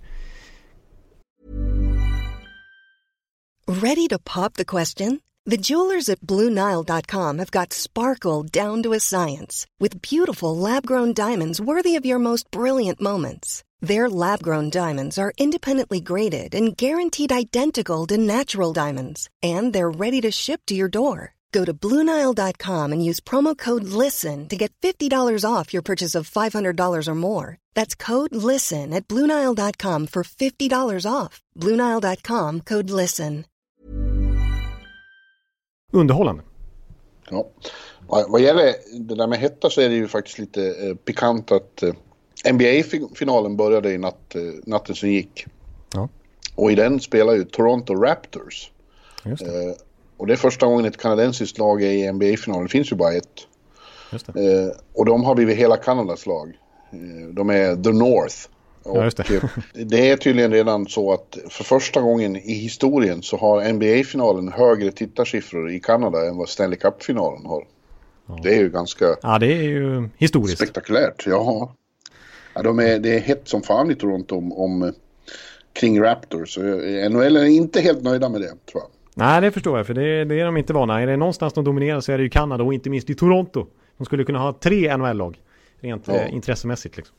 Ready 3.67 4.07
to 4.07 4.19
pop 4.19 4.53
the 4.53 4.65
question? 4.65 5.19
The 5.49 5.57
jewelers 5.57 6.09
at 6.09 6.21
BlueNile.com 6.21 7.39
have 7.39 7.51
got 7.51 7.73
sparkle 7.73 8.43
down 8.43 8.83
to 8.83 8.93
a 8.93 8.99
science 8.99 9.67
with 9.79 10.01
beautiful 10.01 10.57
lab 10.57 10.85
grown 10.85 11.13
diamonds 11.13 11.61
worthy 11.61 11.95
of 11.95 12.05
your 12.05 12.19
most 12.19 12.51
brilliant 12.51 13.01
moments. 13.01 13.63
Their 13.85 14.09
lab 14.09 14.41
grown 14.41 14.71
diamonds 14.71 15.19
are 15.19 15.31
independently 15.37 15.99
graded 15.99 16.55
and 16.55 16.75
guaranteed 16.75 17.31
identical 17.31 18.07
to 18.07 18.17
natural 18.17 18.73
diamonds, 18.73 19.29
and 19.43 19.73
they're 19.73 19.91
ready 19.91 20.21
to 20.21 20.31
ship 20.31 20.61
to 20.65 20.73
your 20.73 20.89
door. 20.89 21.35
Go 21.51 21.63
to 21.63 21.73
BlueNile.com 21.73 22.91
and 22.91 23.05
use 23.05 23.19
promo 23.19 23.55
code 23.55 23.83
LISTEN 23.83 24.49
to 24.49 24.55
get 24.57 24.73
$50 24.81 25.45
off 25.45 25.71
your 25.71 25.83
purchase 25.83 26.15
of 26.15 26.29
$500 26.29 27.07
or 27.07 27.15
more. 27.15 27.57
That's 27.75 27.95
code 27.95 28.35
LISTEN 28.35 28.91
at 28.93 29.07
BlueNile.com 29.07 30.07
for 30.07 30.23
$50 30.23 31.05
off. 31.05 31.41
BlueNile.com 31.55 32.61
code 32.61 32.89
LISTEN. 32.89 33.45
Underhållande. 35.93 36.43
Ja. 37.29 37.47
Vad, 38.07 38.31
vad 38.31 38.41
gäller 38.41 38.73
det 38.99 39.15
där 39.15 39.27
med 39.27 39.39
hetta 39.39 39.69
så 39.69 39.81
är 39.81 39.89
det 39.89 39.95
ju 39.95 40.07
faktiskt 40.07 40.39
lite 40.39 40.67
eh, 40.67 40.95
pikant 40.95 41.51
att 41.51 41.83
eh, 41.83 41.93
NBA-finalen 42.53 43.57
började 43.57 43.91
i 43.93 43.97
natt, 43.97 44.35
eh, 44.35 44.41
natten 44.65 44.95
som 44.95 45.09
gick. 45.09 45.45
Ja, 45.93 46.09
Och 46.55 46.71
i 46.71 46.75
den 46.75 46.99
spelar 46.99 47.33
ju 47.33 47.43
Toronto 47.43 47.93
Raptors. 47.95 48.71
just 49.23 49.45
det. 49.45 49.63
Eh, 49.65 49.73
och 50.17 50.27
det 50.27 50.33
är 50.33 50.37
första 50.37 50.65
gången 50.65 50.85
ett 50.85 50.97
kanadensiskt 50.97 51.57
lag 51.57 51.83
är 51.83 51.91
i 51.91 52.11
NBA-finalen. 52.11 52.63
Det 52.63 52.69
finns 52.71 52.91
ju 52.91 52.95
bara 52.95 53.13
ett. 53.13 53.47
Just 54.11 54.33
det. 54.33 54.63
Eh, 54.63 54.71
och 54.93 55.05
de 55.05 55.23
har 55.23 55.35
blivit 55.35 55.57
hela 55.57 55.77
Kanadas 55.77 56.25
lag. 56.25 56.53
Eh, 56.91 57.27
de 57.33 57.49
är 57.49 57.83
The 57.83 57.91
North. 57.91 58.35
Och 58.83 58.97
Ja, 58.97 59.03
just 59.03 59.17
det. 59.17 59.35
eh, 59.35 59.43
det 59.85 60.09
är 60.09 60.17
tydligen 60.17 60.51
redan 60.51 60.87
så 60.87 61.13
att 61.13 61.37
för 61.49 61.63
första 61.63 62.01
gången 62.01 62.35
i 62.35 62.53
historien 62.53 63.21
så 63.23 63.37
har 63.37 63.73
NBA-finalen 63.73 64.51
högre 64.51 64.91
tittarsiffror 64.91 65.71
i 65.71 65.79
Kanada 65.79 66.27
än 66.27 66.37
vad 66.37 66.49
Stanley 66.49 66.79
Cup-finalen 66.79 67.45
har. 67.45 67.67
Det 68.43 68.49
är 68.55 68.59
ju 68.59 68.69
ganska 68.69 69.15
Ja, 69.21 69.39
det 69.39 69.53
är 69.53 69.61
ju 69.63 70.09
historiskt. 70.17 70.57
spektakulärt. 70.57 71.23
Ja. 71.27 71.75
Ja 72.55 72.61
de 72.61 72.79
är, 72.79 72.99
det 72.99 73.15
är 73.15 73.19
hett 73.19 73.47
som 73.47 73.61
fan 73.61 73.91
i 73.91 73.95
Toronto 73.95 74.37
om, 74.37 74.53
om 74.53 74.83
eh, 74.83 74.89
kring 75.73 76.01
Raptors. 76.01 76.53
Så, 76.53 76.61
eh, 76.61 77.09
NHL 77.09 77.37
är 77.37 77.43
inte 77.45 77.81
helt 77.81 78.03
nöjda 78.03 78.29
med 78.29 78.41
det 78.41 78.47
tror 78.47 78.57
jag. 78.83 78.87
Nej, 79.17 79.41
det 79.41 79.51
förstår 79.51 79.77
jag, 79.77 79.87
för 79.87 79.93
det, 79.93 80.25
det 80.25 80.39
är 80.39 80.45
de 80.45 80.57
inte 80.57 80.73
vana. 80.73 81.01
Är 81.01 81.07
det 81.07 81.17
någonstans 81.17 81.53
de 81.53 81.63
dominerar 81.63 81.99
så 81.99 82.11
är 82.11 82.17
det 82.17 82.23
ju 82.23 82.29
Kanada 82.29 82.63
och 82.63 82.73
inte 82.73 82.89
minst 82.89 83.09
i 83.09 83.15
Toronto. 83.15 83.65
De 83.97 84.05
skulle 84.05 84.23
kunna 84.23 84.39
ha 84.39 84.53
tre 84.53 84.97
NHL-lag, 84.97 85.41
rent 85.79 86.07
Ja. 86.07 86.13
eh, 86.13 86.33
intressemässigt 86.33 86.97
liksom. 86.97 87.15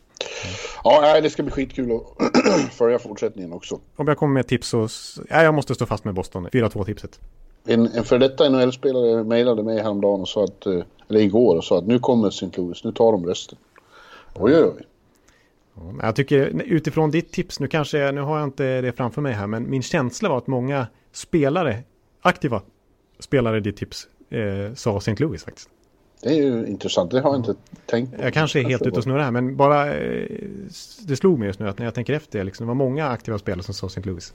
Ja, 0.85 1.20
det 1.20 1.31
ska 1.31 1.42
bli 1.42 1.53
skitkul 1.53 1.92
att 1.92 2.72
följa 2.72 2.99
fortsättningen 2.99 3.53
också. 3.53 3.81
Om 3.96 4.09
jag 4.09 4.18
kommer 4.18 4.35
med 4.35 4.46
tips 4.46 4.68
så, 4.68 4.88
ja, 5.31 5.42
jag 5.42 5.55
måste 5.55 5.75
stå 5.75 5.87
fast 5.87 6.05
med 6.05 6.14
Boston, 6.14 6.46
4-2 6.49 6.85
tipset. 6.85 7.20
En, 7.66 7.87
en 7.87 8.05
för 8.05 8.18
detta 8.18 8.49
NHL-spelare 8.49 9.25
mejlade 9.25 9.62
mig 9.62 9.79
häromdagen 9.83 10.20
och 10.20 10.29
sa 10.29 10.44
att, 10.44 10.66
eller 11.09 11.20
igår 11.20 11.57
och 11.57 11.64
sa 11.64 11.79
att 11.79 11.87
nu 11.87 11.99
kommer 11.99 12.29
St. 12.29 12.49
Louis, 12.57 12.85
nu 12.85 12.92
tar 12.92 13.12
de 13.12 13.27
resten. 13.27 13.59
Oj, 14.35 14.57
oj, 14.57 14.64
oj. 14.77 14.83
Jag 16.03 16.17
tycker 16.17 16.62
utifrån 16.62 17.11
ditt 17.11 17.33
tips, 17.33 17.61
nu 17.61 17.69
kanske, 17.69 18.12
nu 18.12 18.21
har 18.21 18.39
jag 18.39 18.47
inte 18.47 18.81
det 18.81 18.93
framför 18.93 19.23
mig 19.23 19.33
här, 19.33 19.47
men 19.47 19.71
min 19.71 19.83
känsla 19.83 20.29
var 20.29 20.39
att 20.39 20.47
många 20.47 20.87
spelare, 21.12 21.83
aktiva 22.21 22.62
spelare 23.19 23.57
i 23.57 23.61
ditt 23.61 23.77
tips, 23.77 24.09
eh, 24.31 24.75
sa 24.75 24.97
St. 24.97 25.15
Louis 25.19 25.45
faktiskt. 25.45 25.69
Det 26.23 26.29
är 26.29 26.35
ju 26.35 26.67
intressant, 26.67 27.11
det 27.11 27.21
har 27.21 27.31
jag 27.31 27.39
inte 27.39 27.55
tänkt 27.87 28.17
på. 28.17 28.23
Jag 28.23 28.35
kanske 28.35 28.61
är 28.61 28.65
helt 28.65 28.87
ute 28.87 28.97
och 28.97 29.03
snurrar 29.03 29.23
här, 29.23 29.31
men 29.31 29.57
bara 29.57 29.95
eh, 29.95 30.29
det 31.07 31.17
slog 31.17 31.39
mig 31.39 31.47
just 31.47 31.61
nu 31.61 31.69
att 31.69 31.79
när 31.79 31.87
jag 31.87 31.95
tänker 31.95 32.12
efter, 32.12 32.45
liksom, 32.45 32.67
det 32.67 32.69
var 32.69 32.75
många 32.75 33.09
aktiva 33.09 33.39
spelare 33.39 33.62
som 33.62 33.75
sa 33.75 33.87
St. 33.87 34.01
Louis. 34.01 34.35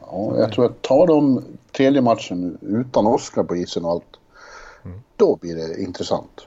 Ja, 0.00 0.38
jag 0.38 0.52
tror 0.52 0.64
att 0.66 0.82
tar 0.82 1.06
de 1.06 1.44
tredje 1.72 2.00
matchen 2.02 2.58
utan 2.62 3.06
Oscar 3.06 3.44
på 3.44 3.56
isen 3.56 3.84
och 3.84 3.90
allt, 3.90 4.18
då 5.16 5.36
blir 5.36 5.56
det 5.56 5.82
intressant. 5.82 6.46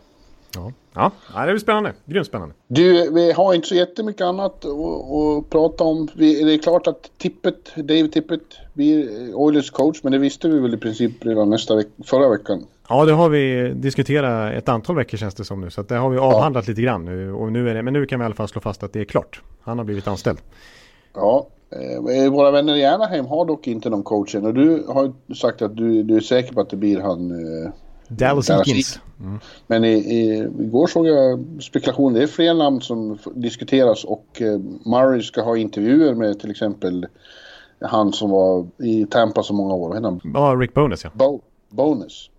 Ja, 0.55 0.71
ja 0.93 1.11
ja 1.33 1.45
det 1.45 1.51
blir 1.51 1.59
spännande. 1.59 1.93
Grymt 2.05 2.27
spännande. 2.27 2.55
Du, 2.67 3.11
vi 3.11 3.31
har 3.31 3.53
inte 3.53 3.67
så 3.67 3.75
jättemycket 3.75 4.21
annat 4.21 4.65
att, 4.65 4.71
att 4.71 5.49
prata 5.49 5.83
om. 5.83 6.07
Vi, 6.15 6.43
det 6.43 6.53
är 6.53 6.57
klart 6.57 6.87
att 6.87 7.11
Tippet, 7.17 7.75
Dave 7.75 8.07
Tippet 8.07 8.41
blir 8.73 9.09
Oilers 9.35 9.71
coach, 9.71 9.99
men 10.03 10.11
det 10.11 10.17
visste 10.17 10.49
vi 10.49 10.59
väl 10.59 10.73
i 10.73 10.77
princip 10.77 11.25
redan 11.25 11.49
nästa 11.49 11.75
veck, 11.75 11.87
förra 12.05 12.29
veckan. 12.29 12.65
Ja, 12.89 13.05
det 13.05 13.13
har 13.13 13.29
vi 13.29 13.73
diskuterat 13.75 14.53
ett 14.53 14.69
antal 14.69 14.95
veckor 14.95 15.17
känns 15.17 15.35
det 15.35 15.45
som 15.45 15.61
nu. 15.61 15.69
Så 15.69 15.81
det 15.81 15.95
har 15.95 16.09
vi 16.09 16.17
avhandlat 16.17 16.67
lite 16.67 16.81
grann 16.81 17.05
nu. 17.05 17.33
Och 17.33 17.51
nu 17.51 17.69
är 17.69 17.73
det, 17.73 17.83
men 17.83 17.93
nu 17.93 18.05
kan 18.05 18.19
vi 18.19 18.23
i 18.23 18.25
alla 18.25 18.35
fall 18.35 18.47
slå 18.47 18.61
fast 18.61 18.83
att 18.83 18.93
det 18.93 18.99
är 18.99 19.05
klart. 19.05 19.41
Han 19.61 19.77
har 19.77 19.85
blivit 19.85 20.07
anställd. 20.07 20.39
Ja, 21.13 21.47
eh, 21.69 22.31
våra 22.31 22.51
vänner 22.51 22.75
i 22.75 22.85
Anaheim 22.85 23.25
har 23.25 23.45
dock 23.45 23.67
inte 23.67 23.89
någon 23.89 24.03
coach 24.03 24.35
än 24.35 24.45
och 24.45 24.53
du 24.53 24.85
har 24.87 25.33
sagt 25.35 25.61
att 25.61 25.77
du, 25.77 26.03
du 26.03 26.15
är 26.15 26.21
säker 26.21 26.53
på 26.53 26.61
att 26.61 26.69
det 26.69 26.77
blir 26.77 26.99
han. 26.99 27.31
Dallas 28.17 28.49
Eakins. 28.49 28.99
men 29.67 29.83
i, 29.83 29.93
i, 29.93 30.47
igår 30.59 30.87
såg 30.87 31.07
jag 31.07 31.45
spekulation, 31.61 32.13
det 32.13 32.23
är 32.23 32.27
fler 32.27 32.53
namn 32.53 32.81
som 32.81 33.17
diskuteras 33.35 34.03
och 34.03 34.41
eh, 34.41 34.59
Murray 34.85 35.21
ska 35.21 35.41
ha 35.41 35.57
intervjuer 35.57 36.15
med 36.15 36.39
till 36.39 36.51
exempel 36.51 37.07
han 37.81 38.13
som 38.13 38.29
var 38.29 38.67
i 38.77 39.05
Tampa 39.05 39.43
så 39.43 39.53
många 39.53 39.73
år, 39.73 39.89
vad? 39.89 40.21
Ja, 40.23 40.55
Rick 40.61 40.73
Bonus 40.73 41.03
ja. 41.03 41.09
Bo, 41.13 41.41
bonus. 41.69 42.29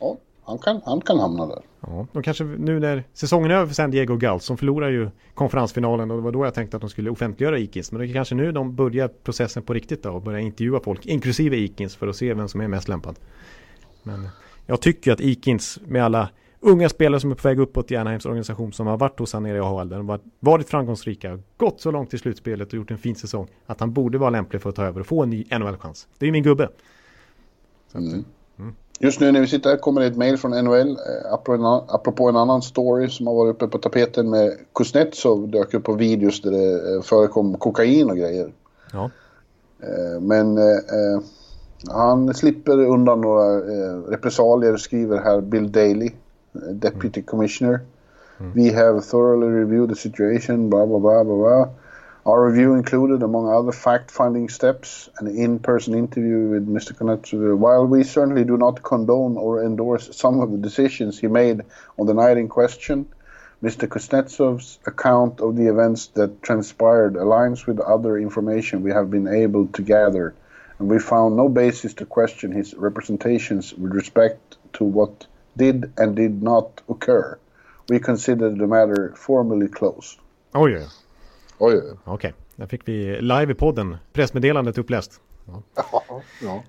Ja, 0.00 0.16
han 0.44 0.58
kan, 0.58 0.80
han 0.84 1.00
kan 1.00 1.18
hamna 1.18 1.46
där. 1.46 1.62
ja. 1.80 2.06
De 2.12 2.22
kanske 2.22 2.44
nu 2.44 2.80
när 2.80 3.04
säsongen 3.12 3.50
är 3.50 3.54
över 3.54 3.66
för 3.66 3.74
San 3.74 3.90
Diego 3.90 4.16
Gulls. 4.16 4.48
De 4.48 4.56
förlorar 4.56 4.88
ju 4.88 5.10
konferensfinalen 5.34 6.10
och 6.10 6.16
det 6.16 6.22
var 6.22 6.32
då 6.32 6.44
jag 6.44 6.54
tänkte 6.54 6.76
att 6.76 6.80
de 6.80 6.90
skulle 6.90 7.10
offentliggöra 7.10 7.58
Eakins. 7.58 7.92
Men 7.92 8.00
det 8.00 8.06
är 8.06 8.12
kanske 8.12 8.34
nu 8.34 8.52
de 8.52 8.74
börjar 8.76 9.08
processen 9.08 9.62
på 9.62 9.74
riktigt 9.74 10.02
då 10.02 10.10
och 10.10 10.22
börjar 10.22 10.40
intervjua 10.40 10.80
folk, 10.80 11.06
inklusive 11.06 11.56
Eakins, 11.56 11.96
för 11.96 12.06
att 12.08 12.16
se 12.16 12.34
vem 12.34 12.48
som 12.48 12.60
är 12.60 12.68
mest 12.68 12.88
lämpad. 12.88 13.16
Men 14.02 14.28
jag 14.66 14.80
tycker 14.80 15.12
att 15.12 15.20
Eakins 15.20 15.78
med 15.86 16.04
alla 16.04 16.28
unga 16.60 16.88
spelare 16.88 17.20
som 17.20 17.30
är 17.30 17.34
på 17.34 17.48
väg 17.48 17.60
uppåt 17.60 17.90
i 17.90 17.96
Anaheims 17.96 18.26
organisation 18.26 18.72
som 18.72 18.86
har 18.86 18.96
varit 18.96 19.18
hos 19.18 19.32
han 19.32 19.42
nere 19.42 19.56
i 19.56 19.60
AHL, 19.60 19.88
där 19.88 19.96
har 19.96 20.20
varit 20.40 20.68
framgångsrika, 20.68 21.38
gått 21.56 21.80
så 21.80 21.90
långt 21.90 22.14
i 22.14 22.18
slutspelet 22.18 22.68
och 22.68 22.74
gjort 22.74 22.90
en 22.90 22.98
fin 22.98 23.14
säsong, 23.16 23.48
att 23.66 23.80
han 23.80 23.92
borde 23.92 24.18
vara 24.18 24.30
lämplig 24.30 24.62
för 24.62 24.70
att 24.70 24.76
ta 24.76 24.84
över 24.84 25.00
och 25.00 25.06
få 25.06 25.22
en 25.22 25.30
ny 25.30 25.44
NHL-chans. 25.50 26.08
Det 26.18 26.24
är 26.24 26.26
ju 26.26 26.32
min 26.32 26.42
gubbe. 26.42 26.68
Mm. 27.94 28.24
Just 29.00 29.20
nu 29.20 29.32
när 29.32 29.40
vi 29.40 29.46
sitter 29.46 29.70
här 29.70 29.76
kommer 29.76 30.00
det 30.00 30.06
ett 30.06 30.16
mail 30.16 30.38
från 30.38 30.50
NHL 30.64 30.88
eh, 30.90 31.32
apropå 31.32 31.52
en, 31.54 31.64
annan- 31.64 31.84
apropå 31.88 32.28
en 32.28 32.36
annan 32.36 32.62
story 32.62 33.08
som 33.08 33.26
har 33.26 33.34
varit 33.34 33.54
uppe 33.54 33.66
på 33.66 33.78
tapeten 33.78 34.30
med 34.30 34.58
Kuznetsov 34.74 35.48
dök 35.48 35.74
upp 35.74 35.84
på 35.84 35.92
videos 35.92 36.42
där 36.42 36.50
det 36.50 36.94
eh, 36.94 37.02
förekom 37.02 37.58
kokain 37.58 38.10
och 38.10 38.16
grejer. 38.16 38.52
Ja. 38.92 39.10
Eh, 39.82 40.20
Men 40.20 40.58
eh, 40.58 41.20
han 41.90 42.34
slipper 42.34 42.78
undan 42.78 43.20
några 43.20 43.58
eh, 43.58 43.98
repressalier 44.08 44.76
skriver 44.76 45.20
här 45.20 45.40
Bill 45.40 45.72
Daly, 45.72 46.06
eh, 46.54 46.60
Deputy 46.72 47.22
Commissioner. 47.22 47.80
We 48.54 48.70
have 48.70 49.00
thoroughly 49.00 49.48
reviewed 49.48 49.88
the 49.88 49.94
situation, 49.94 50.70
blah 50.70 50.86
blah 50.86 50.98
blah 50.98 51.24
blah 51.24 51.36
blah. 51.36 51.68
Our 52.26 52.44
review 52.50 52.74
included, 52.74 53.22
among 53.22 53.48
other 53.48 53.70
fact-finding 53.70 54.48
steps, 54.48 55.08
an 55.20 55.28
in-person 55.28 55.94
interview 55.94 56.48
with 56.50 56.68
Mr. 56.68 56.92
Konetsov. 56.92 57.56
While 57.56 57.86
we 57.86 58.02
certainly 58.02 58.44
do 58.44 58.56
not 58.56 58.82
condone 58.82 59.36
or 59.36 59.62
endorse 59.64 60.10
some 60.16 60.40
of 60.40 60.50
the 60.50 60.58
decisions 60.58 61.20
he 61.20 61.28
made 61.28 61.60
on 61.98 62.06
the 62.06 62.14
night 62.14 62.36
in 62.36 62.48
question, 62.48 63.06
Mr. 63.62 63.86
Kuznetsov's 63.88 64.80
account 64.86 65.40
of 65.40 65.54
the 65.54 65.68
events 65.68 66.08
that 66.08 66.42
transpired 66.42 67.14
aligns 67.14 67.64
with 67.64 67.78
other 67.78 68.18
information 68.18 68.82
we 68.82 68.90
have 68.90 69.08
been 69.08 69.28
able 69.28 69.68
to 69.68 69.82
gather, 69.82 70.34
and 70.78 70.90
we 70.90 70.98
found 70.98 71.36
no 71.36 71.48
basis 71.48 71.94
to 71.94 72.04
question 72.04 72.52
his 72.52 72.74
representations 72.74 73.74
with 73.74 73.92
respect 73.94 74.58
to 74.72 74.84
what 74.84 75.26
did 75.58 75.92
and 75.96 76.16
did 76.16 76.42
not 76.42 76.82
occur. 76.88 77.38
We 77.88 77.98
consider 78.00 78.50
the 78.50 78.66
matter 78.66 79.12
formally 79.16 79.68
closed. 79.68 80.18
Oj, 80.52 80.74
oj, 80.74 80.82
oj. 81.58 81.74
Oj, 81.74 81.74
oj, 81.74 81.96
Okej, 82.04 82.32
där 82.56 82.66
fick 82.66 82.88
vi 82.88 83.20
live 83.20 83.52
i 83.52 83.54
podden 83.54 83.96
pressmeddelandet 84.12 84.78
uppläst. 84.78 85.20
ja. 85.46 85.62
ja. 86.42 86.62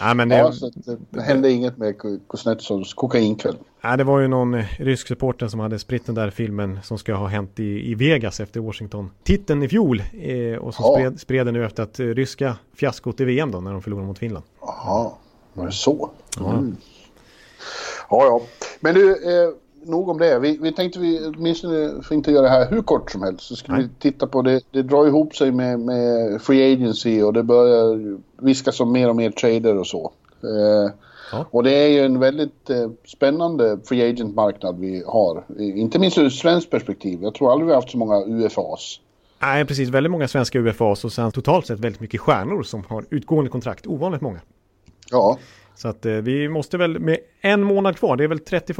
Ja, 0.00 0.14
men 0.14 0.28
det, 0.28 0.36
ja 0.36 0.52
så 0.52 0.70
det 1.10 1.20
hände 1.22 1.50
inget 1.50 1.76
med 1.78 1.96
Ku- 1.96 2.20
Kuznetsovs 2.28 2.94
kokainkväll. 2.94 3.56
nej, 3.84 3.96
det 3.98 4.04
var 4.04 4.20
ju 4.20 4.28
någon 4.28 4.54
eh, 4.54 4.64
rysk 4.78 5.06
supporter 5.08 5.48
som 5.48 5.60
hade 5.60 5.78
spritt 5.78 6.06
den 6.06 6.14
där 6.14 6.30
filmen 6.30 6.78
som 6.82 6.98
ska 6.98 7.14
ha 7.14 7.26
hänt 7.26 7.60
i, 7.60 7.90
i 7.90 7.94
Vegas 7.94 8.40
efter 8.40 8.60
Washington-titeln 8.60 9.62
i 9.62 9.68
fjol. 9.68 10.02
Eh, 10.20 10.56
och 10.58 10.74
som 10.74 10.84
Ja. 10.84 10.92
spred, 10.94 11.20
spred 11.20 11.46
den 11.46 11.54
nu 11.54 11.64
efter 11.64 11.82
att 11.82 12.00
eh, 12.00 12.06
ryska 12.06 12.56
fiaskot 12.74 13.20
i 13.20 13.24
VM 13.24 13.50
då 13.50 13.60
när 13.60 13.72
de 13.72 13.82
förlorade 13.82 14.06
mot 14.06 14.18
Finland. 14.18 14.44
Jaha, 14.60 15.10
var 15.54 15.66
det 15.66 15.72
så? 15.72 16.10
Mm. 16.40 16.76
Ja, 18.10 18.24
ja. 18.24 18.40
Men 18.80 18.94
du, 18.94 19.10
eh, 19.10 19.50
nog 19.84 20.08
om 20.08 20.18
det. 20.18 20.38
Vi, 20.38 20.58
vi 20.62 20.72
tänkte 20.72 20.98
vi 20.98 21.26
åtminstone 21.26 22.02
för 22.02 22.14
inte 22.14 22.30
göra 22.30 22.42
det 22.42 22.48
här 22.48 22.70
hur 22.70 22.82
kort 22.82 23.10
som 23.10 23.22
helst 23.22 23.40
så 23.40 23.56
skulle 23.56 23.78
Nej. 23.78 23.86
vi 23.86 24.10
titta 24.10 24.26
på 24.26 24.42
det. 24.42 24.60
Det 24.70 24.82
drar 24.82 25.06
ihop 25.06 25.36
sig 25.36 25.52
med, 25.52 25.80
med 25.80 26.42
Free 26.42 26.72
Agency 26.72 27.22
och 27.22 27.32
det 27.32 27.42
börjar 27.42 28.18
viskas 28.42 28.80
om 28.80 28.92
mer 28.92 29.08
och 29.08 29.16
mer 29.16 29.30
trader 29.30 29.78
och 29.78 29.86
så. 29.86 30.12
Eh, 30.42 30.92
Ja. 31.32 31.46
Och 31.50 31.62
det 31.62 31.72
är 31.72 31.88
ju 31.88 32.00
en 32.00 32.20
väldigt 32.20 32.70
eh, 32.70 32.90
spännande 33.04 33.78
Free 33.84 34.10
Agent-marknad 34.10 34.78
vi 34.78 35.02
har. 35.06 35.44
Inte 35.58 35.98
minst 35.98 36.18
ur 36.18 36.26
ett 36.26 36.32
svenskt 36.32 36.70
perspektiv. 36.70 37.22
Jag 37.22 37.34
tror 37.34 37.52
aldrig 37.52 37.66
vi 37.66 37.72
har 37.72 37.80
haft 37.80 37.90
så 37.90 37.98
många 37.98 38.24
UFAs. 38.26 39.00
Nej, 39.40 39.64
precis. 39.64 39.88
Väldigt 39.88 40.10
många 40.10 40.28
svenska 40.28 40.58
UFAs 40.58 41.04
och 41.04 41.12
sen 41.12 41.32
totalt 41.32 41.66
sett 41.66 41.80
väldigt 41.80 42.00
mycket 42.00 42.20
stjärnor 42.20 42.62
som 42.62 42.84
har 42.88 43.04
utgående 43.10 43.50
kontrakt. 43.50 43.86
Ovanligt 43.86 44.20
många. 44.20 44.40
Ja, 45.10 45.38
Så 45.78 45.88
att 45.88 46.06
eh, 46.06 46.12
vi 46.12 46.48
måste 46.48 46.76
väl 46.78 46.98
med 46.98 47.18
en 47.40 47.62
månad 47.62 47.96
kvar, 47.96 48.16
det 48.16 48.24
är 48.24 48.28
väl 48.28 48.38
31 48.38 48.78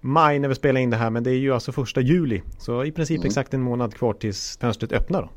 maj 0.00 0.38
när 0.38 0.48
vi 0.48 0.54
spelar 0.54 0.80
in 0.80 0.90
det 0.90 0.96
här, 0.96 1.10
men 1.10 1.22
det 1.22 1.30
är 1.30 1.38
ju 1.38 1.54
alltså 1.54 1.72
första 1.72 2.00
juli. 2.00 2.42
Så 2.58 2.84
i 2.84 2.92
princip 2.92 3.24
exakt 3.24 3.54
en 3.54 3.62
månad 3.62 3.94
kvar 3.94 4.12
tills 4.12 4.58
fönstret 4.58 4.92
öppnar 4.92 5.22
då. 5.22 5.28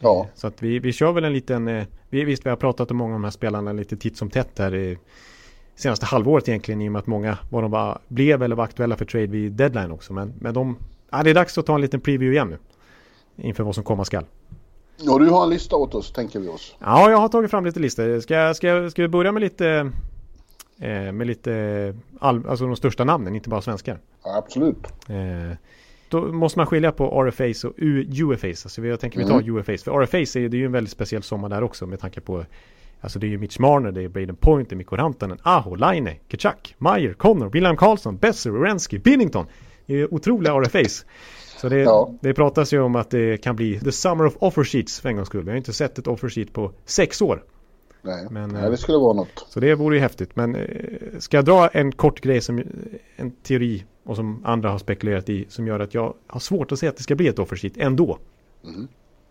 ja. 0.00 0.26
Så 0.34 0.46
att 0.46 0.62
vi, 0.62 0.78
vi 0.78 0.92
kör 0.92 1.12
väl 1.12 1.24
en 1.24 1.32
liten, 1.32 1.68
eh, 1.68 1.84
vi, 2.10 2.24
visst 2.24 2.46
vi 2.46 2.50
har 2.50 2.56
pratat 2.56 2.90
om 2.90 2.96
många 2.96 3.14
av 3.14 3.20
de 3.20 3.24
här 3.24 3.30
spelarna 3.30 3.72
lite 3.72 3.96
titt 3.96 4.16
som 4.16 4.30
tätt 4.30 4.58
här 4.58 4.74
i 4.74 4.98
senaste 5.76 6.06
halvåret 6.06 6.48
egentligen 6.48 6.82
i 6.82 6.88
och 6.88 6.92
med 6.92 6.98
att 6.98 7.06
många 7.06 7.38
var 7.50 7.62
de 7.62 7.70
bara 7.70 7.98
blev 8.08 8.42
eller 8.42 8.56
var 8.56 8.64
aktuella 8.64 8.96
för 8.96 9.04
trade 9.04 9.26
vid 9.26 9.52
deadline 9.52 9.90
också. 9.90 10.12
Men, 10.12 10.34
men 10.40 10.54
de, 10.54 10.76
ja, 11.10 11.22
det 11.22 11.30
är 11.30 11.34
dags 11.34 11.58
att 11.58 11.66
ta 11.66 11.74
en 11.74 11.80
liten 11.80 12.00
preview 12.00 12.34
igen 12.34 12.48
nu. 12.48 12.58
Inför 13.48 13.64
vad 13.64 13.74
som 13.74 13.84
komma 13.84 14.04
skall. 14.04 14.24
Och 15.10 15.20
du 15.20 15.30
har 15.30 15.44
en 15.44 15.50
lista 15.50 15.76
åt 15.76 15.94
oss, 15.94 16.12
tänker 16.12 16.40
vi 16.40 16.48
oss. 16.48 16.76
Ja, 16.78 17.10
jag 17.10 17.18
har 17.18 17.28
tagit 17.28 17.50
fram 17.50 17.64
lite 17.64 17.80
listor. 17.80 18.20
Ska, 18.20 18.54
ska, 18.54 18.90
ska 18.90 19.02
vi 19.02 19.08
börja 19.08 19.32
med 19.32 19.40
lite, 19.40 19.90
eh, 20.80 21.12
med 21.12 21.26
lite, 21.26 21.94
all, 22.18 22.46
alltså 22.46 22.66
de 22.66 22.76
största 22.76 23.04
namnen, 23.04 23.34
inte 23.34 23.48
bara 23.48 23.60
svenskar. 23.62 23.98
Ja, 24.24 24.36
absolut. 24.38 24.86
Eh, 25.08 25.56
då 26.08 26.20
måste 26.32 26.58
man 26.58 26.66
skilja 26.66 26.92
på 26.92 27.22
RFAs 27.22 27.64
och 27.64 27.72
UFAs. 27.78 28.66
Alltså 28.66 28.86
jag 28.86 29.00
tänker 29.00 29.18
vi 29.18 29.26
tar 29.26 29.50
UFAs. 29.50 29.82
För 29.82 30.02
RFAs 30.02 30.36
är, 30.36 30.48
det 30.48 30.56
är 30.56 30.58
ju 30.58 30.66
en 30.66 30.72
väldigt 30.72 30.92
speciell 30.92 31.22
sommar 31.22 31.48
där 31.48 31.62
också 31.62 31.86
med 31.86 32.00
tanke 32.00 32.20
på 32.20 32.44
Alltså 33.00 33.18
det 33.18 33.26
är 33.26 33.28
ju 33.28 33.38
Mitch 33.38 33.58
Marner, 33.58 33.92
det 33.92 34.02
är 34.02 34.08
Braden 34.08 34.36
Point, 34.36 34.68
det 34.68 34.74
är 34.74 34.76
Mikko 34.76 34.96
Rantanen, 34.96 35.38
Aho, 35.42 35.74
Laine, 35.74 36.10
Kachak, 36.28 36.74
Meyer, 36.78 37.12
Connor, 37.12 37.50
William 37.50 37.76
Karlsson, 37.76 38.16
Besser, 38.16 38.50
Wierenski, 38.50 38.98
Binnington. 38.98 39.46
Det 39.86 39.94
är 40.00 40.14
otroliga 40.14 40.52
RFAs. 40.52 41.06
Så 41.56 41.68
det, 41.68 41.78
Ja. 41.78 42.14
det 42.20 42.34
pratas 42.34 42.72
ju 42.72 42.80
om 42.80 42.96
att 42.96 43.10
det 43.10 43.36
kan 43.42 43.56
bli 43.56 43.80
the 43.80 43.92
summer 43.92 44.26
of 44.26 44.36
offer 44.38 44.64
sheets 44.64 45.00
för 45.00 45.08
en 45.08 45.16
gångs 45.16 45.28
skull. 45.28 45.44
Vi 45.44 45.50
har 45.50 45.56
inte 45.56 45.72
sett 45.72 45.98
ett 45.98 46.06
offer 46.06 46.28
sheet 46.28 46.52
på 46.52 46.72
sex 46.84 47.22
år. 47.22 47.44
Nej, 48.04 48.26
Men, 48.30 48.50
Nej 48.50 48.64
eh, 48.64 48.70
det 48.70 48.76
skulle 48.76 48.98
vara 48.98 49.12
något. 49.12 49.46
Så 49.48 49.60
det 49.60 49.74
vore 49.74 49.96
ju 49.96 50.00
häftigt. 50.00 50.36
Men 50.36 50.54
eh, 50.54 51.18
ska 51.18 51.36
jag 51.36 51.44
dra 51.44 51.68
en 51.68 51.92
kort 51.92 52.20
grej 52.20 52.40
som 52.40 52.62
en 53.16 53.30
teori 53.30 53.84
och 54.04 54.16
som 54.16 54.44
andra 54.44 54.70
har 54.70 54.78
spekulerat 54.78 55.28
i 55.28 55.46
som 55.48 55.66
gör 55.66 55.80
att 55.80 55.94
jag 55.94 56.14
har 56.26 56.40
svårt 56.40 56.72
att 56.72 56.78
se 56.78 56.88
att 56.88 56.96
det 56.96 57.02
ska 57.02 57.14
bli 57.14 57.28
ett 57.28 57.38
offer 57.38 57.56
sheet 57.56 57.76
ändå. 57.76 58.18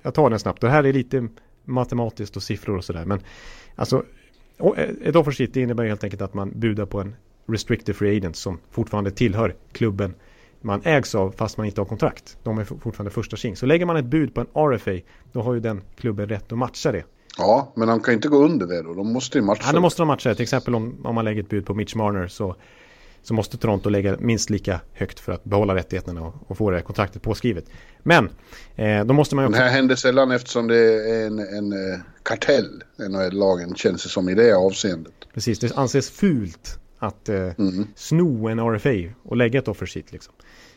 Jag 0.02 0.14
tar 0.14 0.30
den 0.30 0.40
snabbt. 0.40 0.62
Det 0.62 0.70
här 0.70 0.84
är 0.84 0.94
lite 0.94 1.28
matematiskt 1.64 2.36
och 2.36 2.44
siffror 2.44 2.78
och 2.78 2.84
sådär. 2.84 3.06
Men 3.06 3.20
alltså 3.76 4.04
och 4.60 4.78
ett 4.78 5.16
offer 5.16 5.32
sheet 5.32 5.56
innebär 5.56 5.86
helt 5.86 6.04
enkelt 6.04 6.22
att 6.22 6.34
man 6.34 6.60
budar 6.60 6.86
på 6.86 7.02
en 7.02 7.16
restricted 7.46 7.96
free 7.96 8.18
agent 8.18 8.36
som 8.36 8.60
fortfarande 8.72 9.12
tillhör 9.12 9.56
klubben 9.72 10.14
man 10.62 10.82
ägs 10.84 11.16
av 11.16 11.32
fast 11.32 11.58
man 11.58 11.66
inte 11.66 11.82
har 11.82 11.86
kontrakt. 11.86 12.38
De 12.44 12.58
är 12.58 12.64
fortfarande 12.64 13.12
första 13.12 13.38
king. 13.38 13.56
Så 13.56 13.66
lägger 13.66 13.86
man 13.86 13.98
ett 13.98 14.06
bud 14.06 14.34
på 14.34 14.42
en 14.42 14.48
RFA 14.72 14.92
då 15.32 15.42
har 15.42 15.54
ju 15.54 15.60
den 15.60 15.82
klubben 15.96 16.30
rätt 16.30 16.52
att 16.52 16.58
matcha 16.58 16.92
det. 16.92 17.04
Ja, 17.38 17.74
men 17.76 17.88
de 17.88 18.00
kan 18.00 18.14
inte 18.14 18.28
gå 18.28 18.38
under 18.38 18.68
det 18.68 18.82
då. 18.82 18.94
De 18.94 19.14
måste 19.14 19.38
ju 19.38 19.44
matcha. 19.44 19.64
Ja, 19.66 19.72
då 19.72 19.82
måste 19.82 20.02
de 20.02 20.08
matcha. 20.08 20.36
Till 20.36 20.44
exempel 20.44 20.76
om, 20.76 21.06
om 21.06 21.16
man 21.16 21.26
lägger 21.26 21.44
ett 21.44 21.50
bud 21.50 21.66
på 21.66 21.74
Mitch 21.74 21.96
Marner 21.96 22.28
så, 22.28 22.56
så 23.22 23.34
måste 23.34 23.58
Toronto 23.58 23.90
lägga 23.90 24.18
minst 24.20 24.50
lika 24.50 24.80
högt 24.94 25.20
för 25.20 25.32
att 25.32 25.44
behålla 25.44 25.76
rättigheterna 25.76 26.22
och, 26.22 26.34
och 26.48 26.58
få 26.58 26.72
det 26.72 26.82
kontraktet 26.82 27.22
påskrivet. 27.22 27.66
Men 28.04 28.30
eh, 28.76 29.06
då 29.06 29.14
måste 29.14 29.36
man 29.36 29.44
ju 29.44 29.50
också... 29.50 29.60
Det 29.60 29.66
här 29.66 29.74
händer 29.74 29.96
sällan 29.96 30.32
eftersom 30.32 30.68
det 30.68 30.78
är 31.12 31.28
en, 31.28 31.40
en 31.40 31.74
uh, 31.74 32.00
kartell, 32.24 32.84
NHL-lagen, 32.98 33.76
känns 33.76 34.04
det 34.04 34.10
som 34.10 34.30
i 34.30 34.36
det 34.36 34.54
avseendet. 34.54 35.14
Precis, 35.34 35.60
det 35.60 35.76
anses 35.76 36.10
fult 36.10 36.80
att 37.00 37.30
eh, 37.30 37.36
mm. 37.58 37.88
sno 37.96 38.48
en 38.48 38.60
RFA 38.60 39.14
och 39.24 39.38
lägga 39.38 39.60
ett 39.60 39.68
offer 39.68 39.86
sheet 39.86 40.12
liksom. 40.12 40.34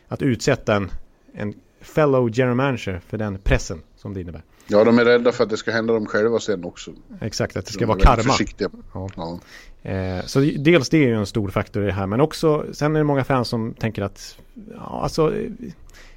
Att 0.07 0.21
utsätta 0.21 0.75
en, 0.75 0.91
en 1.33 1.53
fellow 1.81 2.29
general 2.33 2.55
manager 2.55 3.01
för 3.07 3.17
den 3.17 3.39
pressen 3.39 3.81
som 3.95 4.13
det 4.13 4.21
innebär. 4.21 4.43
Ja, 4.67 4.83
de 4.83 4.99
är 4.99 5.05
rädda 5.05 5.31
för 5.31 5.43
att 5.43 5.49
det 5.49 5.57
ska 5.57 5.71
hända 5.71 5.93
dem 5.93 6.05
själva 6.05 6.39
sen 6.39 6.63
också. 6.63 6.91
Exakt, 7.21 7.57
att 7.57 7.65
det 7.65 7.71
ska 7.71 7.79
de 7.79 7.85
vara 7.85 7.99
karma. 7.99 8.33
Ja. 8.93 9.09
Ja. 9.15 9.39
Eh, 9.91 10.25
så 10.25 10.39
dels 10.39 10.89
det 10.89 10.97
är 10.97 11.07
ju 11.07 11.15
en 11.15 11.25
stor 11.25 11.49
faktor 11.49 11.83
i 11.83 11.85
det 11.85 11.91
här, 11.91 12.07
men 12.07 12.21
också 12.21 12.65
sen 12.71 12.95
är 12.95 12.99
det 12.99 13.05
många 13.05 13.23
fans 13.23 13.47
som 13.47 13.73
tänker 13.73 14.01
att 14.01 14.37
ja, 14.75 15.01
alltså, 15.03 15.33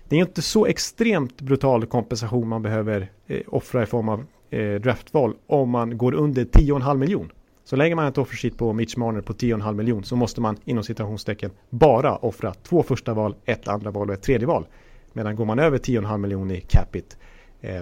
det 0.09 0.17
är 0.17 0.21
inte 0.21 0.43
så 0.43 0.67
extremt 0.67 1.41
brutal 1.41 1.87
kompensation 1.87 2.49
man 2.49 2.63
behöver 2.63 3.11
eh, 3.27 3.41
offra 3.47 3.83
i 3.83 3.87
form 3.87 4.09
av 4.09 4.25
eh, 4.51 4.75
draftval 4.75 5.35
om 5.47 5.71
man 5.71 5.99
går 5.99 6.15
under 6.15 6.45
10,5 6.45 6.97
miljon. 6.97 7.33
Så 7.65 7.77
lägger 7.77 7.97
man 7.97 8.07
ett 8.07 8.19
offersheet 8.19 8.57
på 8.57 8.73
Mitch 8.73 8.97
Marner 8.97 9.21
på 9.21 9.33
10,5 9.33 9.75
miljon 9.75 10.05
så 10.05 10.17
måste 10.17 10.41
man 10.41 10.57
inom 10.65 10.85
citationstecken 10.85 11.51
bara 11.71 12.17
offra 12.17 12.55
två 12.55 12.83
första 12.83 13.15
val, 13.15 13.35
ett 13.45 13.69
andra 13.69 13.91
val 13.91 14.09
och 14.09 14.15
ett 14.15 14.23
tredje 14.23 14.47
val. 14.47 14.67
Medan 15.13 15.37
går 15.37 15.45
man 15.45 15.59
över 15.59 15.79
10,5 15.79 16.19
miljon 16.19 16.51
i 16.51 16.61
capita 16.61 17.17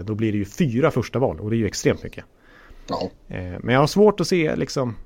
då 0.05 0.14
blir 0.14 0.33
det 0.33 0.39
ju 0.39 0.45
fyra 0.45 0.91
första 0.91 1.18
val 1.18 1.41
och 1.41 1.51
det 1.51 1.57
är 1.57 1.59
ju 1.59 1.66
extremt 1.66 2.03
mycket. 2.03 2.24
Ja. 2.89 3.11
Eh, 3.29 3.59
men 3.61 3.74
jag 3.74 3.81
har 3.81 3.87
svårt 3.87 4.20
att 4.20 4.29
se 4.29 4.57
liksom 4.57 4.97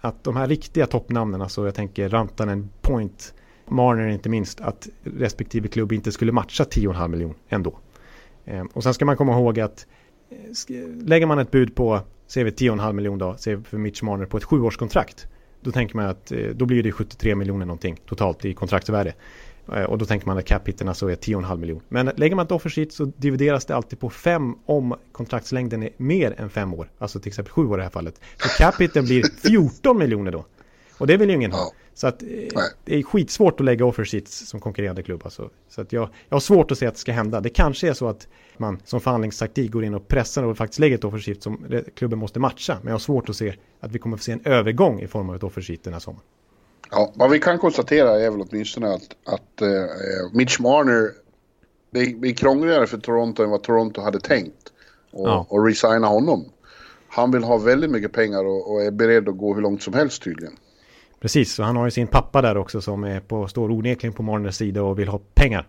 att 0.00 0.24
de 0.24 0.36
här 0.36 0.46
riktiga 0.46 0.86
toppnamnen, 0.86 1.42
alltså 1.42 1.64
jag 1.64 1.74
tänker 1.74 2.08
Rantanen, 2.08 2.70
Point, 2.80 3.34
Marner 3.68 4.08
inte 4.08 4.28
minst, 4.28 4.60
att 4.60 4.88
respektive 5.02 5.68
klubb 5.68 5.92
inte 5.92 6.12
skulle 6.12 6.32
matcha 6.32 6.64
10,5 6.64 7.08
miljon 7.08 7.34
ändå. 7.48 7.78
Eh, 8.44 8.64
och 8.72 8.82
sen 8.82 8.94
ska 8.94 9.04
man 9.04 9.16
komma 9.16 9.32
ihåg 9.32 9.60
att 9.60 9.86
lägger 11.00 11.26
man 11.26 11.38
ett 11.38 11.50
bud 11.50 11.74
på, 11.74 12.00
säger 12.26 12.44
vi 12.44 12.50
10,5 12.50 12.92
miljon 12.92 13.18
då, 13.18 13.36
säger 13.36 13.56
vi 13.56 13.64
för 13.64 13.78
Mitch 13.78 14.02
Marner 14.02 14.26
på 14.26 14.36
ett 14.36 14.44
sjuårskontrakt. 14.44 15.26
Då 15.60 15.72
tänker 15.72 15.96
man 15.96 16.06
att 16.06 16.32
då 16.54 16.66
blir 16.66 16.82
det 16.82 16.92
73 16.92 17.34
miljoner 17.34 17.66
någonting 17.66 18.00
totalt 18.06 18.44
i 18.44 18.54
kontraktsvärde. 18.54 19.14
Eh, 19.74 19.84
och 19.84 19.98
då 19.98 20.04
tänker 20.04 20.26
man 20.26 20.38
att 20.38 20.44
cap-hiten 20.44 20.88
alltså 20.88 21.10
är 21.10 21.16
10,5 21.16 21.56
miljon. 21.56 21.82
Men 21.88 22.10
lägger 22.16 22.36
man 22.36 22.46
ett 22.46 22.52
offer 22.52 22.70
sheet 22.70 22.92
så 22.92 23.04
divideras 23.04 23.64
det 23.64 23.76
alltid 23.76 24.00
på 24.00 24.10
5 24.10 24.54
om 24.66 24.94
kontraktslängden 25.12 25.82
är 25.82 25.90
mer 25.96 26.34
än 26.40 26.50
5 26.50 26.74
år. 26.74 26.90
Alltså 26.98 27.20
till 27.20 27.28
exempel 27.28 27.52
7 27.52 27.66
år 27.66 27.74
i 27.74 27.76
det 27.76 27.82
här 27.82 27.90
fallet. 27.90 28.20
Så 28.36 28.48
cap-hiten 28.48 29.04
blir 29.04 29.22
14 29.48 29.98
miljoner 29.98 30.32
då. 30.32 30.46
Och 30.98 31.06
det 31.06 31.16
vill 31.16 31.28
ju 31.28 31.34
ingen 31.34 31.52
ha. 31.52 31.72
Så 31.94 32.06
att 32.06 32.22
eh, 32.22 32.28
det 32.84 32.98
är 32.98 33.02
skitsvårt 33.02 33.60
att 33.60 33.66
lägga 33.66 33.84
offer 33.84 34.04
sheets 34.04 34.48
som 34.48 34.60
konkurrerande 34.60 35.02
klubb. 35.02 35.20
Alltså. 35.24 35.50
Så 35.68 35.80
att 35.80 35.92
jag, 35.92 36.08
jag 36.28 36.34
har 36.34 36.40
svårt 36.40 36.70
att 36.70 36.78
se 36.78 36.86
att 36.86 36.94
det 36.94 37.00
ska 37.00 37.12
hända. 37.12 37.40
Det 37.40 37.50
kanske 37.50 37.88
är 37.88 37.92
så 37.92 38.08
att 38.08 38.28
man 38.56 38.80
som 38.84 39.00
förhandlingstaktik 39.00 39.70
går 39.70 39.84
in 39.84 39.94
och 39.94 40.08
pressar 40.08 40.42
och 40.42 40.56
faktiskt 40.56 40.78
lägger 40.78 40.98
ett 40.98 41.04
offer 41.04 41.18
sheet 41.18 41.42
som 41.42 41.82
klubben 41.94 42.18
måste 42.18 42.40
matcha. 42.40 42.78
Men 42.80 42.86
jag 42.86 42.94
har 42.94 42.98
svårt 42.98 43.28
att 43.28 43.36
se 43.36 43.54
att 43.80 43.92
vi 43.92 43.98
kommer 43.98 44.16
att 44.16 44.22
se 44.22 44.32
en 44.32 44.40
övergång 44.44 45.00
i 45.00 45.06
form 45.06 45.28
av 45.28 45.36
ett 45.36 45.42
offer 45.42 45.62
sheet 45.62 45.84
den 45.84 45.92
här 45.92 46.00
sommaren. 46.00 46.24
Ja, 46.92 47.12
vad 47.14 47.30
vi 47.30 47.38
kan 47.38 47.58
konstatera 47.58 48.20
är 48.20 48.30
väl 48.30 48.40
åtminstone 48.40 48.94
att, 48.94 49.16
att 49.24 49.62
uh, 49.62 49.68
Mitch 50.32 50.60
Marner 50.60 51.10
det 51.92 52.18
blir 52.18 52.34
krångligare 52.34 52.86
för 52.86 52.98
Toronto 52.98 53.42
än 53.42 53.50
vad 53.50 53.62
Toronto 53.62 54.00
hade 54.00 54.20
tänkt. 54.20 54.72
Och, 55.10 55.28
ja. 55.28 55.46
och 55.48 55.66
resigna 55.66 56.06
honom. 56.06 56.44
Han 57.08 57.30
vill 57.30 57.44
ha 57.44 57.58
väldigt 57.58 57.90
mycket 57.90 58.12
pengar 58.12 58.44
och, 58.44 58.72
och, 58.72 58.82
är 58.82 58.90
beredd 58.90 59.28
att 59.28 59.38
gå 59.38 59.54
hur 59.54 59.62
långt 59.62 59.82
som 59.82 59.94
helst 59.94 60.22
tydligen. 60.22 60.56
Precis, 61.20 61.58
och 61.58 61.64
han 61.64 61.76
har 61.76 61.84
ju 61.84 61.90
sin 61.90 62.06
pappa 62.06 62.42
där 62.42 62.56
också 62.56 62.80
som 62.80 63.04
är 63.04 63.20
på, 63.20 63.48
står 63.48 63.70
onekligen 63.70 64.14
på 64.14 64.22
Marners 64.22 64.54
sida 64.54 64.82
och 64.82 64.98
vill 64.98 65.08
ha 65.08 65.20
pengar. 65.34 65.66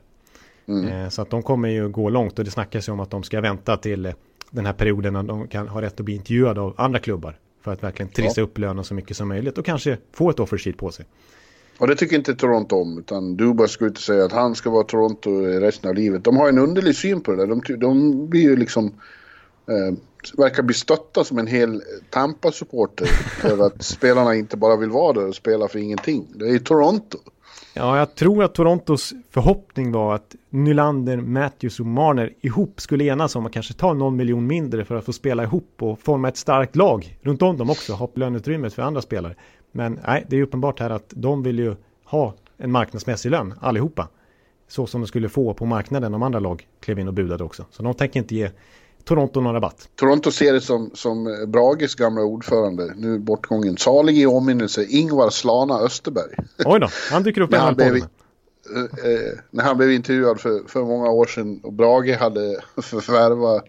Mm. 0.67 0.87
Eh, 0.87 1.09
så 1.09 1.21
att 1.21 1.29
de 1.29 1.43
kommer 1.43 1.69
ju 1.69 1.89
gå 1.89 2.09
långt 2.09 2.39
och 2.39 2.45
det 2.45 2.51
snackas 2.51 2.87
ju 2.87 2.91
om 2.91 2.99
att 2.99 3.09
de 3.09 3.23
ska 3.23 3.41
vänta 3.41 3.77
till 3.77 4.13
den 4.49 4.65
här 4.65 4.73
perioden 4.73 5.13
när 5.13 5.23
de 5.23 5.47
kan 5.47 5.67
ha 5.67 5.81
rätt 5.81 5.99
att 5.99 6.05
bli 6.05 6.15
intervjuade 6.15 6.61
av 6.61 6.73
andra 6.77 6.99
klubbar. 6.99 7.37
För 7.63 7.71
att 7.71 7.83
verkligen 7.83 8.11
trissa 8.11 8.41
ja. 8.41 8.43
upp 8.43 8.57
lönen 8.57 8.83
så 8.83 8.93
mycket 8.93 9.17
som 9.17 9.27
möjligt 9.27 9.57
och 9.57 9.65
kanske 9.65 9.97
få 10.11 10.29
ett 10.29 10.39
offer 10.39 10.57
sheet 10.57 10.77
på 10.77 10.91
sig. 10.91 11.05
Och 11.77 11.87
det 11.87 11.95
tycker 11.95 12.15
inte 12.15 12.35
Toronto 12.35 12.75
om, 12.75 12.99
utan 12.99 13.37
Dubas 13.37 13.71
ska 13.71 13.85
ut 13.85 13.97
och 13.97 14.03
säga 14.03 14.25
att 14.25 14.31
han 14.31 14.55
ska 14.55 14.69
vara 14.69 14.83
Toronto 14.83 15.41
resten 15.41 15.89
av 15.89 15.95
livet. 15.95 16.23
De 16.23 16.37
har 16.37 16.49
en 16.49 16.57
underlig 16.57 16.95
syn 16.95 17.21
på 17.21 17.31
det 17.31 17.37
där. 17.37 17.47
De, 17.47 17.79
de 17.79 18.29
blir 18.29 18.41
ju 18.41 18.55
liksom... 18.55 18.85
Eh, 19.67 19.97
verkar 20.37 20.63
bli 20.63 20.73
stötta 20.75 21.23
som 21.23 21.37
en 21.37 21.47
hel 21.47 21.83
Tampa-supporter. 22.09 23.05
för 23.41 23.65
att 23.65 23.83
spelarna 23.83 24.35
inte 24.35 24.57
bara 24.57 24.75
vill 24.75 24.89
vara 24.89 25.13
där 25.13 25.27
och 25.27 25.35
spela 25.35 25.67
för 25.67 25.79
ingenting. 25.79 26.27
Det 26.35 26.45
är 26.45 26.51
ju 26.51 26.59
Toronto. 26.59 27.17
Ja, 27.75 27.97
jag 27.97 28.15
tror 28.15 28.43
att 28.43 28.55
Torontos 28.55 29.13
förhoppning 29.29 29.91
var 29.91 30.15
att 30.15 30.35
Nylander, 30.49 31.17
Matthews 31.17 31.79
och 31.79 31.85
Marner 31.85 32.33
ihop 32.41 32.81
skulle 32.81 33.03
enas 33.03 33.35
om 33.35 33.45
att 33.45 33.51
kanske 33.51 33.73
ta 33.73 33.93
någon 33.93 34.15
miljon 34.15 34.47
mindre 34.47 34.85
för 34.85 34.95
att 34.95 35.05
få 35.05 35.13
spela 35.13 35.43
ihop 35.43 35.75
och 35.79 35.99
forma 35.99 36.27
ett 36.27 36.37
starkt 36.37 36.75
lag 36.75 37.17
runt 37.21 37.41
om 37.41 37.57
dem 37.57 37.69
också, 37.69 37.93
ha 37.93 38.09
löneutrymmet 38.15 38.73
för 38.73 38.81
andra 38.81 39.01
spelare. 39.01 39.35
Men 39.71 39.99
nej, 40.07 40.25
det 40.29 40.37
är 40.37 40.41
uppenbart 40.43 40.79
här 40.79 40.89
att 40.89 41.13
de 41.15 41.43
vill 41.43 41.59
ju 41.59 41.75
ha 42.05 42.33
en 42.57 42.71
marknadsmässig 42.71 43.29
lön 43.31 43.53
allihopa. 43.59 44.07
Så 44.67 44.87
som 44.87 45.01
de 45.01 45.07
skulle 45.07 45.29
få 45.29 45.53
på 45.53 45.65
marknaden 45.65 46.13
om 46.13 46.23
andra 46.23 46.39
lag 46.39 46.67
klev 46.79 46.99
in 46.99 47.07
och 47.07 47.13
budade 47.13 47.43
också. 47.43 47.65
Så 47.71 47.83
de 47.83 47.93
tänker 47.93 48.19
inte 48.19 48.35
ge 48.35 48.49
Toronto 49.05 49.41
någon 49.41 49.53
rabatt. 49.53 49.89
Toronto 49.95 50.31
ser 50.31 50.53
det 50.53 50.61
som, 50.61 50.91
som 50.93 51.45
Brages 51.47 51.95
gamla 51.95 52.21
ordförande, 52.21 52.93
nu 52.95 53.19
bortgången, 53.19 53.77
salig 53.77 54.17
i 54.17 54.25
åminnelse, 54.25 54.85
Ingvar 54.85 55.29
Slana 55.29 55.79
Österberg. 55.79 56.35
Oj 56.65 56.79
då, 56.79 56.87
han 57.11 57.23
dyker 57.23 57.41
upp 57.41 57.53
i 57.53 57.55
han 57.55 57.75
blev, 57.75 57.95
eh, 57.95 58.01
eh, 58.01 59.37
När 59.51 59.63
han 59.63 59.77
blev 59.77 59.91
intervjuad 59.91 60.39
för, 60.39 60.67
för 60.67 60.83
många 60.83 61.09
år 61.09 61.25
sedan 61.25 61.59
och 61.63 61.73
Brage 61.73 62.17
hade 62.19 62.59
förvärvat 62.81 63.63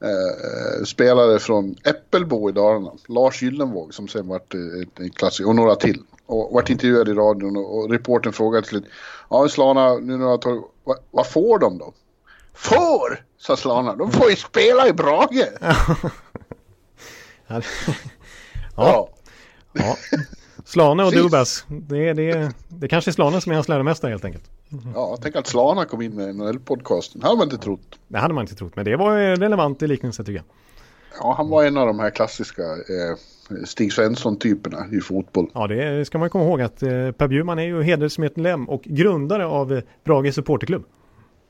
eh, 0.00 0.84
spelare 0.84 1.38
från 1.38 1.76
Äppelbo 1.84 2.50
i 2.50 2.52
Dalarna. 2.52 2.92
Lars 3.08 3.42
Gyllenvåg 3.42 3.94
som 3.94 4.08
sen 4.08 4.28
vart 4.28 4.54
en 4.54 5.10
klassiker 5.10 5.48
och 5.48 5.56
några 5.56 5.74
till. 5.74 6.02
Och 6.26 6.54
vart 6.54 6.70
intervjuad 6.70 7.08
i 7.08 7.12
radion 7.12 7.56
och, 7.56 7.78
och 7.78 7.90
reporten 7.90 8.32
frågade 8.32 8.62
till 8.62 8.70
slut. 8.70 8.84
Ja 9.30 9.48
Slana, 9.48 9.94
nu 9.94 10.16
några 10.16 10.38
tag, 10.38 10.64
vad, 10.84 10.96
vad 11.10 11.26
får 11.26 11.58
de 11.58 11.78
då? 11.78 11.92
Får! 12.54 13.31
Sa 13.42 13.56
Slana. 13.56 13.96
De 13.96 14.12
får 14.12 14.30
ju 14.30 14.36
spela 14.36 14.88
i 14.88 14.92
Brage. 14.92 15.48
ja. 17.46 17.60
ja. 18.76 19.08
ja. 19.72 19.96
Slane 20.64 21.04
och 21.04 21.12
Dubas. 21.12 21.64
Det, 21.68 22.12
det, 22.12 22.52
det 22.68 22.88
kanske 22.88 23.10
är 23.10 23.12
Slane 23.12 23.40
som 23.40 23.52
är 23.52 23.54
hans 23.54 23.68
läromästare 23.68 24.10
helt 24.10 24.24
enkelt. 24.24 24.44
Ja, 24.94 25.18
tänk 25.22 25.36
att 25.36 25.46
Slana 25.46 25.84
kom 25.84 26.02
in 26.02 26.14
med 26.14 26.34
NHL-podcasten. 26.36 27.20
Det 27.20 27.26
hade 27.26 27.38
man 27.38 27.46
inte 27.46 27.58
trott. 27.58 27.98
Det 28.08 28.18
hade 28.18 28.34
man 28.34 28.44
inte 28.44 28.54
trott, 28.54 28.76
men 28.76 28.84
det 28.84 28.96
var 28.96 29.36
relevant 29.36 29.82
i 29.82 29.86
liknelse 29.86 30.24
tycker 30.24 30.36
jag. 30.36 30.44
Ja, 31.20 31.34
han 31.36 31.48
var 31.48 31.64
en 31.64 31.76
av 31.76 31.86
de 31.86 31.98
här 31.98 32.10
klassiska 32.10 32.62
eh, 32.62 33.64
Stig 33.64 33.92
Svensson-typerna 33.92 34.86
i 34.92 35.00
fotboll. 35.00 35.50
Ja, 35.54 35.66
det 35.66 36.04
ska 36.04 36.18
man 36.18 36.30
komma 36.30 36.44
ihåg 36.44 36.60
att 36.60 36.82
eh, 36.82 36.88
Per 37.12 37.28
Bjurman 37.28 37.58
är 37.58 37.62
ju 37.62 37.82
hedersmedlem 37.82 38.68
och 38.68 38.82
grundare 38.82 39.46
av 39.46 39.72
eh, 39.72 39.82
Brage 40.04 40.34
supporterklubb. 40.34 40.84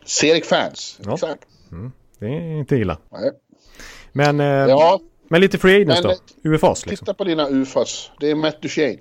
Serik 0.07 0.45
Fans, 0.45 0.99
ja. 1.05 1.14
exakt. 1.14 1.47
Mm, 1.73 1.93
det 2.18 2.27
är 2.27 2.59
inte 2.59 2.77
illa. 2.77 2.99
Nej. 3.11 3.31
Men, 4.12 4.41
eh, 4.41 4.47
ja. 4.47 5.01
men 5.29 5.41
lite 5.41 5.59
free 5.59 5.83
agents 5.83 6.03
då? 6.03 6.14
UFAs 6.51 6.87
liksom. 6.87 7.05
Titta 7.05 7.14
på 7.14 7.25
dina 7.25 7.49
UFAs. 7.49 8.11
Det 8.20 8.31
är 8.31 8.35
Matt 8.35 8.62
Duchene. 8.62 8.99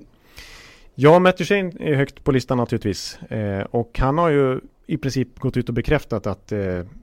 Ja, 0.96 1.20
Matt 1.20 1.38
Duchene 1.38 1.72
är 1.80 1.96
högt 1.96 2.24
på 2.24 2.32
listan 2.32 2.58
naturligtvis. 2.58 3.18
Eh, 3.22 3.66
och 3.72 4.00
han 4.00 4.18
har 4.18 4.30
ju 4.30 4.60
i 4.88 4.98
princip 4.98 5.40
gått 5.40 5.58
ut 5.58 5.70
och 5.70 5.76
bekräftat 5.76 6.28
att 6.28 6.52
eh, 6.52 6.60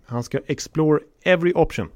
han 0.07 0.23
ska 0.23 0.41
explore 0.47 1.01
every 1.23 1.53
option. 1.55 1.89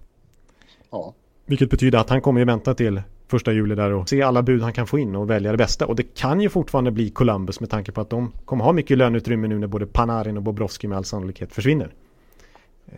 Ja. 0.91 1.15
Vilket 1.47 1.71
betyder 1.71 1.99
att 1.99 2.11
han 2.11 2.21
kommer 2.21 2.41
ju 2.41 2.47
vänta 2.47 2.75
till 2.75 3.03
första 3.29 3.53
juli 3.53 3.75
där 3.75 3.93
och 3.93 4.09
se 4.09 4.23
alla 4.23 4.43
bud 4.43 4.63
han 4.63 4.73
kan 4.73 4.87
få 4.87 4.99
in 4.99 5.17
och 5.17 5.31
välja 5.31 5.51
det 5.51 5.59
bästa. 5.59 5.87
Och 5.87 5.97
det 5.97 6.15
kan 6.15 6.41
ju 6.41 6.49
fortfarande 6.49 6.91
bli 6.91 7.11
Columbus 7.11 7.61
med 7.61 7.71
tanke 7.71 7.93
på 7.93 8.01
att 8.01 8.11
de 8.11 8.33
kommer 8.45 8.65
ha 8.65 8.73
mycket 8.73 8.99
löneutrymme 8.99 9.49
nu 9.49 9.59
när 9.59 9.67
både 9.67 9.87
Panarin 9.87 10.37
och 10.37 10.43
Bobrovski 10.43 10.89
med 10.89 10.99
all 10.99 11.05
sannolikhet 11.05 11.53
försvinner. 11.53 11.93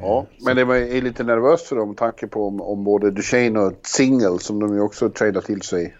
Ja, 0.00 0.26
så. 0.38 0.44
men 0.44 0.56
det 0.56 0.62
är 0.62 1.02
lite 1.02 1.24
nervöst 1.24 1.66
för 1.66 1.76
dem 1.76 1.88
med 1.88 1.96
tanke 1.96 2.26
på 2.26 2.48
om, 2.48 2.60
om 2.60 2.84
både 2.84 3.10
Duchene 3.10 3.60
och 3.60 3.72
Single 3.82 4.38
som 4.38 4.60
de 4.60 4.74
ju 4.74 4.80
också 4.80 5.10
tradar 5.10 5.40
till 5.40 5.62
sig 5.62 5.94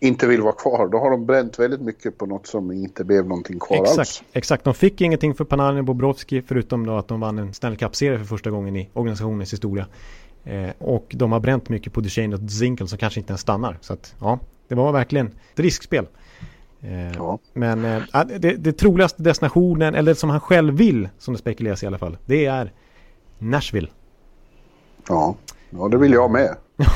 inte 0.00 0.26
vill 0.26 0.42
vara 0.42 0.52
kvar. 0.52 0.88
Då 0.88 0.98
har 0.98 1.10
de 1.10 1.26
bränt 1.26 1.58
väldigt 1.58 1.80
mycket 1.80 2.18
på 2.18 2.26
något 2.26 2.46
som 2.46 2.72
inte 2.72 3.04
blev 3.04 3.26
någonting 3.26 3.58
kvar 3.58 3.82
exakt, 3.82 3.98
alls. 3.98 4.22
Exakt, 4.32 4.64
de 4.64 4.74
fick 4.74 5.00
ingenting 5.00 5.34
för 5.34 5.44
Panarin 5.44 5.78
och 5.78 5.84
Bobrovski 5.84 6.42
förutom 6.42 6.86
då 6.86 6.96
att 6.96 7.08
de 7.08 7.20
vann 7.20 7.38
en 7.38 7.54
Stanley 7.54 7.78
Cup-serie 7.78 8.18
för 8.18 8.24
första 8.24 8.50
gången 8.50 8.76
i 8.76 8.88
organisationens 8.92 9.52
historia. 9.52 9.86
Eh, 10.44 10.70
och 10.78 11.06
de 11.10 11.32
har 11.32 11.40
bränt 11.40 11.68
mycket 11.68 11.92
på 11.92 12.00
Duchene 12.00 12.36
och 12.36 12.50
Zinkel 12.50 12.88
som 12.88 12.98
kanske 12.98 13.20
inte 13.20 13.30
ens 13.30 13.40
stannar. 13.40 13.78
Så 13.80 13.92
att, 13.92 14.14
ja, 14.20 14.38
Det 14.68 14.74
var 14.74 14.92
verkligen 14.92 15.26
ett 15.26 15.60
riskspel. 15.60 16.06
Eh, 16.80 17.12
Ja. 17.16 17.38
Men 17.52 17.84
eh, 17.84 18.02
det, 18.38 18.56
det 18.56 18.72
troligaste 18.72 19.22
destinationen, 19.22 19.94
eller 19.94 20.14
som 20.14 20.30
han 20.30 20.40
själv 20.40 20.74
vill, 20.74 21.08
som 21.18 21.34
det 21.34 21.38
spekuleras 21.38 21.82
i 21.82 21.86
alla 21.86 21.98
fall, 21.98 22.16
det 22.26 22.46
är 22.46 22.72
Nashville. 23.50 23.88
Ja, 25.08 25.34
ja 25.70 25.88
det 25.88 25.96
vill 25.98 26.12
jag 26.12 26.30
med. 26.30 26.56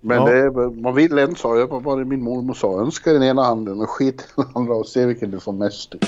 Men 0.00 0.16
Ja. 0.16 0.24
det 0.32 0.70
man 0.82 0.94
vill 0.94 1.18
en 1.18 1.36
sak, 1.36 1.70
vad 1.70 1.82
var 1.82 1.98
det 1.98 2.04
min 2.04 2.22
mormor 2.22 2.54
sa, 2.54 2.80
önska 2.80 3.12
den 3.12 3.22
ena 3.22 3.42
handen 3.42 3.80
och 3.80 3.90
skit 3.90 4.20
i 4.20 4.40
den 4.42 4.46
andra 4.54 4.74
och 4.74 4.86
se 4.86 5.06
vilken 5.06 5.30
du 5.30 5.40
får 5.40 5.52
mest 5.52 5.94
i. 5.94 5.98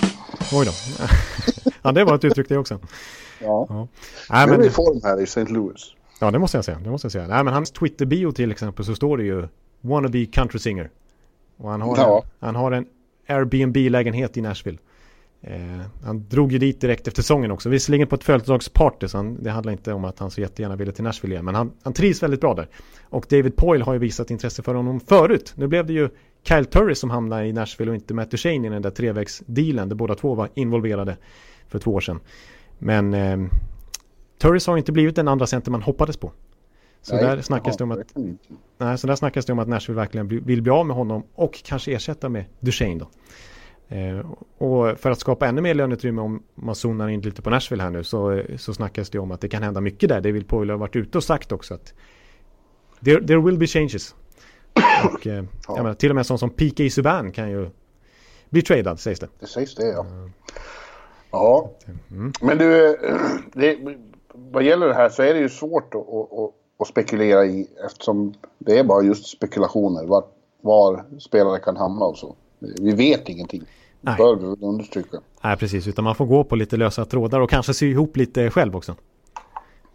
Oj 0.53 0.67
då. 0.67 0.73
ja, 1.83 1.93
det 1.93 2.05
var 2.05 2.15
ett 2.15 2.25
uttryck 2.25 2.49
det 2.49 2.59
också. 2.59 2.79
Ja, 3.39 3.67
Ja. 3.69 3.89
Nej, 4.31 4.47
nu 4.47 4.53
är 4.53 4.59
men, 4.59 4.67
i 4.67 4.71
form 4.71 5.01
här 5.05 5.21
i 5.21 5.23
St. 5.23 5.45
Louis. 5.45 5.95
ja, 6.21 6.31
det 6.31 6.39
måste 6.39 6.57
jag 6.57 6.65
säga. 6.65 6.79
Det 6.85 6.91
måste 6.91 7.05
jag 7.05 7.13
säga. 7.13 7.27
Nej, 7.27 7.45
men 7.45 7.55
hans 7.55 7.71
Twitter-bio 7.71 8.33
till 8.33 8.51
exempel 8.51 8.85
så 8.85 8.95
står 8.95 9.17
det 9.19 9.25
ju 9.25 9.49
wannabe 9.81 10.27
country 10.27 10.59
singer. 10.59 10.91
Och 11.57 11.71
han 11.71 11.81
har, 11.81 11.97
Ja. 11.97 12.23
en, 12.25 12.47
han 12.47 12.55
har 12.57 12.73
en 12.73 12.87
Airbnb-lägenhet 13.29 14.37
i 14.37 14.41
Nashville. 14.41 14.79
Eh, 15.43 15.81
han 16.03 16.29
drog 16.29 16.53
ju 16.53 16.59
dit 16.59 16.81
direkt 16.81 17.09
efter 17.09 17.23
säsongen 17.23 17.51
också. 17.51 17.69
Visserligen 17.69 18.07
på 18.07 18.15
ett 18.15 18.25
födelsedagsparty, 18.25 19.09
så 19.09 19.17
han, 19.17 19.43
det 19.43 19.51
handlar 19.51 19.73
inte 19.73 19.93
om 19.93 20.05
att 20.05 20.19
han 20.19 20.31
så 20.31 20.41
jättegärna 20.41 20.77
ville 20.77 20.93
till 20.93 21.05
Nashville 21.05 21.35
igen. 21.35 21.45
Men 21.45 21.55
han, 21.55 21.73
han 21.83 21.93
trivs 21.93 22.23
väldigt 22.23 22.41
bra 22.41 22.55
där. 22.55 22.69
Och 23.03 23.27
David 23.29 23.57
Poyle 23.57 23.85
har 23.85 23.93
ju 23.93 23.99
visat 23.99 24.31
intresse 24.31 24.63
för 24.63 24.75
honom 24.75 25.01
förut. 25.01 25.53
Nu 25.57 25.67
blev 25.67 25.87
det 25.87 25.93
ju 25.93 26.09
Kyle 26.43 26.65
Turris 26.65 26.99
som 26.99 27.11
hamnade 27.11 27.47
i 27.47 27.53
Nashville 27.53 27.91
och 27.91 27.95
inte 27.95 28.15
Matt 28.15 28.31
Duchene 28.31 28.67
i 28.67 28.71
den 28.71 28.83
där 28.83 28.91
trevägsdealen 28.91 29.89
där 29.89 29.97
båda 29.97 30.15
två 30.15 30.35
var 30.35 30.49
involverade 30.55 31.17
för 31.69 31.79
två 31.79 31.91
år 31.91 32.01
sedan. 32.01 32.21
Men 32.79 33.15
eh, 33.15 33.39
Turris 34.39 34.67
har 34.67 34.77
inte 34.77 34.93
blivit 34.93 35.17
den 35.17 35.29
andra 35.29 35.47
center 35.47 35.71
man 35.71 35.83
hoppades 35.83 36.17
på. 36.17 36.33
Så 37.03 37.15
Nej, 37.15 37.25
där 37.25 37.43
snackas 37.43 37.77
det 37.77 37.85
om 37.85 37.91
att. 37.91 38.17
Nej, 38.79 38.99
så 38.99 39.07
där 39.07 39.17
snackas 39.17 39.47
det 39.47 39.53
om 39.53 39.59
att 39.59 39.69
Nashville 39.69 40.01
verkligen 40.01 40.29
vill 40.29 40.63
bli 40.63 40.71
av 40.71 40.87
med 40.87 40.97
honom 40.97 41.23
och 41.35 41.63
kanske 41.65 41.93
ersätta 41.93 42.29
med 42.29 42.45
Duchene 42.61 42.99
då. 42.99 43.09
Eh, 43.91 44.27
och 44.59 44.99
för 44.99 45.11
att 45.11 45.19
skapa 45.19 45.47
ännu 45.47 45.61
mer 45.61 45.75
löneutrymme 45.75 46.23
om 46.23 46.43
man 46.55 46.75
zonar 46.75 47.09
in 47.09 47.21
lite 47.21 47.43
på 47.43 47.51
Nashville 47.51 47.83
här 47.83 47.91
nu 47.91 48.05
så, 48.05 48.33
eh, 48.33 48.57
så 48.57 48.75
snackas 48.75 49.11
det 49.11 49.19
om 49.19 49.31
att 49.31 49.41
det 49.41 49.49
kan 49.49 49.63
hända 49.63 49.81
mycket 49.81 50.09
där. 50.09 50.21
Det 50.21 50.33
vill 50.33 50.45
Poyle 50.45 50.73
ha 50.73 50.79
varit 50.79 50.97
ute 50.97 51.19
och 51.19 51.25
sagt 51.25 51.53
också 51.53 51.75
att 51.75 51.95
there, 53.05 53.27
there 53.27 53.41
will 53.41 53.59
be 53.59 53.67
changes. 53.67 54.15
Och 55.05 55.27
eh, 55.27 55.45
jag 55.69 55.77
menar, 55.77 55.95
till 55.95 56.11
och 56.11 56.17
med 56.17 56.27
sån 56.27 56.39
som 56.39 56.51
P.K. 56.51 56.91
Subban 56.91 57.33
kan 57.33 57.51
ju 57.51 57.71
bli 58.51 58.63
tradad 58.63 59.01
sägs 59.01 59.21
det. 59.21 59.29
Det 59.41 59.47
sägs 59.47 59.75
det 59.75 59.87
ja. 59.87 60.07
Ja, 61.31 61.71
Mm. 62.11 62.33
men 62.41 62.59
du, 62.59 62.97
det, 63.53 63.79
vad 64.35 64.63
gäller 64.63 64.87
det 64.89 64.95
här 64.95 65.09
så 65.09 65.23
är 65.23 65.35
det 65.35 65.41
ju 65.41 65.49
svårt 65.49 65.95
att, 65.95 66.01
att, 66.01 66.33
att, 66.33 66.51
att 66.79 66.89
spekulera 66.89 67.47
i 67.47 67.67
eftersom 67.85 68.35
det 68.59 68.79
är 68.79 68.85
bara 68.85 69.03
just 69.03 69.27
spekulationer 69.27 70.07
var, 70.07 70.25
var 70.61 71.05
spelare 71.21 71.59
kan 71.59 71.77
hamna 71.77 72.05
och 72.05 72.19
så. 72.19 72.37
Vi 72.61 72.95
vet 72.95 73.29
ingenting. 73.29 73.63
Nej. 74.01 74.15
Bör 74.17 74.37
vi 74.37 74.67
understryka. 74.67 75.21
Nej, 75.45 75.57
precis. 75.57 75.89
Utan 75.89 76.05
man 76.05 76.15
får 76.15 76.27
gå 76.27 76.45
på 76.45 76.57
lite 76.57 76.77
lösa 76.77 77.05
trådar 77.05 77.41
och 77.41 77.51
kanske 77.51 77.75
sy 77.75 77.91
ihop 77.91 78.17
lite 78.17 78.51
själv 78.51 78.77
också. 78.77 78.97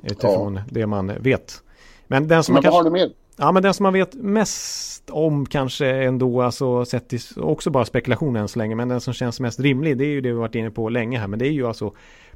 Utifrån 0.03 0.59
det 0.69 0.87
man 0.87 1.11
vet. 1.19 1.61
Men 2.07 2.27
den 2.27 2.43
som 2.43 2.53
man 2.53 2.63
Men 2.63 2.71
vad 2.71 2.83
kanske... 2.83 2.89
har 2.89 2.99
du 2.99 3.05
med? 3.05 3.13
Ja, 3.37 3.51
men 3.51 3.63
den 3.63 3.73
som 3.73 3.83
man 3.83 3.93
vet 3.93 4.13
mest 4.13 5.09
om 5.09 5.45
kanske 5.45 5.87
ändå, 5.87 6.41
alltså 6.41 6.85
sett 6.85 7.09
till, 7.09 7.19
också 7.37 7.69
bara 7.69 7.85
spekulation 7.85 8.35
än 8.35 8.47
så 8.47 8.59
länge, 8.59 8.75
men 8.75 8.89
den 8.89 9.01
som 9.01 9.13
känns 9.13 9.39
mest 9.39 9.59
rimlig, 9.59 9.97
det 9.97 10.05
är 10.05 10.09
ju 10.09 10.21
det 10.21 10.29
vi 10.29 10.35
varit 10.35 10.55
inne 10.55 10.71
på 10.71 10.89
länge 10.89 11.19
här, 11.19 11.27
men 11.27 11.39
det 11.39 11.47
är 11.47 11.51
ju 11.51 11.67
alltså 11.67 11.93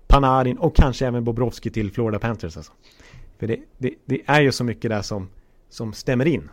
Panarin 0.08 0.58
och 0.58 0.76
kanske 0.76 1.08
även 1.08 1.24
Bobrovski 1.24 1.70
till 1.70 1.92
Florida 1.92 2.20
Panthers 2.20 2.58
alltså. 2.58 2.72
För 3.40 3.48
det, 3.48 3.60
det, 3.78 3.94
det 4.06 4.22
är 4.26 4.42
ju 4.42 4.52
så 4.52 4.64
mycket 4.64 4.92
där 4.92 5.02
som, 5.02 5.30
som 5.70 5.94
stämmer 5.94 6.26
in. 6.26 6.50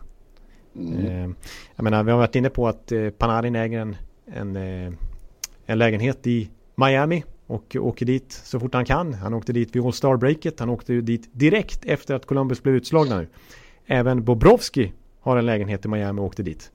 Eh, 0.78 1.30
jag 1.76 1.84
menar, 1.84 2.02
vi 2.04 2.10
har 2.10 2.18
varit 2.18 2.36
inne 2.36 2.50
på 2.50 2.68
att 2.68 2.92
eh, 2.92 3.10
Panarin 3.10 3.56
äger 3.56 3.80
en, 3.80 3.96
en, 4.26 4.56
eh, 4.56 4.92
en 5.66 5.78
lägenhet 5.78 6.26
i 6.26 6.50
Miami 6.74 7.24
och 7.46 7.76
åker 7.80 8.06
dit 8.06 8.32
så 8.32 8.60
fort 8.60 8.74
han 8.74 8.84
kan. 8.84 9.14
Han 9.14 9.34
åkte 9.34 9.52
dit 9.52 9.76
vid 9.76 9.82
All 9.82 9.92
Star-breaket, 9.92 10.60
han 10.60 10.68
åkte 10.68 10.92
dit 10.92 11.28
direkt 11.32 11.84
efter 11.84 12.14
att 12.14 12.26
Columbus 12.26 12.62
blev 12.62 12.74
utslagna 12.74 13.18
nu. 13.18 13.28
Även 13.86 14.24
Bobrovski 14.24 14.92
har 15.20 15.36
en 15.36 15.46
lägenhet 15.46 15.84
i 15.84 15.88
Miami 15.88 16.20
och 16.20 16.24
åkte 16.24 16.42
dit. 16.42 16.70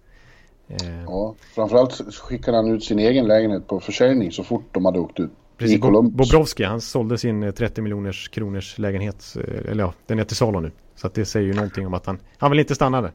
Ja, 1.05 1.35
framförallt 1.55 1.93
skickade 2.13 2.57
han 2.57 2.71
ut 2.71 2.83
sin 2.83 2.99
egen 2.99 3.27
lägenhet 3.27 3.67
på 3.67 3.79
försäljning 3.79 4.31
så 4.31 4.43
fort 4.43 4.63
de 4.71 4.85
hade 4.85 4.99
åkt 4.99 5.19
ut. 5.19 5.31
precis, 5.57 5.77
I 5.77 5.79
Columbus. 5.79 6.31
Bobrovski, 6.31 6.63
han 6.63 6.81
sålde 6.81 7.17
sin 7.17 7.43
eh, 7.43 7.51
30 7.51 7.81
miljoners 7.81 8.29
kronors 8.29 8.77
lägenhet, 8.77 9.35
eller 9.65 9.83
ja, 9.83 9.93
den 10.05 10.19
är 10.19 10.23
till 10.23 10.35
salu 10.35 10.59
nu. 10.59 10.71
Så 10.95 11.07
att 11.07 11.13
det 11.13 11.25
säger 11.25 11.47
ju 11.47 11.53
någonting 11.53 11.87
om 11.87 11.93
att 11.93 12.05
han, 12.05 12.19
han 12.37 12.51
vill 12.51 12.59
inte 12.59 12.75
stanna 12.75 13.01
där. 13.01 13.11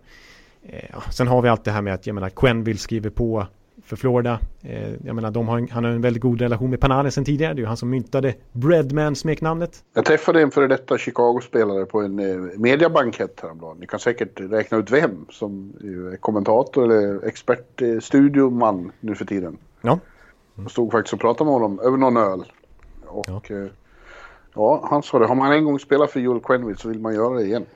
Eh, 0.68 0.84
ja, 0.92 1.00
sen 1.10 1.28
har 1.28 1.42
vi 1.42 1.48
allt 1.48 1.64
det 1.64 1.70
här 1.70 1.82
med 1.82 1.94
att, 1.94 2.06
jag 2.06 2.14
menar, 2.14 2.28
Quenville 2.28 2.78
skriver 2.78 3.10
på 3.10 3.46
för 3.84 3.96
Florida. 3.96 4.40
Eh, 4.62 4.92
jag 5.04 5.14
menar, 5.14 5.30
de 5.30 5.48
har, 5.48 5.68
han 5.70 5.84
har 5.84 5.90
en 5.90 6.00
väldigt 6.00 6.22
god 6.22 6.40
relation 6.40 6.70
med 6.70 6.80
Panarin 6.80 7.12
sen 7.12 7.24
tidigare. 7.24 7.54
Det 7.54 7.58
är 7.58 7.62
ju 7.62 7.66
han 7.66 7.76
som 7.76 7.90
myntade 7.90 8.34
Breadman-smeknamnet. 8.52 9.84
Jag 9.94 10.04
träffade 10.04 10.42
en 10.42 10.50
före 10.50 10.66
detta 10.66 10.98
Chicago-spelare 10.98 11.84
på 11.86 12.00
en 12.00 12.18
eh, 12.18 12.58
mediabankett 12.58 13.40
häromdagen. 13.42 13.76
Ni 13.80 13.86
kan 13.86 14.00
säkert 14.00 14.40
räkna 14.40 14.78
ut 14.78 14.90
vem 14.90 15.26
som 15.30 15.72
är 15.80 16.16
kommentator 16.16 16.84
eller 16.84 17.26
expert, 17.26 17.82
eh, 17.82 17.98
studioman 18.00 18.92
nu 19.00 19.14
för 19.14 19.24
tiden. 19.24 19.56
Ja, 19.80 19.98
Jag 20.54 20.70
stod 20.70 20.92
faktiskt 20.92 21.14
och 21.14 21.20
pratade 21.20 21.50
med 21.50 21.60
honom 21.60 21.80
över 21.80 21.96
någon 21.96 22.16
öl. 22.16 22.44
Och 23.06 23.26
ja, 23.28 23.68
ja 24.54 24.86
han 24.90 25.02
sa 25.02 25.18
det, 25.18 25.26
har 25.26 25.34
man 25.34 25.52
en 25.52 25.64
gång 25.64 25.78
spelat 25.78 26.10
för 26.10 26.20
Joel 26.20 26.40
Quenneville 26.40 26.78
så 26.78 26.88
vill 26.88 27.00
man 27.00 27.14
göra 27.14 27.34
det 27.34 27.44
igen. 27.44 27.66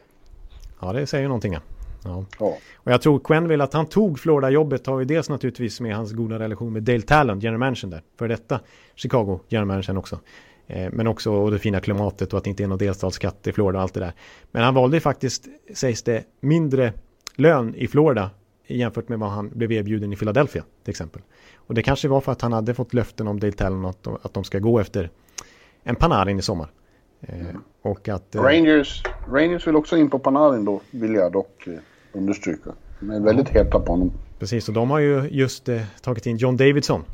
ja 0.80 0.93
det 0.93 1.07
säger 1.07 1.22
ju 1.22 1.28
någonting. 1.28 1.53
Ja. 1.53 1.61
Ja. 2.05 2.24
Ja, 2.38 2.57
Och 2.76 2.92
jag 2.92 3.03
tror 3.03 3.18
Quenville 3.18 3.64
att 3.64 3.72
han 3.72 3.86
tog 3.86 4.18
Florida-jobbet 4.18 4.86
har 4.86 4.98
ju 4.98 5.05
dels 5.05 5.28
naturligtvis 5.28 5.80
med 5.80 5.96
hans 5.96 6.12
goda 6.12 6.38
relation 6.38 6.72
med 6.72 6.82
Dale 6.82 7.03
Talon, 7.03 7.40
general 7.40 7.59
manager 7.59 7.88
där. 7.88 8.03
För 8.18 8.28
detta 8.28 8.61
Chicago, 8.94 9.40
general 9.48 9.66
manager 9.66 9.98
också. 9.98 10.20
Eh, 10.66 10.90
men 10.92 11.07
också 11.07 11.32
och 11.32 11.51
det 11.51 11.59
fina 11.59 11.80
klimatet 11.80 12.32
och 12.32 12.38
att 12.38 12.44
det 12.44 12.51
inte 12.51 12.62
är 12.62 12.68
någon 12.68 12.78
delstatsskatt 12.78 13.46
i 13.46 13.53
Florida 13.53 13.78
och 13.78 13.82
allt 13.82 13.94
det 13.94 14.01
där. 14.01 14.12
Men 14.51 14.62
han 14.64 14.74
valde 14.74 15.01
faktiskt, 15.01 15.48
sägs 15.74 16.03
det, 16.03 16.24
mindre 16.40 16.92
lön 17.36 17.74
i 17.74 17.88
Florida 17.88 18.30
jämfört 18.66 19.09
med 19.09 19.18
vad 19.18 19.30
han 19.30 19.51
blev 19.51 19.72
erbjuden 19.72 20.12
i 20.12 20.16
Philadelphia 20.16 20.64
till 20.84 20.90
exempel. 20.90 21.22
Och 21.55 21.74
det 21.74 21.82
kanske 21.82 22.09
var 22.09 22.20
för 22.20 22.32
att 22.32 22.42
han 22.42 22.53
hade 22.53 22.74
fått 22.74 22.94
löften 22.94 23.28
om 23.28 23.40
Dale 23.40 23.53
Talon 23.53 23.84
att, 23.84 24.07
att 24.22 24.34
de 24.34 24.44
ska 24.44 24.59
gå 24.59 24.78
efter 24.78 25.11
en 25.82 25.96
Panarin 25.96 26.38
i 26.38 26.42
sommar. 26.42 26.68
Eh, 27.20 27.34
och 27.82 28.09
att... 28.09 28.34
eh, 28.34 28.42
Rangers, 28.42 29.03
Rangers 29.32 29.66
vill 29.66 29.76
också 29.76 29.96
in 29.96 30.11
på 30.11 30.18
Panarin 30.18 30.64
då, 30.64 30.80
vill 30.90 31.14
jag 31.14 31.32
dock 31.32 31.68
understryka. 32.13 32.71
De 33.01 33.11
är 33.11 33.21
väldigt 33.21 33.49
heta 33.49 33.81
på 33.81 33.93
honom. 33.93 34.13
Precis, 34.39 34.69
och 34.69 34.75
de 34.75 34.91
har 34.91 34.99
ju 34.99 35.29
just 35.31 35.69
eh, 35.69 35.81
tagit 36.03 36.27
in 36.27 36.37
John 36.37 36.57
Davidson. 36.57 37.05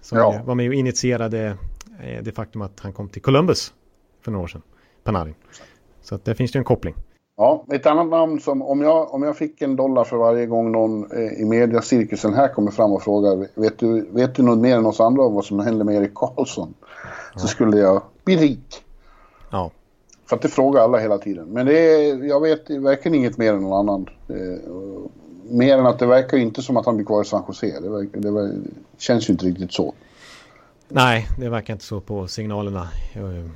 Som 0.00 0.18
Ja. 0.18 0.42
var 0.46 0.54
med 0.54 0.68
och 0.68 0.74
initierade 0.74 1.56
eh, 2.02 2.22
det 2.22 2.32
faktum 2.32 2.62
att 2.62 2.80
han 2.80 2.92
kom 2.92 3.08
till 3.08 3.22
Columbus 3.22 3.72
för 4.24 4.30
några 4.30 4.44
år 4.44 4.48
sedan. 4.48 4.62
Panarin. 5.04 5.34
Så 6.02 6.14
att 6.14 6.24
där 6.24 6.34
finns 6.34 6.52
det 6.52 6.56
ju 6.56 6.58
en 6.60 6.64
koppling. 6.64 6.94
Ja, 7.36 7.64
ett 7.72 7.86
annat 7.86 8.06
namn 8.08 8.40
som 8.40 8.62
om 8.62 8.80
jag, 8.80 9.14
om 9.14 9.22
jag 9.22 9.36
fick 9.36 9.62
en 9.62 9.76
dollar 9.76 10.04
för 10.04 10.16
varje 10.16 10.46
gång 10.46 10.72
någon 10.72 11.12
eh, 11.12 11.32
i 11.42 11.44
mediacirkusen 11.44 12.34
här 12.34 12.48
kommer 12.54 12.70
fram 12.70 12.92
och 12.92 13.02
frågar 13.02 13.60
vet 13.60 13.78
du, 13.78 14.08
vet 14.10 14.34
du 14.34 14.42
något 14.42 14.58
mer 14.58 14.76
än 14.76 14.86
oss 14.86 15.00
andra 15.00 15.22
om 15.22 15.34
vad 15.34 15.44
som 15.44 15.60
händer 15.60 15.84
med 15.84 15.94
Erik 15.94 16.14
Karlsson? 16.14 16.74
Så 17.36 17.46
skulle 17.48 17.76
jag 17.78 18.02
bli 18.24 18.36
rik. 18.36 18.82
Ja, 19.50 19.70
för 20.30 20.36
att 20.36 20.42
det 20.42 20.48
frågar 20.48 20.80
alla 20.80 20.98
hela 20.98 21.18
tiden. 21.18 21.48
Men 21.48 21.66
det 21.66 21.78
är, 21.78 22.24
jag 22.24 22.40
vet 22.40 22.70
verkligen 22.70 23.14
inget 23.14 23.38
mer 23.38 23.52
än 23.52 23.60
någon 23.60 23.78
annan. 23.78 24.06
Eh, 24.28 24.70
mer 25.50 25.78
än 25.78 25.86
att 25.86 25.98
det 25.98 26.06
verkar 26.06 26.36
inte 26.36 26.62
som 26.62 26.76
att 26.76 26.86
han 26.86 26.96
blir 26.96 27.06
kvar 27.06 27.22
i 27.22 27.24
San 27.24 27.44
Jose. 27.48 27.80
Det, 27.80 27.88
verkar, 27.88 28.20
det, 28.20 28.30
ver- 28.30 28.60
känns 28.98 29.28
ju 29.28 29.32
inte 29.32 29.46
riktigt 29.46 29.72
så. 29.72 29.94
nej, 30.88 31.26
det 31.38 31.48
verkar 31.48 31.74
inte 31.74 31.84
så 31.84 32.00
på 32.00 32.28
signalerna 32.28 32.88
eh, 33.14 33.50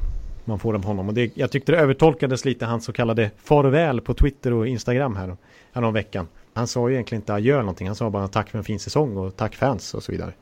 man 0.45 0.59
får 0.59 0.73
dem 0.73 0.83
honom. 0.83 1.09
Och 1.09 1.15
det, 1.15 1.31
jag 1.35 1.51
tyckte 1.51 1.73
det 1.73 1.79
övertolkades 1.79 2.45
lite 2.45 2.67
hans 2.67 2.85
så 2.85 2.93
kallade 2.93 3.31
farväl 3.37 4.01
på 4.01 4.15
Twitter 4.15 4.53
och 4.53 4.67
Instagram 4.69 5.17
här, 5.17 5.37
här 5.73 5.91
veckan. 5.91 6.29
Han 6.55 6.67
sa 6.67 6.89
ju 6.89 6.95
egentligen 6.95 7.23
inte 7.23 7.35
adjö 7.35 7.59
någonting. 7.59 7.87
Han 7.87 7.97
sa 7.97 8.11
bara 8.11 8.29
tack 8.29 8.51
för 8.51 8.59
en 8.59 8.65
fin 8.65 8.81
säsong 8.81 9.17
och 9.17 9.37
tack 9.37 9.55
fans 9.55 9.95
och 9.95 10.03
så 10.03 10.13
vidare. 10.13 10.33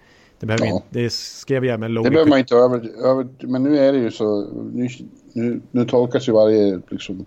Det, 0.43 0.47
behöver 0.47 0.66
Ja. 0.66 0.72
inte, 0.74 0.86
det 0.90 1.12
skrev 1.12 1.64
jag 1.64 1.80
med 1.80 1.90
Det 1.90 1.95
Logan. 1.95 2.12
behöver 2.12 2.30
man 2.30 2.38
inte 2.38 2.55
över, 2.55 2.90
över... 3.05 3.28
Men 3.40 3.62
nu 3.62 3.78
är 3.78 3.93
det 3.93 3.99
ju 3.99 4.11
så... 4.11 4.40
Nu, 4.72 4.88
nu, 5.32 5.61
nu 5.70 5.84
tolkas 5.84 6.28
ju 6.28 6.32
varje 6.32 6.80
liksom, 6.88 7.24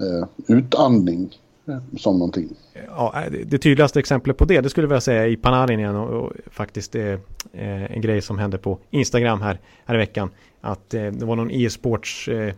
eh, 0.00 0.28
utandning 0.56 1.38
eh, 1.68 1.78
som 1.98 2.18
någonting. 2.18 2.48
Ja, 2.86 3.14
det- 3.30 3.44
det 3.44 3.58
tydligaste 3.58 3.98
exemplet 3.98 4.36
på 4.36 4.44
det, 4.44 4.60
det 4.60 4.70
skulle 4.70 4.84
jag 4.84 4.88
vilja 4.88 5.00
säga 5.00 5.26
i 5.26 5.36
Panarin 5.36 5.78
igen 5.80 5.96
och, 5.96 6.22
och 6.24 6.32
faktiskt 6.50 6.92
det 6.92 7.02
är 7.02 7.12
eh, 7.52 7.92
en 7.96 8.00
grej 8.00 8.20
som 8.22 8.38
hände 8.38 8.58
på 8.58 8.78
Instagram 8.90 9.40
här, 9.40 9.60
här 9.84 9.94
i 9.94 9.98
veckan. 9.98 10.30
Att 10.60 10.94
eh, 10.94 11.02
det 11.06 11.24
var 11.26 11.36
någon 11.36 11.50
e-sports 11.50 12.28
eh, 12.28 12.54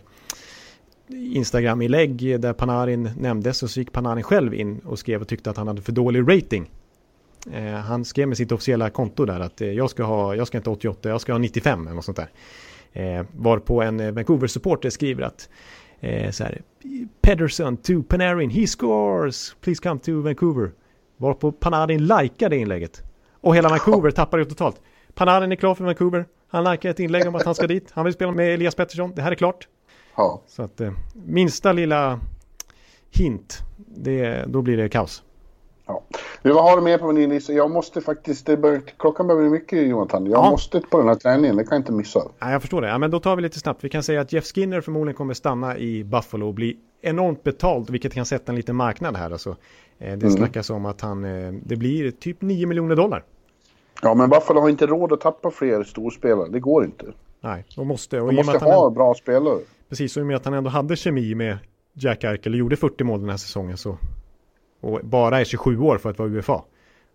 Instagram-inlägg 1.09 2.41
där 2.41 2.53
Panarin 2.53 3.11
nämndes 3.19 3.63
och 3.63 3.71
så 3.71 3.81
gick 3.81 3.93
Panarin 3.93 4.23
själv 4.23 4.55
in 4.55 4.79
och 4.85 4.99
skrev 4.99 5.21
och 5.21 5.29
tyckte 5.29 5.51
att 5.51 5.57
han 5.57 5.67
hade 5.69 5.83
för 5.83 5.93
dålig 5.93 6.21
rating. 6.37 6.71
Eh, 7.53 7.75
han 7.75 8.05
skrev 8.05 8.29
med 8.29 8.37
sitt 8.37 8.53
officiella 8.53 8.91
konto 8.91 9.25
där 9.25 9.41
att 9.41 9.61
eh, 9.61 9.73
jag 9.73 9.91
ska 9.91 10.05
ha, 10.05 10.35
jag 10.35 10.47
ska 10.47 10.59
inte 10.59 10.71
ha 10.71 10.77
88, 10.77 11.09
jag 11.09 11.21
ska 11.21 11.33
ha 11.33 11.39
95 11.39 11.87
eller 11.87 11.95
något 11.95 12.05
sånt 12.05 12.17
där. 12.17 12.31
Eh, 12.93 13.27
varpå 13.37 13.83
en 13.83 14.01
eh, 14.01 14.13
Vancouver-supporter 14.13 14.91
skriver 14.91 15.23
att 15.23 15.49
eh, 16.01 16.31
så 16.31 16.45
här, 16.45 16.63
Pedersen 17.21 17.77
to 17.77 18.03
Panarin, 18.03 18.51
he 18.51 18.67
scores! 18.67 19.57
Please 19.61 19.83
come 19.83 20.01
to 20.01 20.21
Vancouver. 20.21 20.71
Varpå 21.17 21.53
Panarin 21.53 22.07
likar 22.07 22.49
det 22.49 22.57
inlägget. 22.57 23.03
Och 23.41 23.57
hela 23.57 23.69
Vancouver 23.69 24.11
tappar 24.11 24.39
det 24.39 24.45
totalt. 24.45 24.81
Panarin 25.15 25.53
är 25.53 25.57
klar 25.57 25.75
för 25.75 25.85
Vancouver. 25.85 26.27
Han 26.49 26.65
likar 26.65 26.91
ett 26.91 27.01
inlägg 27.01 27.29
om 27.29 27.35
att 27.35 27.45
han 27.45 27.55
ska 27.55 27.67
dit. 27.67 27.91
Han 27.93 28.05
vill 28.05 28.15
spela 28.15 28.33
med 28.33 28.55
Elias 28.55 28.75
Pettersson. 28.75 29.13
Det 29.15 29.23
här 29.23 29.31
är 29.31 29.35
klart. 29.35 29.69
Ja. 30.17 30.43
Så 30.47 30.63
att 30.63 30.81
eh, 30.81 30.93
minsta 31.15 31.73
lilla 31.73 32.21
hint, 33.11 33.63
det, 33.77 34.45
då 34.47 34.63
blir 34.63 34.77
det 34.77 34.89
kaos. 34.89 35.23
Ja. 35.87 36.03
Nu, 36.43 36.53
vad 36.53 36.65
har 36.65 36.77
du 36.77 36.83
med 36.83 37.01
på 37.01 37.13
min 37.13 37.31
lista? 37.31 37.53
Jag 37.53 37.71
måste 37.71 38.01
faktiskt, 38.01 38.47
det 38.47 38.57
bör, 38.57 38.81
klockan 38.97 39.27
börjar 39.27 39.41
bli 39.41 39.51
mycket 39.51 39.87
Jonathan. 39.89 40.27
Jag 40.27 40.45
Ja. 40.45 40.51
måste 40.51 40.81
på 40.81 40.99
den 40.99 41.09
här 41.09 41.15
träningen, 41.15 41.57
det 41.57 41.65
kan 41.65 41.75
jag 41.77 41.81
inte 41.81 41.93
missa. 41.93 42.23
Ja, 42.39 42.51
jag 42.53 42.61
förstår 42.61 42.83
det. 42.83 42.89
Ja, 42.89 42.99
men 42.99 43.11
då 43.11 43.21
tar 43.21 43.37
vi 43.37 43.43
lite 43.43 43.59
snabbt. 43.59 43.85
Vi 43.85 43.89
kan 43.89 44.03
säga 44.03 44.21
att 44.21 44.33
Jeff 44.33 44.45
Skinner 44.45 44.81
förmodligen 44.81 45.17
kommer 45.17 45.35
stanna 45.35 45.79
i 45.79 46.05
Buffalo 46.05 46.47
och 46.47 46.55
bli 46.55 46.77
enormt 47.03 47.43
betald, 47.43 47.91
vilket 47.91 48.15
kan 48.15 48.27
sätta 48.27 48.53
en 48.53 48.57
liten 48.57 48.77
marknad 48.77 49.17
här. 49.17 49.31
Alltså. 49.31 49.51
Eh, 49.51 49.57
det 49.99 50.13
Mm. 50.13 50.31
snackas 50.31 50.71
om 50.71 50.87
att 50.87 51.01
han, 51.01 51.25
eh, 51.25 51.53
det 51.53 51.77
blir 51.77 52.11
typ 52.11 52.43
9 52.43 52.67
miljoner 52.67 52.97
dollar. 52.97 53.25
Ja, 54.03 54.15
men 54.15 54.31
Buffalo 54.31 54.61
har 54.61 54.69
inte 54.69 54.87
råd 54.87 55.13
att 55.13 55.21
tappa 55.21 55.51
fler 55.51 55.85
storspelare. 55.85 56.49
Det 56.49 56.61
går 56.61 56.85
inte. 56.85 57.07
Nej, 57.41 57.65
de 57.77 57.87
måste. 57.89 58.21
Och 58.21 58.29
De 58.29 58.37
måste 58.37 58.59
ha 58.65 58.91
bra 58.91 59.15
spelare. 59.15 59.59
Precis, 59.89 60.17
och 60.17 60.21
i 60.21 60.23
och 60.23 60.27
med 60.27 60.37
att 60.37 60.45
han 60.45 60.55
ändå 60.55 60.71
hade 60.71 60.97
kemi 60.97 61.35
med 61.35 61.59
Jack 61.93 62.25
Eichel 62.25 62.53
och 62.53 62.59
gjorde 62.59 62.77
40 62.77 63.05
mål 63.05 63.21
den 63.21 63.31
här 63.31 63.37
säsongen 63.37 63.77
så 63.77 63.97
och 64.87 65.01
bara 65.05 65.41
är 65.41 65.45
27 65.45 65.79
år 65.79 65.99
för 65.99 66.11
att 66.11 66.19
vara 66.19 66.29
UFA 66.29 66.63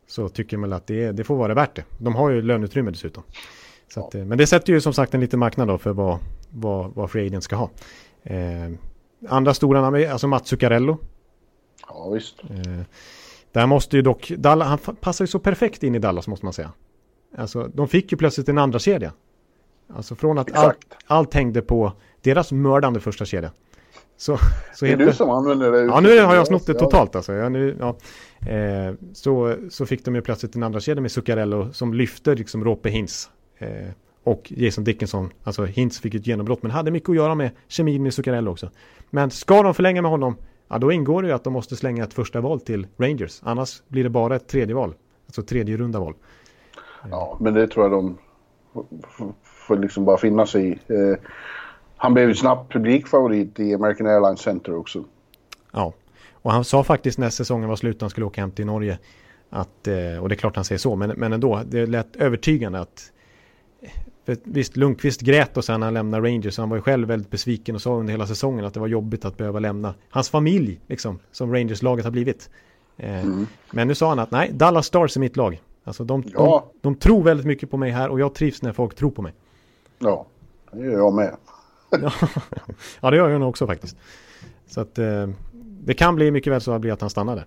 så 0.08 0.30
tycker 0.30 0.58
man 0.58 0.74
att 0.74 0.88
det, 0.88 1.12
det 1.12 1.24
får 1.24 1.36
vara 1.36 1.54
värt 1.54 1.76
det. 1.76 1.84
De 1.98 2.16
har 2.16 2.30
ju 2.30 2.42
löneutrymme 2.42 2.92
dessutom. 2.92 3.24
Så 3.94 4.06
att, 4.06 4.16
eh, 4.16 4.26
Men 4.26 4.38
det 4.38 4.48
sätter 4.48 4.74
ju 4.74 4.82
som 4.82 4.94
sagt 4.94 5.14
en 5.14 5.22
liten 5.22 5.40
marknad 5.40 5.68
då 5.68 5.78
för 5.78 5.94
vad, 5.94 6.20
vad, 6.50 6.92
vad 6.94 7.12
Free 7.12 7.28
Agent 7.28 7.44
ska 7.44 7.56
ha. 7.56 7.70
Eh, 8.24 8.72
andra 9.28 9.54
stora 9.54 9.82
namn, 9.82 9.96
är 9.96 10.10
alltså 10.10 10.28
Mats 10.28 10.48
Zuccarello. 10.48 10.98
Ja, 11.88 12.10
visst. 12.10 12.44
Eh, 12.50 12.82
där 13.52 13.66
måste 13.66 13.96
ju 13.96 14.02
dock, 14.02 14.32
Dallas, 14.38 14.68
han 14.86 14.96
passar 14.96 15.24
ju 15.24 15.28
så 15.28 15.40
perfekt 15.40 15.84
in 15.84 15.96
i 15.96 16.00
Dallas 16.00 16.28
måste 16.28 16.46
man 16.46 16.54
säga. 16.54 16.72
Alltså 17.38 17.70
de 17.74 17.88
fick 17.88 18.12
ju 18.12 18.18
plötsligt 18.18 18.50
en 18.50 18.58
andra 18.58 18.80
kedja. 18.80 19.14
Alltså 19.96 20.16
från 20.16 20.38
att 20.38 20.58
allt, 20.58 20.78
Exakt. 20.78 21.04
allt 21.08 21.34
hängde 21.34 21.62
på 21.62 21.94
deras 22.22 22.52
mördande 22.52 23.00
första 23.00 23.26
kedja. 23.26 23.52
Så, 24.22 24.38
så 24.74 24.86
Det 24.86 24.92
är 24.92 24.98
helt 24.98 25.10
du 25.10 25.16
som 25.16 25.30
använder 25.30 25.72
det. 25.72 25.82
Ja, 25.82 26.00
nu 26.00 26.22
har 26.22 26.36
jag 26.36 26.48
snott 26.48 26.66
det 26.66 26.74
totalt 26.74 27.16
alltså. 27.16 27.34
Ja, 27.34 27.50
nu, 27.50 27.78
ja. 27.80 27.96
Eh, 28.52 28.94
så, 29.14 29.56
så 29.70 29.86
fick 29.86 30.06
de 30.06 30.16
ju 30.16 30.22
plötsligt 30.22 30.56
en 30.56 30.64
andra 30.64 30.80
kedja 30.80 31.02
med 31.02 31.12
Zuccarello 31.12 31.74
som 31.74 31.94
lyfte 31.94 32.36
liksom 32.36 32.64
Rope 32.64 32.90
Hintz. 32.90 33.30
Eh, 33.58 33.68
och 34.24 34.54
Jason 34.56 34.84
Dickinson, 34.84 35.30
alltså 35.44 35.66
Hintz 35.66 36.00
fick 36.00 36.16
ett 36.16 36.28
genombrott 36.28 36.64
men 36.64 36.72
hade 36.72 36.92
mycket 36.92 37.10
att 37.10 37.16
göra 37.16 37.36
med 37.36 37.52
kemin 37.68 38.04
med 38.04 38.14
Zuccarello 38.14 38.52
också. 38.52 38.70
Men 39.10 39.32
ska 39.32 39.64
de 39.64 39.74
förlänga 39.74 40.02
med 40.02 40.12
honom, 40.12 40.36
ja 40.68 40.78
då 40.78 40.92
ingår 40.92 41.22
det 41.22 41.28
ju 41.28 41.34
att 41.34 41.44
de 41.44 41.54
måste 41.54 41.76
slänga 41.76 42.04
ett 42.04 42.14
första 42.14 42.42
val 42.42 42.60
till 42.60 42.88
Rangers. 42.98 43.42
Annars 43.44 43.82
blir 43.88 44.04
det 44.04 44.10
bara 44.10 44.36
ett 44.36 44.48
tredje 44.48 44.76
val. 44.76 44.94
Alltså 45.26 45.44
tredje 45.44 45.78
runda 45.78 46.00
val. 46.00 46.14
Ja, 47.10 47.38
men 47.40 47.54
det 47.54 47.68
tror 47.68 47.86
jag 47.86 47.92
de 47.92 48.18
får 49.44 49.78
liksom 49.78 50.06
bara 50.06 50.18
finna 50.18 50.46
sig 50.46 50.68
i. 50.68 50.94
Eh, 50.94 51.18
han 52.02 52.14
blev 52.14 52.28
ju 52.30 52.36
snabbt 52.36 52.74
publikfavorit 52.74 53.60
i 53.60 53.74
American 53.74 54.08
Airlines 54.08 54.39
Center 54.39 54.76
också. 54.76 55.04
Ja, 55.72 55.93
och 56.34 56.52
han 56.52 56.64
sa 56.64 56.84
faktiskt 56.84 57.18
när 57.18 57.30
säsongen 57.30 57.70
var 57.70 57.76
slut 57.76 58.02
han 58.02 58.10
skulle 58.10 58.26
åka 58.26 58.41
hem 58.41 58.52
till 58.52 58.66
Norge 58.66 58.99
att, 59.49 59.88
eh, 59.88 60.22
och 60.22 60.30
det 60.30 60.36
är 60.36 60.38
klart 60.38 60.56
han 60.56 60.66
säger 60.66 60.80
så, 60.80 60.95
men, 60.95 61.10
men 61.10 61.34
ändå, 61.34 61.62
det 61.66 61.86
lät 61.86 62.16
övertygande 62.16 62.80
att 62.80 63.12
för 64.26 64.38
visst, 64.43 64.78
Lundqvist 64.78 65.22
grät 65.22 65.58
och 65.58 65.66
sen 65.66 65.80
när 65.80 65.88
han 65.88 65.93
lämnade 65.93 66.28
Rangers, 66.28 66.58
han 66.58 66.70
var 66.70 66.78
ju 66.78 66.82
själv 66.82 67.08
väldigt 67.08 67.30
besviken 67.30 67.76
och 67.76 67.82
sa 67.82 67.95
under 67.95 68.12
hela 68.12 68.28
säsongen 68.28 68.66
att 68.66 68.74
det 68.74 68.80
var 68.80 68.88
jobbigt 68.88 69.26
att 69.26 69.38
behöva 69.38 69.60
lämna 69.60 69.93
hans 70.10 70.30
familj, 70.30 70.80
liksom, 70.88 71.20
som 71.32 71.54
Rangers-laget 71.54 72.06
har 72.06 72.12
blivit. 72.12 72.49
Eh, 72.97 73.26
Men 73.72 73.88
nu 73.88 73.95
sa 73.95 74.10
han 74.10 74.20
att 74.20 74.32
nej, 74.32 74.52
Dallas 74.54 74.86
Stars 74.86 75.16
är 75.16 75.20
mitt 75.20 75.38
lag. 75.38 75.62
Alltså 75.84 76.04
de, 76.04 76.24
Ja. 76.34 76.66
de, 76.82 76.89
de 76.93 76.95
tror 76.95 77.24
väldigt 77.24 77.45
mycket 77.45 77.72
på 77.72 77.78
mig 77.78 77.91
här 77.91 78.10
och 78.10 78.20
jag 78.20 78.34
trivs 78.36 78.62
när 78.62 78.74
folk 78.74 78.95
tror 78.95 79.12
på 79.12 79.22
mig. 79.22 79.34
Ja, 79.99 80.26
det 80.72 80.86
gör 80.86 80.97
jag 80.97 81.14
med. 81.14 81.36
Ja, 83.02 83.12
det 83.12 83.18
gör 83.18 83.30
jag 83.30 83.39
nog 83.39 83.50
också 83.50 83.68
faktiskt. 83.68 83.98
Så 84.68 84.82
att 84.82 84.98
eh, 85.00 85.30
det 85.84 85.94
kan 85.94 86.16
bli 86.16 86.32
mycket 86.32 86.54
väl 86.54 86.62
så 86.62 86.72
att 86.72 86.82
bli 86.82 86.92
att 86.92 87.02
han 87.02 87.10
stannar 87.10 87.36
där. 87.36 87.46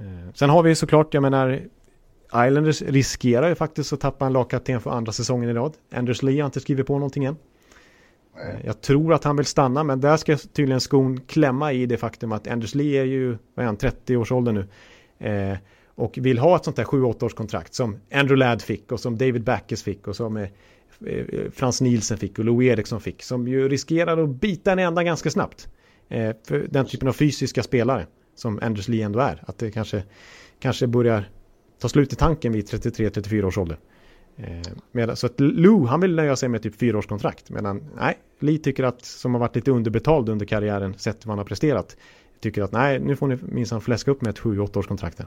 Eh, 0.00 0.32
sen 0.34 0.50
har 0.50 0.62
vi 0.62 0.74
såklart, 0.74 1.14
jag 1.14 1.20
menar, 1.22 1.60
Islanders 2.34 2.82
riskerar 2.82 3.48
ju 3.48 3.54
faktiskt 3.54 3.92
att 3.92 4.00
tappa 4.00 4.26
en 4.26 4.32
lagkapten 4.32 4.80
för 4.80 4.90
andra 4.90 5.12
säsongen 5.12 5.50
i 5.50 5.52
rad. 5.52 5.72
Anders 5.94 6.22
Lee 6.22 6.40
har 6.42 6.46
inte 6.46 6.60
skrivit 6.60 6.86
på 6.86 6.92
någonting 6.94 7.24
än. 7.24 7.36
Eh, 8.36 8.66
Jag 8.66 8.80
tror 8.80 9.14
att 9.14 9.24
han 9.24 9.36
vill 9.36 9.46
stanna, 9.46 9.84
men 9.84 10.00
där 10.00 10.16
ska 10.16 10.36
tydligen 10.36 10.80
skon 10.80 11.20
klämma 11.20 11.72
i 11.72 11.86
det 11.86 11.96
faktum 11.96 12.32
att 12.32 12.48
Anders 12.48 12.74
Lee 12.74 13.00
är 13.00 13.04
ju, 13.04 13.28
vad 13.54 13.62
är 13.62 13.66
han, 13.66 13.76
30 13.76 14.16
års 14.16 14.32
ålder 14.32 14.52
nu. 14.52 14.66
Eh, 15.28 15.56
och 15.94 16.18
vill 16.20 16.38
ha 16.38 16.56
ett 16.56 16.64
sånt 16.64 16.76
där 16.76 16.84
7-8 16.84 17.24
års 17.24 17.34
kontrakt 17.34 17.74
som 17.74 17.96
Andrew 18.12 18.36
Ladd 18.36 18.62
fick 18.62 18.92
och 18.92 19.00
som 19.00 19.18
David 19.18 19.44
Backes 19.44 19.82
fick 19.82 20.08
och 20.08 20.16
som 20.16 20.36
eh, 20.36 20.48
Frans 21.52 21.80
Nielsen 21.80 22.18
fick 22.18 22.38
och 22.38 22.44
Lou 22.44 22.64
Eriksson 22.64 23.00
fick. 23.00 23.22
Som 23.22 23.48
ju 23.48 23.68
riskerar 23.68 24.22
att 24.22 24.28
bita 24.28 24.72
en 24.72 24.78
ända 24.78 25.02
ganska 25.02 25.30
snabbt. 25.30 25.68
Eh, 26.08 26.36
för 26.46 26.66
den 26.70 26.86
typen 26.86 27.08
av 27.08 27.12
fysiska 27.12 27.62
spelare 27.62 28.06
som 28.34 28.58
Anders 28.62 28.88
Lee 28.88 29.04
ändå 29.04 29.20
är. 29.20 29.42
Att 29.46 29.58
det 29.58 29.70
kanske, 29.70 30.02
kanske 30.60 30.86
börjar 30.86 31.28
ta 31.78 31.88
slut 31.88 32.12
i 32.12 32.16
tanken 32.16 32.52
vid 32.52 32.64
33-34 32.64 33.44
års 33.44 33.58
ålder. 33.58 33.78
Eh, 34.36 34.72
medan, 34.92 35.16
så 35.16 35.26
att 35.26 35.40
Lou, 35.40 35.86
han 35.86 36.00
vill 36.00 36.14
nöja 36.14 36.36
sig 36.36 36.48
med 36.48 36.62
typ 36.62 36.78
fyra 36.78 36.98
års 36.98 37.06
kontrakt. 37.06 37.50
Medan, 37.50 37.84
nej, 37.96 38.18
Lee 38.40 38.58
tycker 38.58 38.84
att, 38.84 39.04
som 39.04 39.34
har 39.34 39.40
varit 39.40 39.56
lite 39.56 39.70
underbetald 39.70 40.28
under 40.28 40.46
karriären, 40.46 40.94
sett 40.98 41.26
vad 41.26 41.30
han 41.32 41.38
har 41.38 41.44
presterat, 41.44 41.96
tycker 42.40 42.62
att 42.62 42.72
nej, 42.72 43.00
nu 43.00 43.16
får 43.16 43.26
ni 43.26 43.38
minsann 43.42 43.80
fläska 43.80 44.10
upp 44.10 44.22
med 44.22 44.30
ett 44.30 44.40
7-8 44.40 44.78
års 44.78 44.86
kontrakt. 44.86 45.20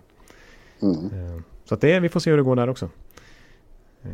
Mm. 0.82 0.96
Eh, 0.96 1.42
Så 1.66 1.76
att 1.76 1.82
det, 1.82 2.00
vi 2.00 2.10
får 2.10 2.20
se 2.20 2.30
hur 2.30 2.38
det 2.38 2.44
går 2.44 2.56
där 2.56 2.70
också. 2.70 2.90
Eh, 4.04 4.10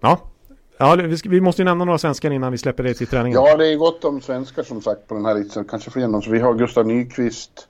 Ja, 0.00 0.30
ja 0.78 0.96
vi, 0.96 1.16
ska, 1.16 1.28
vi 1.28 1.40
måste 1.40 1.62
ju 1.62 1.64
nämna 1.64 1.84
några 1.84 1.98
svenskar 1.98 2.30
innan 2.30 2.52
vi 2.52 2.58
släpper 2.58 2.82
det 2.82 2.94
till 2.94 3.06
träningen. 3.06 3.42
Ja, 3.44 3.56
det 3.56 3.72
är 3.72 3.76
gott 3.76 4.04
om 4.04 4.20
svenskar 4.20 4.62
som 4.62 4.82
sagt 4.82 5.06
på 5.06 5.14
den 5.14 5.24
här 5.24 5.34
listan. 5.34 5.64
Kanske 5.64 5.90
fler 5.90 6.04
än 6.04 6.12
dem. 6.12 6.22
Så 6.22 6.30
vi 6.30 6.38
har 6.38 6.54
Gustav 6.54 6.86
Nyqvist. 6.86 7.68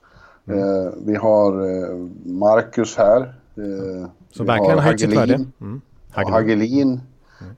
Mm. 0.49 0.59
Eh, 0.59 0.93
vi 1.07 1.15
har 1.15 1.53
eh, 1.53 1.97
Marcus 2.25 2.97
här. 2.97 3.21
Eh, 3.57 4.09
Som 4.31 4.47
verkligen 4.47 4.79
har 4.79 4.85
höjt 4.85 5.01
sitt 5.01 5.15
Hagelin. 5.15 5.39
värde. 5.39 5.51
Mm. 5.61 5.81
Ja, 6.15 6.31
Hagelin. 6.31 6.31
Hagelin. 6.33 7.01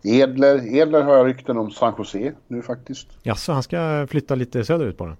Edler. 0.02 0.74
Edler 0.74 1.02
har 1.02 1.16
jag 1.16 1.26
rykten 1.26 1.58
om 1.58 1.70
San 1.70 1.94
Jose 1.98 2.32
nu 2.48 2.62
faktiskt. 2.62 3.06
Jaså, 3.22 3.52
han 3.52 3.62
ska 3.62 4.06
flytta 4.10 4.34
lite 4.34 4.64
söderut 4.64 4.96
bara? 4.96 5.16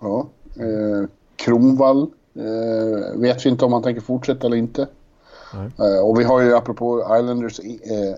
Ja. 0.00 0.28
Eh, 0.56 1.08
Kronvall. 1.36 2.10
Eh, 2.34 3.20
vet 3.20 3.46
vi 3.46 3.50
inte 3.50 3.64
om 3.64 3.72
han 3.72 3.82
tänker 3.82 4.02
fortsätta 4.02 4.46
eller 4.46 4.56
inte. 4.56 4.86
Eh, 5.78 6.04
och 6.04 6.20
vi 6.20 6.24
har 6.24 6.40
ju 6.40 6.54
apropå 6.56 7.00
Islanders 7.18 7.60
eh, 7.60 8.14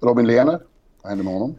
Robin 0.00 0.26
Lehner. 0.26 0.60
Vad 1.02 1.10
händer 1.10 1.24
med 1.24 1.34
honom? 1.34 1.54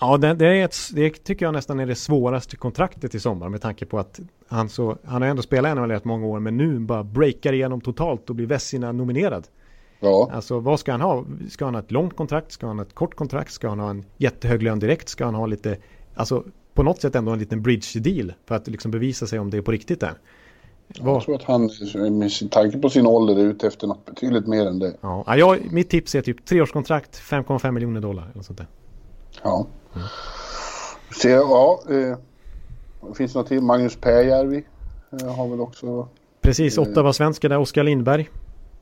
Ja, 0.00 0.16
det, 0.16 0.34
det, 0.34 0.46
är 0.46 0.64
ett, 0.64 0.76
det 0.92 1.24
tycker 1.24 1.46
jag 1.46 1.52
nästan 1.52 1.80
är 1.80 1.86
det 1.86 1.94
svåraste 1.94 2.56
kontraktet 2.56 3.14
i 3.14 3.20
sommar 3.20 3.48
med 3.48 3.62
tanke 3.62 3.86
på 3.86 3.98
att 3.98 4.20
han, 4.48 4.68
så, 4.68 4.96
han 5.04 5.22
har 5.22 5.28
ändå 5.28 5.42
spelat 5.42 5.76
NHL 5.76 5.90
i 5.90 5.94
rätt 5.94 6.04
många 6.04 6.26
år 6.26 6.40
men 6.40 6.56
nu 6.56 6.78
bara 6.78 7.04
breakar 7.04 7.52
igenom 7.52 7.80
totalt 7.80 8.30
och 8.30 8.36
blir 8.36 8.46
Vessina 8.46 8.92
nominerad. 8.92 9.46
Ja, 10.00 10.30
Alltså 10.32 10.60
vad 10.60 10.80
ska 10.80 10.92
han 10.92 11.00
ha? 11.00 11.24
Ska 11.50 11.64
han 11.64 11.74
ha 11.74 11.82
ett 11.82 11.90
långt 11.90 12.16
kontrakt? 12.16 12.52
Ska 12.52 12.66
han 12.66 12.78
ha 12.78 12.84
ett 12.84 12.94
kort 12.94 13.14
kontrakt? 13.14 13.52
Ska 13.52 13.68
han 13.68 13.78
ha 13.78 13.90
en 13.90 14.04
jättehög 14.16 14.62
lön 14.62 14.78
direkt? 14.78 15.08
Ska 15.08 15.24
han 15.24 15.34
ha 15.34 15.46
lite, 15.46 15.76
alltså 16.14 16.44
på 16.74 16.82
något 16.82 17.00
sätt 17.00 17.14
ändå 17.14 17.32
en 17.32 17.38
liten 17.38 17.62
bridge 17.62 18.00
deal 18.00 18.32
för 18.46 18.54
att 18.54 18.68
liksom 18.68 18.90
bevisa 18.90 19.26
sig 19.26 19.38
om 19.38 19.50
det 19.50 19.56
är 19.56 19.62
på 19.62 19.72
riktigt 19.72 20.00
där. 20.00 20.14
Jag 20.88 21.22
tror 21.22 21.34
att 21.34 21.42
han 21.42 21.70
med 22.18 22.32
sin 22.32 22.48
tanke 22.48 22.78
på 22.78 22.90
sin 22.90 23.06
ålder 23.06 23.36
är 23.36 23.44
ute 23.44 23.66
efter 23.66 23.86
något 23.86 24.04
betydligt 24.04 24.46
mer 24.46 24.66
än 24.66 24.78
det. 24.78 24.94
ja, 25.00 25.24
ja, 25.26 25.36
jag, 25.36 25.72
mitt 25.72 25.90
tips 25.90 26.14
är 26.14 26.22
typ 26.22 26.44
treårskontrakt, 26.44 27.20
5,5 27.20 27.70
miljoner 27.70 28.00
dollar 28.00 28.30
eller 28.32 28.42
sånt 28.42 28.58
där. 28.58 28.66
Ja. 29.42 29.66
Så, 31.10 31.28
ja, 31.28 31.82
eh, 31.90 32.16
finns 33.14 33.32
det 33.32 33.38
något 33.38 33.48
till? 33.48 33.60
Magnus 33.60 33.96
Pääjärvi 33.96 34.64
eh, 35.22 35.34
har 35.34 35.48
väl 35.48 35.60
också 35.60 36.08
Precis, 36.40 36.78
Ottawa-svenska 36.78 37.48
där, 37.48 37.58
Oskar 37.58 37.84
Lindberg. 37.84 38.28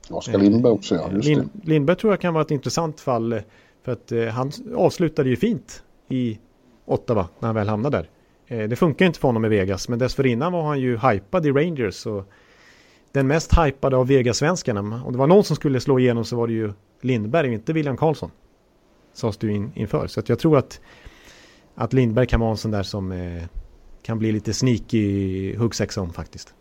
Oskar 0.09 0.37
Lindberg 0.37 0.73
också, 0.73 0.95
ja. 0.95 1.11
Just 1.11 1.27
det. 1.27 1.35
Lind, 1.35 1.49
Lindberg 1.63 1.97
tror 1.97 2.13
jag 2.13 2.21
kan 2.21 2.33
vara 2.33 2.41
ett 2.41 2.51
intressant 2.51 2.99
fall 2.99 3.33
eh, 3.33 3.39
för 3.83 3.91
att 3.91 4.11
eh, 4.11 4.25
han 4.25 4.51
avslutade 4.75 5.29
ju 5.29 5.35
fint 5.35 5.83
i 6.09 6.39
Ottawa 6.85 7.27
när 7.39 7.47
han 7.47 7.55
väl 7.55 7.69
hamnade 7.69 7.97
där. 7.97 8.09
Eh, 8.47 8.69
det 8.69 8.75
funkar 8.75 9.05
inte 9.05 9.19
för 9.19 9.27
honom 9.27 9.45
i 9.45 9.49
Vegas 9.49 9.89
men 9.89 9.99
dessförinnan 9.99 10.53
var 10.53 10.63
han 10.63 10.79
ju 10.79 10.97
hypad 10.97 11.45
i 11.45 11.51
Rangers 11.51 12.05
och 12.05 12.31
den 13.11 13.27
mest 13.27 13.57
hypade 13.57 13.97
av 13.97 14.07
Vegas-svenskarna. 14.07 14.79
Om 15.05 15.11
det 15.11 15.17
var 15.17 15.27
någon 15.27 15.43
som 15.43 15.55
skulle 15.55 15.79
slå 15.79 15.99
igenom 15.99 16.25
så 16.25 16.35
var 16.35 16.47
det 16.47 16.53
ju 16.53 16.73
Lindberg 17.01 17.53
inte 17.53 17.73
William 17.73 17.97
Karlsson. 17.97 18.31
Sades 19.13 19.37
du 19.37 19.51
in, 19.51 19.71
inför. 19.75 20.07
Så 20.07 20.21
jag 20.25 20.39
tror 20.39 20.57
att, 20.57 20.81
att 21.75 21.93
Lindberg 21.93 22.27
kan 22.27 22.39
vara 22.39 22.51
en 22.51 22.57
sån 22.57 22.71
där 22.71 22.83
som 22.83 23.11
eh, 23.11 23.43
kan 24.01 24.19
bli 24.19 24.31
lite 24.31 24.53
sneaky 24.53 25.55
huggsexa 25.55 26.01
om 26.01 26.13
faktiskt. 26.13 26.53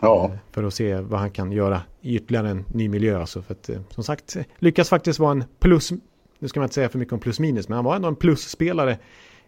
Ja, 0.00 0.32
För 0.50 0.64
att 0.64 0.74
se 0.74 1.00
vad 1.00 1.20
han 1.20 1.30
kan 1.30 1.52
göra 1.52 1.82
i 2.00 2.16
ytterligare 2.16 2.48
en 2.48 2.64
ny 2.74 2.88
miljö. 2.88 3.20
Alltså 3.20 3.42
för 3.42 3.54
att, 3.54 3.68
eh, 3.68 3.80
som 3.90 4.04
sagt, 4.04 4.36
lyckas 4.58 4.88
faktiskt 4.88 5.18
vara 5.18 5.30
en 5.30 5.44
plus, 5.58 5.92
nu 6.38 6.48
ska 6.48 6.60
man 6.60 6.64
inte 6.64 6.74
säga 6.74 6.88
för 6.88 6.98
mycket 6.98 7.12
om 7.12 7.20
plus 7.20 7.40
minus, 7.40 7.68
men 7.68 7.76
han 7.76 7.84
var 7.84 7.96
ändå 7.96 8.08
en 8.08 8.16
plusspelare 8.16 8.98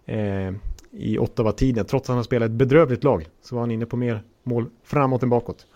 eh, 0.06 0.52
i 0.90 1.18
Ottawa-tiden. 1.18 1.84
Trots 1.84 2.04
att 2.04 2.08
han 2.08 2.16
har 2.16 2.24
spelat 2.24 2.46
ett 2.46 2.56
bedrövligt 2.56 3.04
lag 3.04 3.28
så 3.42 3.54
var 3.54 3.62
han 3.62 3.70
inne 3.70 3.86
på 3.86 3.96
mer 3.96 4.22
mål 4.42 4.66
framåt 4.84 5.22
än 5.22 5.30
bakåt. 5.30 5.66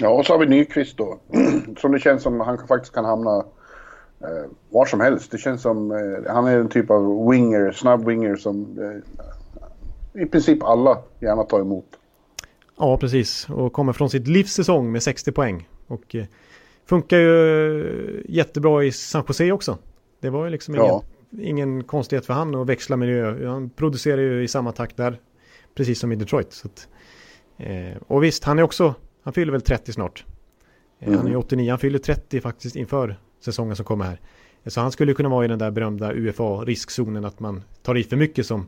Ja, 0.00 0.08
och 0.08 0.26
så 0.26 0.32
har 0.32 0.38
vi 0.38 0.46
Nyqvist 0.46 0.96
då. 0.96 1.18
som 1.78 1.92
det 1.92 1.98
känns 1.98 2.22
som 2.22 2.40
han 2.40 2.58
faktiskt 2.68 2.94
kan 2.94 3.04
hamna 3.04 3.44
eh, 4.20 4.50
var 4.70 4.86
som 4.86 5.00
helst. 5.00 5.30
Det 5.30 5.38
känns 5.38 5.62
som 5.62 5.90
eh, 5.90 6.32
han 6.32 6.46
är 6.46 6.58
en 6.58 6.68
typ 6.68 6.90
av 6.90 7.30
winger, 7.30 7.72
snabb 7.72 8.06
winger 8.06 8.36
som 8.36 8.78
eh, 8.78 10.22
i 10.22 10.26
princip 10.26 10.62
alla 10.62 10.98
gärna 11.20 11.42
tar 11.42 11.60
emot. 11.60 11.86
Ja, 12.78 12.96
precis. 12.96 13.48
Och 13.50 13.72
kommer 13.72 13.92
från 13.92 14.10
sitt 14.10 14.28
livssäsong 14.28 14.92
med 14.92 15.02
60 15.02 15.32
poäng. 15.32 15.68
Och 15.86 16.14
eh, 16.14 16.24
funkar 16.86 17.16
ju 17.16 18.24
jättebra 18.28 18.84
i 18.84 18.92
San 18.92 19.24
Jose 19.28 19.52
också. 19.52 19.78
Det 20.20 20.30
var 20.30 20.44
ju 20.44 20.50
liksom 20.50 20.74
ingen, 20.74 21.00
ingen 21.38 21.84
konstighet 21.84 22.26
för 22.26 22.34
han 22.34 22.54
att 22.54 22.66
växla 22.66 22.96
miljö. 22.96 23.48
Han 23.48 23.70
producerar 23.70 24.20
ju 24.20 24.42
i 24.42 24.48
samma 24.48 24.72
takt 24.72 24.96
där. 24.96 25.20
Precis 25.74 25.98
som 25.98 26.12
i 26.12 26.16
Detroit. 26.16 26.52
Så 26.52 26.68
att, 26.68 26.88
eh, 27.56 28.02
och 28.06 28.24
visst, 28.24 28.44
han 28.44 28.58
är 28.58 28.62
också, 28.62 28.94
han 29.22 29.32
fyller 29.32 29.52
väl 29.52 29.60
30 29.60 29.92
snart. 29.92 30.24
Eh, 31.00 31.08
mm. 31.08 31.20
Han 31.20 31.32
är 31.32 31.36
89, 31.36 31.70
han 31.70 31.78
fyller 31.78 31.98
30 31.98 32.40
faktiskt 32.40 32.76
inför 32.76 33.16
säsongen 33.40 33.76
som 33.76 33.84
kommer 33.84 34.04
här. 34.04 34.20
Så 34.66 34.80
han 34.80 34.92
skulle 34.92 35.14
kunna 35.14 35.28
vara 35.28 35.44
i 35.44 35.48
den 35.48 35.58
där 35.58 35.70
berömda 35.70 36.12
UFA-riskzonen 36.12 37.24
att 37.24 37.40
man 37.40 37.62
tar 37.82 37.96
i 37.96 38.04
för 38.04 38.16
mycket 38.16 38.46
som 38.46 38.66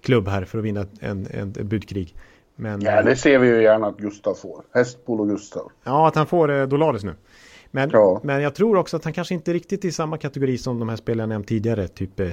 klubb 0.00 0.28
här 0.28 0.44
för 0.44 0.58
att 0.58 0.64
vinna 0.64 0.86
en, 1.00 1.26
en, 1.30 1.54
en 1.58 1.68
budkrig. 1.68 2.14
Men, 2.56 2.80
ja, 2.80 3.02
det 3.02 3.16
ser 3.16 3.38
vi 3.38 3.48
ju 3.48 3.62
gärna 3.62 3.86
att 3.86 3.96
Gustav 3.96 4.34
får. 4.34 4.62
Hästpol 4.74 5.20
och 5.20 5.28
Gustav. 5.28 5.72
Ja, 5.84 6.08
att 6.08 6.14
han 6.14 6.26
får 6.26 6.50
eh, 6.50 6.66
Dolaris 6.66 7.04
nu. 7.04 7.14
Men, 7.76 7.90
ja. 7.92 8.20
men 8.24 8.42
jag 8.42 8.54
tror 8.54 8.76
också 8.76 8.96
att 8.96 9.04
han 9.04 9.12
kanske 9.12 9.34
inte 9.34 9.52
riktigt 9.52 9.84
är 9.84 9.88
i 9.88 9.92
samma 9.92 10.18
kategori 10.18 10.58
som 10.58 10.78
de 10.78 10.88
här 10.88 10.96
spelarna 10.96 11.22
jag 11.22 11.28
nämnt 11.28 11.48
tidigare. 11.48 11.88
Typ 11.88 12.20
eh, 12.20 12.30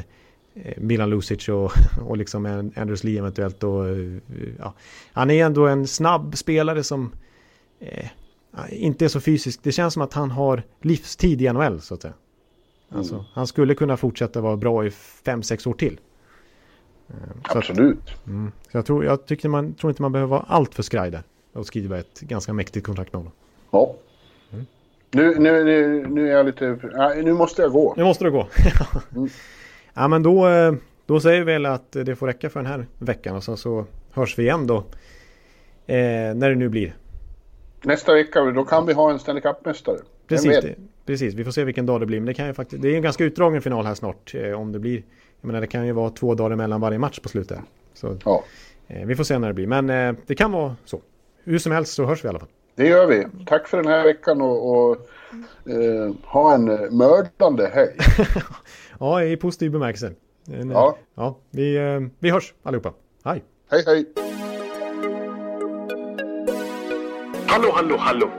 Milan 0.77 1.09
Lucic 1.09 1.49
och, 1.49 1.71
och 2.07 2.17
liksom 2.17 2.71
Anders 2.75 3.03
Lee 3.03 3.19
eventuellt. 3.19 3.63
Och, 3.63 3.89
eh, 3.89 4.19
ja. 4.59 4.73
Han 5.13 5.31
är 5.31 5.45
ändå 5.45 5.67
en 5.67 5.87
snabb 5.87 6.37
spelare 6.37 6.83
som 6.83 7.11
eh, 7.79 8.05
inte 8.69 9.05
är 9.05 9.09
så 9.09 9.19
fysisk. 9.19 9.59
Det 9.63 9.71
känns 9.71 9.93
som 9.93 10.03
att 10.03 10.13
han 10.13 10.31
har 10.31 10.63
livstid 10.81 11.41
i 11.41 11.53
NHL 11.53 11.81
så 11.81 11.93
att 11.93 12.01
säga. 12.01 12.13
Alltså, 12.89 13.13
mm. 13.13 13.25
Han 13.33 13.47
skulle 13.47 13.75
kunna 13.75 13.97
fortsätta 13.97 14.41
vara 14.41 14.57
bra 14.57 14.85
i 14.85 14.91
fem 15.25 15.43
sex 15.43 15.67
år 15.67 15.73
till. 15.73 15.99
Eh, 17.09 17.15
så 17.51 17.57
Absolut. 17.57 17.99
Att, 18.01 18.27
mm, 18.27 18.51
så 18.71 18.77
jag, 18.77 18.85
tror, 18.85 19.05
jag 19.05 19.25
tycker 19.25 19.49
man, 19.49 19.73
tror 19.73 19.91
inte 19.91 20.01
man 20.01 20.11
behöver 20.11 20.29
vara 20.29 20.45
allt 20.47 20.75
för 20.75 20.83
skraj 20.83 21.11
där. 21.11 21.23
Och 21.53 21.65
skriva 21.65 21.99
ett 21.99 22.19
ganska 22.19 22.53
mäktigt 22.53 22.85
kontrakt 22.85 23.13
med 23.13 23.19
honom. 23.19 23.33
Ja. 23.71 23.95
Nu, 25.13 25.39
nu, 25.39 25.63
nu, 25.63 26.07
nu 26.07 26.29
är 26.29 26.37
jag 26.37 26.45
lite... 26.45 26.77
nu 27.23 27.33
måste 27.33 27.61
jag 27.61 27.71
gå. 27.71 27.93
Nu 27.97 28.03
måste 28.03 28.23
du 28.23 28.31
gå. 28.31 28.47
mm. 29.15 29.29
Ja 29.93 30.07
men 30.07 30.23
då, 30.23 30.47
eh, 30.47 30.73
då 31.05 31.19
säger 31.19 31.39
vi 31.39 31.53
väl 31.53 31.65
att 31.65 31.91
det 31.91 32.15
får 32.15 32.27
räcka 32.27 32.49
för 32.49 32.59
den 32.59 32.71
här 32.71 32.85
veckan. 32.99 33.35
Och 33.35 33.43
sen 33.43 33.57
så 33.57 33.85
hörs 34.11 34.39
vi 34.39 34.43
igen 34.43 34.67
då. 34.67 34.77
Eh, 35.87 35.95
när 36.35 36.49
det 36.49 36.55
nu 36.55 36.69
blir. 36.69 36.95
Nästa 37.83 38.13
vecka, 38.13 38.41
då 38.41 38.65
kan 38.65 38.85
vi 38.85 38.93
ha 38.93 39.11
en 39.11 39.19
Stanley 39.19 39.41
Cup-mästare. 39.41 39.97
Precis, 40.27 40.61
det, 40.61 40.75
precis, 41.05 41.33
vi 41.33 41.43
får 41.43 41.51
se 41.51 41.63
vilken 41.63 41.85
dag 41.85 41.99
det 41.99 42.05
blir. 42.05 42.19
Men 42.19 42.25
det, 42.25 42.33
kan 42.33 42.47
ju 42.47 42.53
faktiskt, 42.53 42.81
det 42.81 42.89
är 42.89 42.95
en 42.95 43.01
ganska 43.01 43.23
utdragen 43.23 43.61
final 43.61 43.85
här 43.85 43.95
snart. 43.95 44.35
Eh, 44.35 44.51
om 44.51 44.71
det 44.71 44.79
blir 44.79 45.03
jag 45.43 45.47
menar 45.47 45.61
det 45.61 45.67
kan 45.67 45.85
ju 45.85 45.91
vara 45.91 46.09
två 46.09 46.35
dagar 46.35 46.55
mellan 46.55 46.81
varje 46.81 46.97
match 46.97 47.19
på 47.19 47.29
slutet. 47.29 47.59
Så, 47.93 48.17
ja. 48.25 48.43
eh, 48.87 49.05
vi 49.05 49.15
får 49.15 49.23
se 49.23 49.39
när 49.39 49.47
det 49.47 49.53
blir. 49.53 49.67
Men 49.67 49.89
eh, 49.89 50.15
det 50.27 50.35
kan 50.35 50.51
vara 50.51 50.75
så. 50.85 51.01
Hur 51.43 51.57
som 51.57 51.71
helst 51.71 51.93
så 51.93 52.05
hörs 52.05 52.23
vi 52.23 52.27
i 52.27 52.29
alla 52.29 52.39
fall. 52.39 52.49
Det 52.75 52.87
gör 52.87 53.07
vi. 53.07 53.27
Tack 53.45 53.67
för 53.67 53.77
den 53.77 53.87
här 53.87 54.03
veckan 54.03 54.41
och, 54.41 54.71
och 54.71 54.97
eh, 55.69 56.13
ha 56.23 56.53
en 56.53 56.69
eh, 56.69 56.91
mördande 56.91 57.67
helg. 57.67 57.97
ja, 58.99 59.23
i 59.23 59.37
positiv 59.37 59.71
bemärkelse. 59.71 60.11
En, 60.47 60.71
ja. 60.71 60.97
ja 61.15 61.37
vi, 61.49 61.77
eh, 61.77 61.99
vi 62.19 62.29
hörs 62.29 62.53
allihopa. 62.63 62.93
Hej! 63.23 63.43
Hej, 63.71 63.83
hej! 63.85 64.05
Hallå, 67.47 67.71
hallå, 67.73 67.97
hallå! 67.99 68.29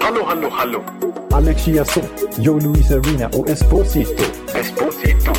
Hallå, 0.00 0.22
hallå, 0.24 0.48
hallå! 0.50 0.84
Alex 1.32 1.64
Chiazot, 1.64 2.38
Joe 2.38 2.60
Luis 2.60 2.90
Arena 2.90 3.28
och 3.28 3.48
Esposito. 3.48 4.24
Esposito. 4.54 5.32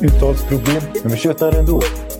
Uttalsproblem, 0.00 0.82
men 1.02 1.12
vi 1.12 1.16
tjötar 1.16 1.58
ändå. 1.58 1.80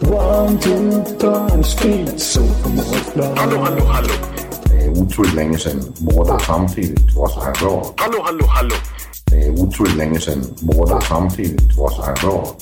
One, 0.00 0.58
two, 0.60 1.02
three, 1.18 1.62
speed, 1.64 2.20
so 2.20 2.40
Hallå, 3.36 3.58
hallå, 3.58 3.84
hallå. 3.84 4.14
Det 4.64 4.84
är 4.84 4.88
otroligt 4.90 5.34
länge 5.34 5.58
sedan 5.58 5.92
båda 5.98 6.38
samtidigt 6.38 7.14
var 7.16 7.28
så 7.28 7.40
här 7.40 7.52
bra. 7.52 7.94
Hallå, 7.96 8.22
hallå, 8.24 8.46
hallå. 8.46 8.74
Det 9.30 9.36
är 9.36 9.50
otroligt 9.50 9.96
länge 9.96 10.20
sedan 10.20 10.44
båda 10.60 11.00
samtidigt 11.00 11.76
var 11.76 11.90
så 11.90 12.02
här 12.02 12.16
bra. 12.22 12.56